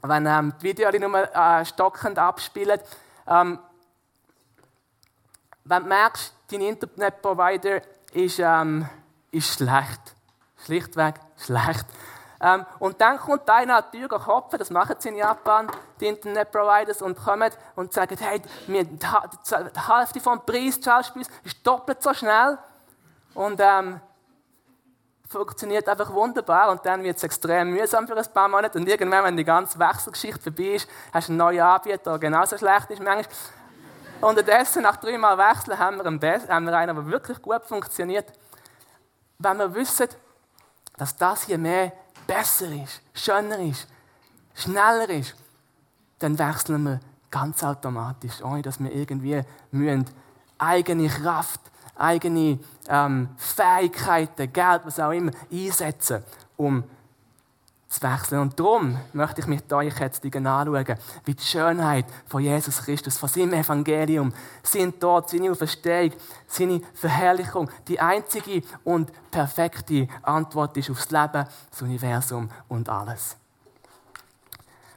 wenn 0.09 0.27
ähm, 0.27 0.53
die 0.61 0.65
Videos 0.65 0.95
nur 0.99 1.35
äh, 1.35 1.65
stockend 1.65 2.19
abspielen. 2.19 2.81
Ähm, 3.27 3.59
wenn 5.65 5.83
du 5.83 5.89
merkst, 5.89 6.35
dein 6.51 6.61
Internetprovider 6.61 7.81
ist, 8.13 8.39
ähm, 8.39 8.87
ist 9.31 9.55
schlecht. 9.55 10.15
Schlichtweg 10.65 11.15
schlecht. 11.37 11.87
Ähm, 12.41 12.67
und 12.79 13.01
dann 13.01 13.19
kommt 13.19 13.49
einer 13.49 13.79
an 13.79 13.85
die 13.93 14.01
Tür 14.01 14.21
klopfen, 14.21 14.59
das 14.59 14.71
machen 14.71 14.97
sie 14.99 15.09
in 15.09 15.17
Japan, 15.17 15.71
die 16.01 16.07
Internetproviders, 16.07 17.01
und 17.01 17.17
kommen 17.17 17.51
und 17.75 17.93
sagen, 17.93 18.17
hey, 18.19 18.43
wir, 18.67 18.85
die 18.85 18.99
Hälfte 19.07 20.21
vom 20.21 20.45
Preis, 20.45 20.81
zahlst 20.81 21.15
ist 21.43 21.67
doppelt 21.67 22.03
so 22.03 22.13
schnell. 22.13 22.59
Und 23.35 23.61
ähm, 23.63 24.01
funktioniert 25.35 25.89
einfach 25.89 26.13
wunderbar 26.13 26.71
und 26.71 26.85
dann 26.87 27.03
wird 27.03 27.17
es 27.17 27.23
extrem 27.23 27.71
mühsam 27.71 28.07
für 28.07 28.17
ein 28.17 28.33
paar 28.33 28.49
Monate 28.49 28.79
und 28.79 28.89
irgendwann, 28.89 29.25
wenn 29.25 29.37
die 29.37 29.45
ganze 29.45 29.79
Wechselgeschichte 29.79 30.41
vorbei 30.41 30.75
ist, 30.77 30.89
hast 31.13 31.29
du 31.29 31.33
einen 31.33 31.39
neuen 31.39 31.61
Anbieter, 31.61 32.13
der 32.13 32.19
genauso 32.19 32.57
schlecht 32.57 32.91
ist 32.91 33.03
manchmal. 33.03 33.37
Unterdessen, 34.21 34.83
nach 34.83 34.97
dreimal 34.97 35.37
Wechseln, 35.37 35.79
haben 35.79 35.97
wir, 35.99 36.07
einen, 36.07 36.49
haben 36.49 36.67
wir 36.67 36.77
einen, 36.77 36.97
der 36.97 37.07
wirklich 37.07 37.43
gut 37.43 37.65
funktioniert. 37.65 38.33
Wenn 39.39 39.59
wir 39.59 39.75
wissen, 39.75 40.09
dass 40.97 41.17
das 41.17 41.43
hier 41.43 41.59
mehr 41.59 41.93
besser 42.27 42.67
ist, 42.67 43.03
schöner 43.13 43.59
ist, 43.59 43.87
schneller 44.55 45.11
ist, 45.11 45.35
dann 46.21 46.39
wechseln 46.39 46.85
wir 46.85 47.01
ganz 47.31 47.63
automatisch, 47.63 48.43
ohne 48.43 48.63
dass 48.63 48.81
wir 48.81 48.93
irgendwie 48.93 49.43
müssen, 49.73 50.09
eigene 50.57 51.09
Kraft, 51.09 51.61
eigene 51.97 52.59
ähm, 52.89 53.29
Fähigkeiten, 53.37 54.53
Geld, 54.53 54.83
was 54.85 55.01
auch 55.01 55.13
immer, 55.13 55.33
einsetzen, 55.51 56.23
um 56.57 56.85
zu 57.95 58.03
wechseln. 58.03 58.41
Und 58.41 58.59
darum 58.59 58.99
möchte 59.13 59.41
ich 59.41 59.47
mit 59.47 59.73
euch 59.73 59.99
jetzt 59.99 60.25
anschauen, 60.25 60.99
wie 61.25 61.35
die 61.35 61.43
Schönheit 61.43 62.07
von 62.27 62.43
Jesus 62.43 62.83
Christus, 62.83 63.17
von 63.17 63.29
seinem 63.29 63.55
Evangelium, 63.55 64.33
sein 64.63 64.99
Tod, 64.99 65.31
seine 65.31 65.51
Auferstehung, 65.51 66.13
seine 66.47 66.81
Verherrlichung, 66.95 67.71
die 67.87 68.01
einzige 68.01 68.63
und 68.83 69.13
perfekte 69.31 70.09
Antwort 70.23 70.77
ist 70.77 70.91
aufs 70.91 71.11
Leben, 71.11 71.47
das 71.71 71.83
Universum 71.83 72.51
und 72.69 72.89
alles. 72.89 73.37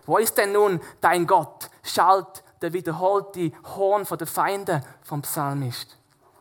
Wo 0.05 0.17
ist 0.17 0.37
denn 0.37 0.53
nun 0.53 0.79
dein 1.01 1.27
Gott? 1.27 1.69
Schallt 1.83 2.43
der 2.61 2.73
wiederholte 2.73 3.51
Horn 3.75 4.05
von 4.05 4.17
den 4.17 4.27
Feinden 4.27 4.81
vom 5.03 5.21
Psalmist. 5.21 5.97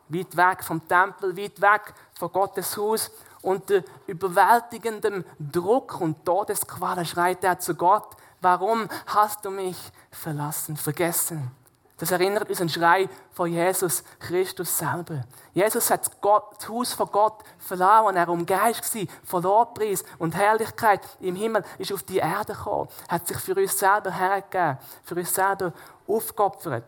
Weit 0.08 0.36
weg 0.36 0.64
vom 0.64 0.86
Tempel, 0.86 1.36
weit 1.36 1.60
weg 1.60 1.94
von 2.18 2.32
Gottes 2.32 2.76
Haus 2.76 3.10
unter 3.42 3.82
überwältigendem 4.06 5.24
Druck 5.38 6.00
und 6.00 6.24
Todesqual 6.24 7.04
schreit 7.04 7.44
er 7.44 7.58
zu 7.58 7.74
Gott, 7.74 8.16
warum 8.40 8.88
hast 9.06 9.44
du 9.44 9.50
mich 9.50 9.76
verlassen, 10.10 10.76
vergessen? 10.76 11.50
Das 11.98 12.10
erinnert 12.10 12.50
uns 12.50 12.60
an 12.60 12.66
den 12.66 12.72
Schrei 12.72 13.08
von 13.32 13.50
Jesus 13.50 14.04
Christus 14.18 14.76
selber. 14.76 15.24
Jesus 15.54 15.90
hat 15.90 16.10
das 16.22 16.68
Haus 16.68 16.92
von 16.92 17.10
Gott 17.10 17.42
verloren, 17.58 18.16
er 18.16 18.28
umgeist 18.28 18.94
war 18.94 19.02
von 19.24 19.42
Lobpreis 19.42 20.04
und 20.18 20.34
Herrlichkeit 20.34 21.00
im 21.20 21.36
Himmel, 21.36 21.64
ist 21.78 21.92
auf 21.92 22.02
die 22.02 22.18
Erde 22.18 22.52
gekommen, 22.52 22.90
hat 23.08 23.26
sich 23.26 23.38
für 23.38 23.54
uns 23.54 23.78
selber 23.78 24.10
hergegeben, 24.10 24.78
für 25.04 25.14
uns 25.14 25.34
selber 25.34 25.72
aufgeopfert. 26.06 26.84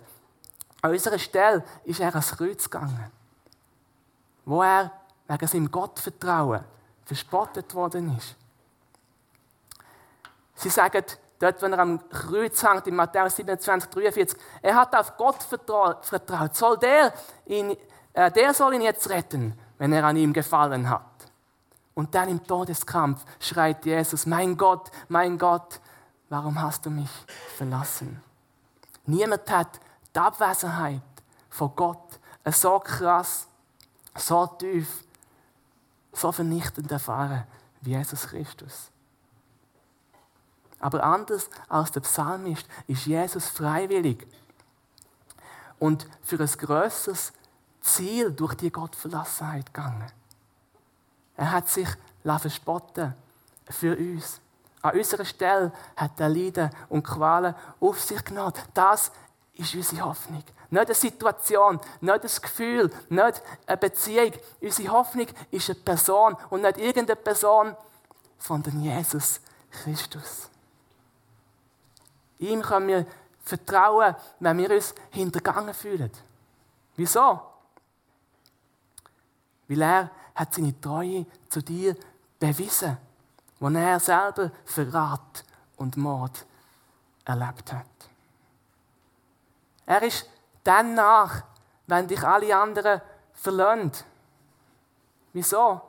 An 0.80 0.92
unserer 0.92 1.18
Stelle 1.18 1.64
ist 1.84 2.00
er 2.00 2.08
ans 2.08 2.36
Kreuz 2.36 2.70
gegangen, 2.70 3.10
wo 4.44 4.62
er 4.62 4.92
wegen 5.26 5.46
seinem 5.46 5.70
Gottvertrauen 5.70 6.64
verspottet 7.04 7.74
worden 7.74 8.16
ist. 8.16 8.36
Sie 10.54 10.68
sagen 10.68 11.04
dort, 11.38 11.62
wenn 11.62 11.72
er 11.72 11.78
am 11.78 12.08
Kreuz 12.08 12.62
hängt, 12.62 12.86
in 12.86 12.96
Matthäus 12.96 13.36
27, 13.36 13.90
43, 13.90 14.38
er 14.62 14.74
hat 14.74 14.94
auf 14.94 15.16
Gott 15.16 15.42
vertraut. 15.42 16.56
Soll 16.56 16.78
der, 16.78 17.12
ihn, 17.46 17.76
äh, 18.12 18.30
der 18.30 18.54
soll 18.54 18.74
ihn 18.74 18.82
jetzt 18.82 19.08
retten, 19.08 19.58
wenn 19.78 19.92
er 19.92 20.04
an 20.04 20.16
ihm 20.16 20.32
gefallen 20.32 20.88
hat. 20.88 21.02
Und 21.94 22.14
dann 22.14 22.28
im 22.28 22.44
Todeskampf 22.44 23.24
schreit 23.40 23.84
Jesus, 23.84 24.26
mein 24.26 24.56
Gott, 24.56 24.90
mein 25.08 25.38
Gott, 25.38 25.80
warum 26.28 26.60
hast 26.60 26.86
du 26.86 26.90
mich 26.90 27.10
verlassen? 27.56 28.22
Niemand 29.06 29.50
hat 29.50 29.80
die 30.14 30.18
Abwesenheit 30.18 31.02
von 31.50 31.74
Gott 31.74 32.18
so 32.46 32.78
krass, 32.78 33.46
so 34.16 34.46
tief 34.46 35.04
so 36.12 36.32
vernichtend 36.32 36.90
erfahren 36.90 37.44
wie 37.80 37.90
Jesus 37.90 38.26
Christus. 38.28 38.90
Aber 40.80 41.02
anders 41.02 41.48
als 41.68 41.92
der 41.92 42.00
Psalmist 42.00 42.66
ist 42.86 43.06
Jesus 43.06 43.48
freiwillig 43.48 44.26
und 45.78 46.06
für 46.22 46.40
ein 46.40 46.46
grösseres 46.46 47.32
Ziel 47.80 48.32
durch 48.32 48.54
die 48.54 48.70
Gottverlassenheit 48.70 49.66
gegangen. 49.72 50.10
Er 51.36 51.52
hat 51.52 51.68
sich 51.68 51.88
verspotten 52.24 53.14
für 53.70 53.96
uns. 53.96 54.40
An 54.82 54.96
unserer 54.96 55.24
Stelle 55.24 55.72
hat 55.96 56.20
er 56.20 56.28
Leiden 56.28 56.70
und 56.88 57.02
Qualen 57.02 57.54
auf 57.80 58.00
sich 58.00 58.24
genommen. 58.24 58.52
Das 58.74 59.10
ist 59.58 59.74
unsere 59.74 60.04
Hoffnung. 60.04 60.42
Nicht 60.70 60.86
eine 60.86 60.94
Situation, 60.94 61.80
nicht 62.00 62.24
ein 62.24 62.42
Gefühl, 62.42 62.90
nicht 63.08 63.42
eine 63.66 63.76
Beziehung. 63.76 64.32
Unsere 64.60 64.92
Hoffnung 64.92 65.26
ist 65.50 65.68
eine 65.68 65.78
Person 65.80 66.36
und 66.50 66.62
nicht 66.62 66.78
irgendeine 66.78 67.16
Person, 67.16 67.76
sondern 68.38 68.80
Jesus 68.80 69.40
Christus. 69.70 70.48
Ihm 72.38 72.62
können 72.62 72.88
wir 72.88 73.06
vertrauen, 73.42 74.14
wenn 74.38 74.58
wir 74.58 74.70
uns 74.70 74.94
hintergangen 75.10 75.74
fühlen. 75.74 76.12
Wieso? 76.96 77.40
Weil 79.66 79.82
er 79.82 80.10
hat 80.34 80.54
seine 80.54 80.80
Treue 80.80 81.26
zu 81.48 81.62
dir 81.62 81.96
bewiesen, 82.38 82.96
wo 83.58 83.68
er 83.68 83.98
selber 83.98 84.52
Verrat 84.64 85.44
und 85.76 85.96
Mord 85.96 86.46
erlebt 87.24 87.72
hat. 87.72 87.86
Er 89.88 90.02
ist 90.02 90.28
dann 90.64 90.92
nach, 90.92 91.44
wenn 91.86 92.06
dich 92.06 92.22
alle 92.22 92.54
anderen 92.54 93.00
verlassen. 93.32 93.92
Wieso? 95.32 95.80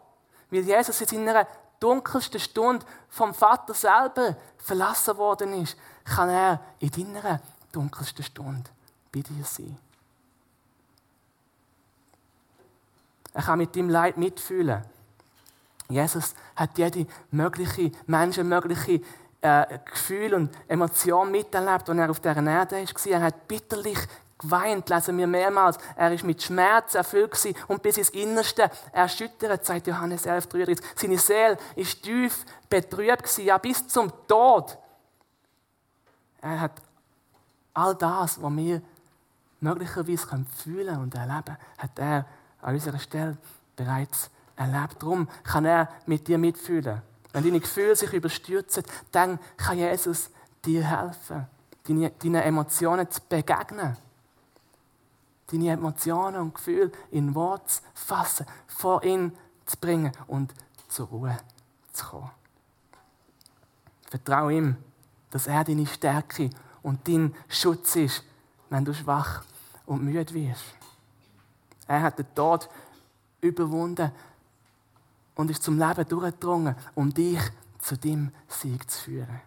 Weil 0.49 0.61
Jesus 0.61 1.01
in 1.01 1.07
seiner 1.07 1.45
dunkelsten 1.81 2.39
Stunde 2.39 2.85
vom 3.09 3.33
Vater 3.33 3.73
selber 3.73 4.37
verlassen 4.57 5.17
worden 5.17 5.51
ist, 5.61 5.75
kann 6.05 6.29
er 6.29 6.61
in 6.79 6.91
deiner 6.91 7.41
dunkelsten 7.73 8.23
Stunde 8.23 8.69
bei 9.11 9.19
dir 9.19 9.43
sein. 9.43 9.77
Er 13.33 13.43
kann 13.43 13.59
mit 13.59 13.75
deinem 13.75 13.89
Leid 13.89 14.15
mitfühlen. 14.15 14.81
Jesus 15.89 16.35
hat 16.55 16.77
jede 16.77 17.05
mögliche, 17.31 17.91
menschenmögliche 18.07 19.01
äh, 19.41 19.79
Gefühl 19.85 20.33
und 20.33 20.51
Emotion 20.67 21.31
miterlebt, 21.31 21.89
als 21.89 21.97
er 21.97 22.09
auf 22.09 22.19
dieser 22.19 22.45
Erde 22.45 22.75
war. 22.75 23.11
Er 23.11 23.21
hat 23.21 23.47
bitterlich 23.47 23.99
geweint, 24.39 24.89
lesen 24.89 25.17
wir 25.17 25.27
mehrmals. 25.27 25.77
Er 25.95 26.11
ist 26.11 26.23
mit 26.23 26.41
Schmerz 26.41 26.95
erfüllt 26.95 27.31
und 27.67 27.81
bis 27.81 27.97
ins 27.97 28.09
Innerste 28.09 28.71
erschüttert, 28.91 29.65
sagt 29.65 29.87
Johannes 29.87 30.25
11, 30.25 30.47
33. 30.47 30.85
Seine 30.95 31.17
Seele 31.17 31.57
ist 31.75 32.01
tief 32.01 32.45
betrübt 32.69 33.37
ja 33.39 33.57
bis 33.57 33.87
zum 33.87 34.11
Tod. 34.27 34.77
Er 36.41 36.61
hat 36.61 36.81
all 37.73 37.95
das, 37.95 38.41
was 38.41 38.55
wir 38.55 38.81
möglicherweise 39.59 40.45
fühlen 40.63 40.97
und 40.99 41.15
erleben 41.15 41.43
können, 41.43 41.57
hat 41.77 41.99
er 41.99 42.25
an 42.61 42.73
unserer 42.73 42.99
Stelle 42.99 43.37
bereits 43.75 44.29
erlebt. 44.55 45.01
Darum 45.01 45.27
kann 45.43 45.65
er 45.65 45.89
mit 46.05 46.27
dir 46.27 46.37
mitfühlen. 46.37 47.01
Wenn 47.31 47.43
deine 47.43 47.59
Gefühle 47.59 47.95
sich 47.95 48.11
überstürzen, 48.13 48.83
dann 49.11 49.39
kann 49.57 49.77
Jesus 49.77 50.29
dir 50.65 50.83
helfen, 50.83 51.47
deinen 51.85 52.35
Emotionen 52.35 53.09
zu 53.09 53.21
begegnen. 53.27 53.97
Deine 55.47 55.71
Emotionen 55.71 56.41
und 56.41 56.55
Gefühle 56.55 56.91
in 57.11 57.33
Worte 57.33 57.67
zu 57.67 57.81
fassen, 57.93 58.45
vor 58.67 59.03
ihn 59.03 59.35
zu 59.65 59.77
bringen 59.77 60.11
und 60.27 60.53
zur 60.87 61.07
Ruhe 61.07 61.37
zu 61.93 62.05
kommen. 62.05 62.31
Vertraue 64.09 64.53
ihm, 64.53 64.75
dass 65.29 65.47
er 65.47 65.63
deine 65.63 65.85
Stärke 65.85 66.49
und 66.81 67.07
dein 67.07 67.35
Schutz 67.47 67.95
ist, 67.95 68.23
wenn 68.69 68.85
du 68.85 68.93
schwach 68.93 69.43
und 69.85 70.03
müde 70.03 70.33
wirst. 70.33 70.63
Er 71.87 72.01
hat 72.01 72.19
den 72.19 72.33
Tod 72.35 72.69
überwunden 73.41 74.11
und 75.39 75.49
ist 75.49 75.63
zum 75.63 75.79
Leben 75.79 76.05
durchgedrungen, 76.05 76.75
um 76.95 77.13
dich 77.13 77.39
zu 77.79 77.95
dem 77.95 78.33
Sieg 78.49 78.91
zu 78.91 79.03
führen. 79.03 79.39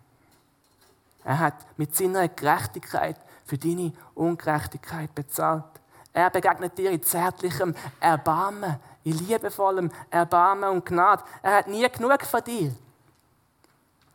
Er 1.23 1.39
hat 1.39 1.55
mit 1.77 1.95
seiner 1.95 2.29
Gerechtigkeit 2.29 3.17
für 3.45 3.59
deine 3.59 3.93
Ungerechtigkeit 4.15 5.15
bezahlt. 5.15 5.67
Er 6.15 6.31
begegnet 6.31 6.79
dir 6.79 6.93
in 6.93 7.03
zärtlichem 7.03 7.75
Erbarmen, 8.01 8.77
in 9.05 9.19
liebevollem 9.19 9.91
Erbarmen 10.09 10.71
und 10.71 10.87
Gnade. 10.87 11.25
Er 11.43 11.57
hat 11.59 11.69
nie 11.69 11.87
genug 11.91 12.23
von 12.23 12.43
dir. 12.43 12.75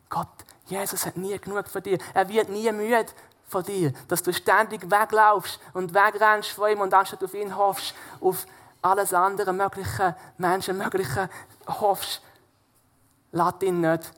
Gott, 0.09 0.29
Jesus 0.65 1.05
hat 1.05 1.15
nie 1.15 1.37
genug 1.37 1.67
von 1.67 1.83
dir. 1.83 1.99
Er 2.15 2.27
wird 2.27 2.49
nie 2.49 2.71
müde 2.71 3.05
von 3.47 3.61
dir, 3.61 3.93
dass 4.07 4.23
du 4.23 4.33
ständig 4.33 4.89
weglaufst 4.89 5.59
und 5.75 5.93
wegrennst 5.93 6.49
von 6.49 6.71
ihm 6.71 6.81
und 6.81 6.91
anstatt 6.95 7.23
auf 7.23 7.35
ihn 7.35 7.55
hoffst, 7.55 7.93
auf 8.19 8.47
alles 8.81 9.13
andere 9.13 9.53
mögliche 9.53 10.15
Menschen, 10.39 10.77
mögliche 10.79 11.29
hoffst, 11.67 12.21
lass 13.31 13.55
ihn 13.61 13.81
nicht 13.81 14.11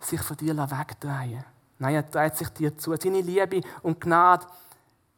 sich 0.00 0.20
von 0.20 0.36
dir 0.36 0.56
wegdrehen. 0.56 1.44
Nein, 1.78 1.94
er 1.94 2.02
dreht 2.02 2.36
sich 2.36 2.48
dir 2.50 2.76
zu. 2.76 2.96
Seine 2.96 3.20
Liebe 3.20 3.60
und 3.82 4.00
Gnade 4.00 4.46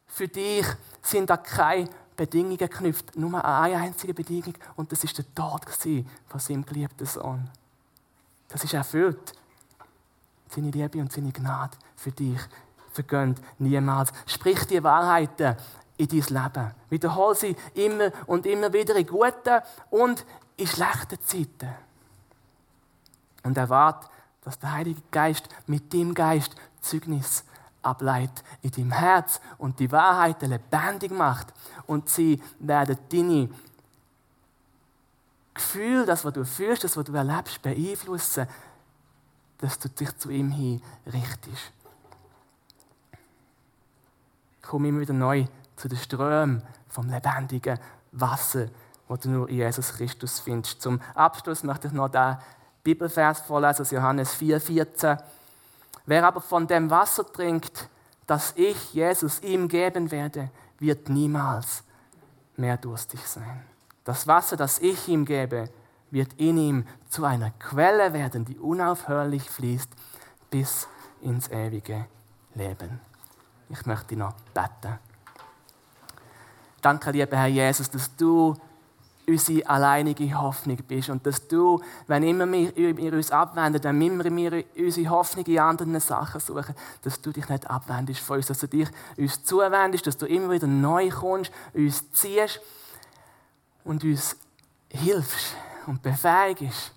für 0.07 0.27
dich 0.27 0.65
sind 1.01 1.29
da 1.29 1.37
keine 1.37 1.89
Bedingungen 2.15 2.57
geknüpft. 2.57 3.15
Nur 3.15 3.43
eine 3.43 3.77
einzige 3.77 4.13
Bedingung 4.13 4.55
und 4.75 4.91
das 4.91 5.03
ist 5.03 5.17
der 5.17 5.33
Tod 5.33 5.61
von 6.27 6.39
seinem 6.39 6.65
geliebten 6.65 7.05
Sohn. 7.05 7.49
Das 8.49 8.63
ist 8.63 8.73
erfüllt. 8.73 9.33
Seine 10.49 10.71
Liebe 10.71 10.99
und 10.99 11.11
seine 11.11 11.31
Gnade 11.31 11.77
für 11.95 12.11
dich 12.11 12.39
vergönnt 12.91 13.39
niemals. 13.59 14.11
Sprich 14.25 14.65
die 14.65 14.83
Wahrheiten 14.83 15.55
in 15.97 16.07
dein 16.07 16.19
Leben. 16.19 16.71
Wiederhol 16.89 17.35
sie 17.35 17.55
immer 17.75 18.11
und 18.25 18.45
immer 18.45 18.73
wieder 18.73 18.95
in 18.95 19.05
guten 19.05 19.61
und 19.91 20.25
in 20.59 20.67
schlechten 20.67 21.21
Zeiten. 21.21 21.73
Und 23.43 23.57
erwarte, 23.57 24.07
dass 24.43 24.59
der 24.59 24.73
Heilige 24.73 25.01
Geist 25.11 25.47
mit 25.67 25.91
dem 25.93 26.13
Geist 26.13 26.55
Zeugnis 26.81 27.43
ableitet 27.81 28.43
in 28.61 28.71
deinem 28.71 28.91
Herz 28.91 29.39
und 29.57 29.79
die 29.79 29.91
Wahrheiten 29.91 30.49
lebendig 30.49 31.11
macht. 31.11 31.53
Und 31.87 32.09
sie 32.09 32.41
werden 32.59 32.97
deine 33.09 33.49
Gefühle, 35.53 36.05
das, 36.05 36.25
was 36.25 36.33
du 36.33 36.45
fühlst, 36.45 36.83
das, 36.83 36.97
was 36.97 37.05
du 37.05 37.13
erlebst, 37.13 37.61
beeinflussen, 37.61 38.47
dass 39.59 39.79
du 39.79 39.89
dich 39.89 40.17
zu 40.17 40.29
ihm 40.29 40.51
hin 40.51 40.81
richtest. 41.05 41.71
Komm 44.61 44.85
immer 44.85 45.01
wieder 45.01 45.13
neu 45.13 45.45
zu 45.75 45.87
den 45.87 45.97
Strömen 45.97 46.61
vom 46.87 47.09
lebendigen 47.09 47.79
Wasser, 48.11 48.67
wo 49.09 49.17
du 49.17 49.29
nur 49.29 49.49
in 49.49 49.57
Jesus 49.57 49.93
Christus 49.93 50.39
findest. 50.39 50.81
Zum 50.81 51.01
Abschluss 51.15 51.63
möchte 51.63 51.87
ich 51.87 51.93
noch 51.93 52.07
den 52.09 52.37
Bibelvers 52.83 53.41
vorlesen 53.41 53.81
aus 53.81 53.91
Johannes 53.91 54.35
4,14. 54.35 55.17
Wer 56.05 56.25
aber 56.25 56.39
von 56.39 56.67
dem 56.67 56.89
Wasser 56.89 57.29
trinkt, 57.29 57.89
das 58.27 58.53
ich, 58.55 58.93
Jesus, 58.93 59.41
ihm 59.41 59.67
geben 59.67 60.11
werde, 60.11 60.51
wird 60.77 61.09
niemals 61.09 61.83
mehr 62.55 62.77
durstig 62.77 63.19
sein. 63.27 63.65
Das 64.05 64.27
Wasser, 64.27 64.55
das 64.55 64.79
ich 64.79 65.07
ihm 65.07 65.25
gebe, 65.25 65.69
wird 66.11 66.33
in 66.37 66.57
ihm 66.57 66.87
zu 67.09 67.25
einer 67.25 67.49
Quelle 67.51 68.13
werden, 68.13 68.45
die 68.45 68.59
unaufhörlich 68.59 69.49
fließt 69.49 69.89
bis 70.51 70.87
ins 71.21 71.47
ewige 71.49 72.05
Leben. 72.53 72.99
Ich 73.69 73.85
möchte 73.85 74.15
noch 74.15 74.33
beten. 74.53 74.99
Danke, 76.81 77.11
lieber 77.11 77.37
Herr 77.37 77.47
Jesus, 77.47 77.89
dass 77.89 78.15
du 78.15 78.55
unsere 79.29 79.67
alleinige 79.67 80.33
Hoffnung 80.39 80.77
bist. 80.87 81.09
Und 81.09 81.25
dass 81.25 81.47
du, 81.47 81.81
wenn 82.07 82.23
immer 82.23 82.51
wir, 82.51 83.13
uns 83.13 83.31
abwenden, 83.31 83.83
wenn 83.83 84.01
immer 84.01 84.23
wir 84.23 84.63
unsere 84.77 85.09
Hoffnung 85.09 85.45
in 85.45 85.59
anderen 85.59 85.99
Sachen 85.99 86.41
suchen, 86.41 86.75
dass 87.03 87.21
du 87.21 87.31
dich 87.31 87.47
nicht 87.47 87.69
abwendest 87.69 88.21
von 88.21 88.37
uns, 88.37 88.47
dass 88.47 88.59
du 88.59 88.67
dich 88.67 88.89
uns 89.17 89.43
zuwendest, 89.43 90.07
dass 90.07 90.17
du 90.17 90.25
immer 90.25 90.51
wieder 90.51 90.67
neu 90.67 91.09
kommst, 91.09 91.51
uns 91.73 92.11
ziehst 92.11 92.59
und 93.83 94.03
uns 94.03 94.35
hilfst 94.89 95.55
und 95.85 96.01
befähigst, 96.01 96.91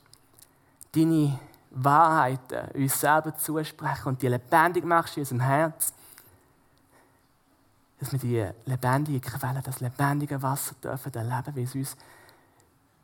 deine 0.95 1.39
Wahrheiten 1.71 2.69
uns 2.75 3.01
selber 3.01 3.37
zusprechen 3.37 4.09
und 4.09 4.23
die 4.23 4.29
lebendig 4.29 4.85
machst 4.85 5.17
in 5.17 5.23
unserem 5.23 5.41
Herz. 5.41 5.93
Dass 7.99 8.13
wir 8.13 8.19
die 8.19 8.71
lebendige 8.71 9.21
Quelle, 9.21 9.63
das 9.63 9.81
lebendige 9.81 10.43
Wasser 10.43 10.75
dürfen 10.83 11.15
erleben, 11.15 11.55
wie 11.55 11.63
es 11.63 11.75
uns 11.75 11.97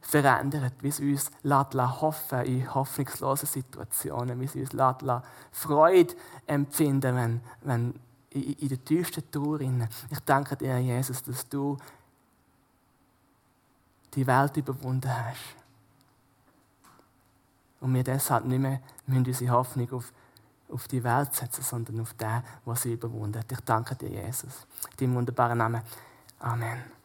verändert, 0.01 0.75
wie 0.81 0.89
es 0.89 1.01
uns 1.01 1.31
lässt, 1.43 1.75
hoffen 1.75 2.45
in 2.45 2.75
hoffnungslosen 2.75 3.49
Situationen, 3.49 4.41
wie 4.41 4.45
es 4.45 4.55
uns 4.55 4.73
lässt, 4.73 5.05
Freude 5.53 6.15
empfinden, 6.47 7.17
wenn, 7.17 7.41
wenn 7.63 7.95
in 8.31 8.69
der 8.69 8.85
tiefsten 8.85 9.31
Trauer. 9.31 9.61
Ich 9.61 10.21
danke 10.25 10.57
dir, 10.57 10.79
Jesus, 10.79 11.23
dass 11.23 11.49
du 11.49 11.77
die 14.15 14.27
Welt 14.27 14.57
überwunden 14.57 15.11
hast. 15.11 15.57
Und 17.81 17.95
wir 17.95 18.05
deshalb 18.05 18.45
nicht 18.45 18.59
mehr 18.59 18.81
unsere 19.07 19.51
Hoffnung 19.51 19.93
auf 19.93 20.13
auf 20.71 20.89
die 20.89 21.03
Welt 21.03 21.35
setzen, 21.35 21.63
sondern 21.63 22.01
auf 22.01 22.15
den, 22.15 22.43
was 22.65 22.83
sie 22.83 22.93
überwunden 22.93 23.39
hat. 23.39 23.51
Ich 23.51 23.61
danke 23.61 23.95
dir, 23.95 24.11
Jesus. 24.11 24.67
In 24.93 24.97
deinem 24.99 25.15
wunderbaren 25.17 25.59
Namen. 25.59 25.83
Amen. 26.41 26.98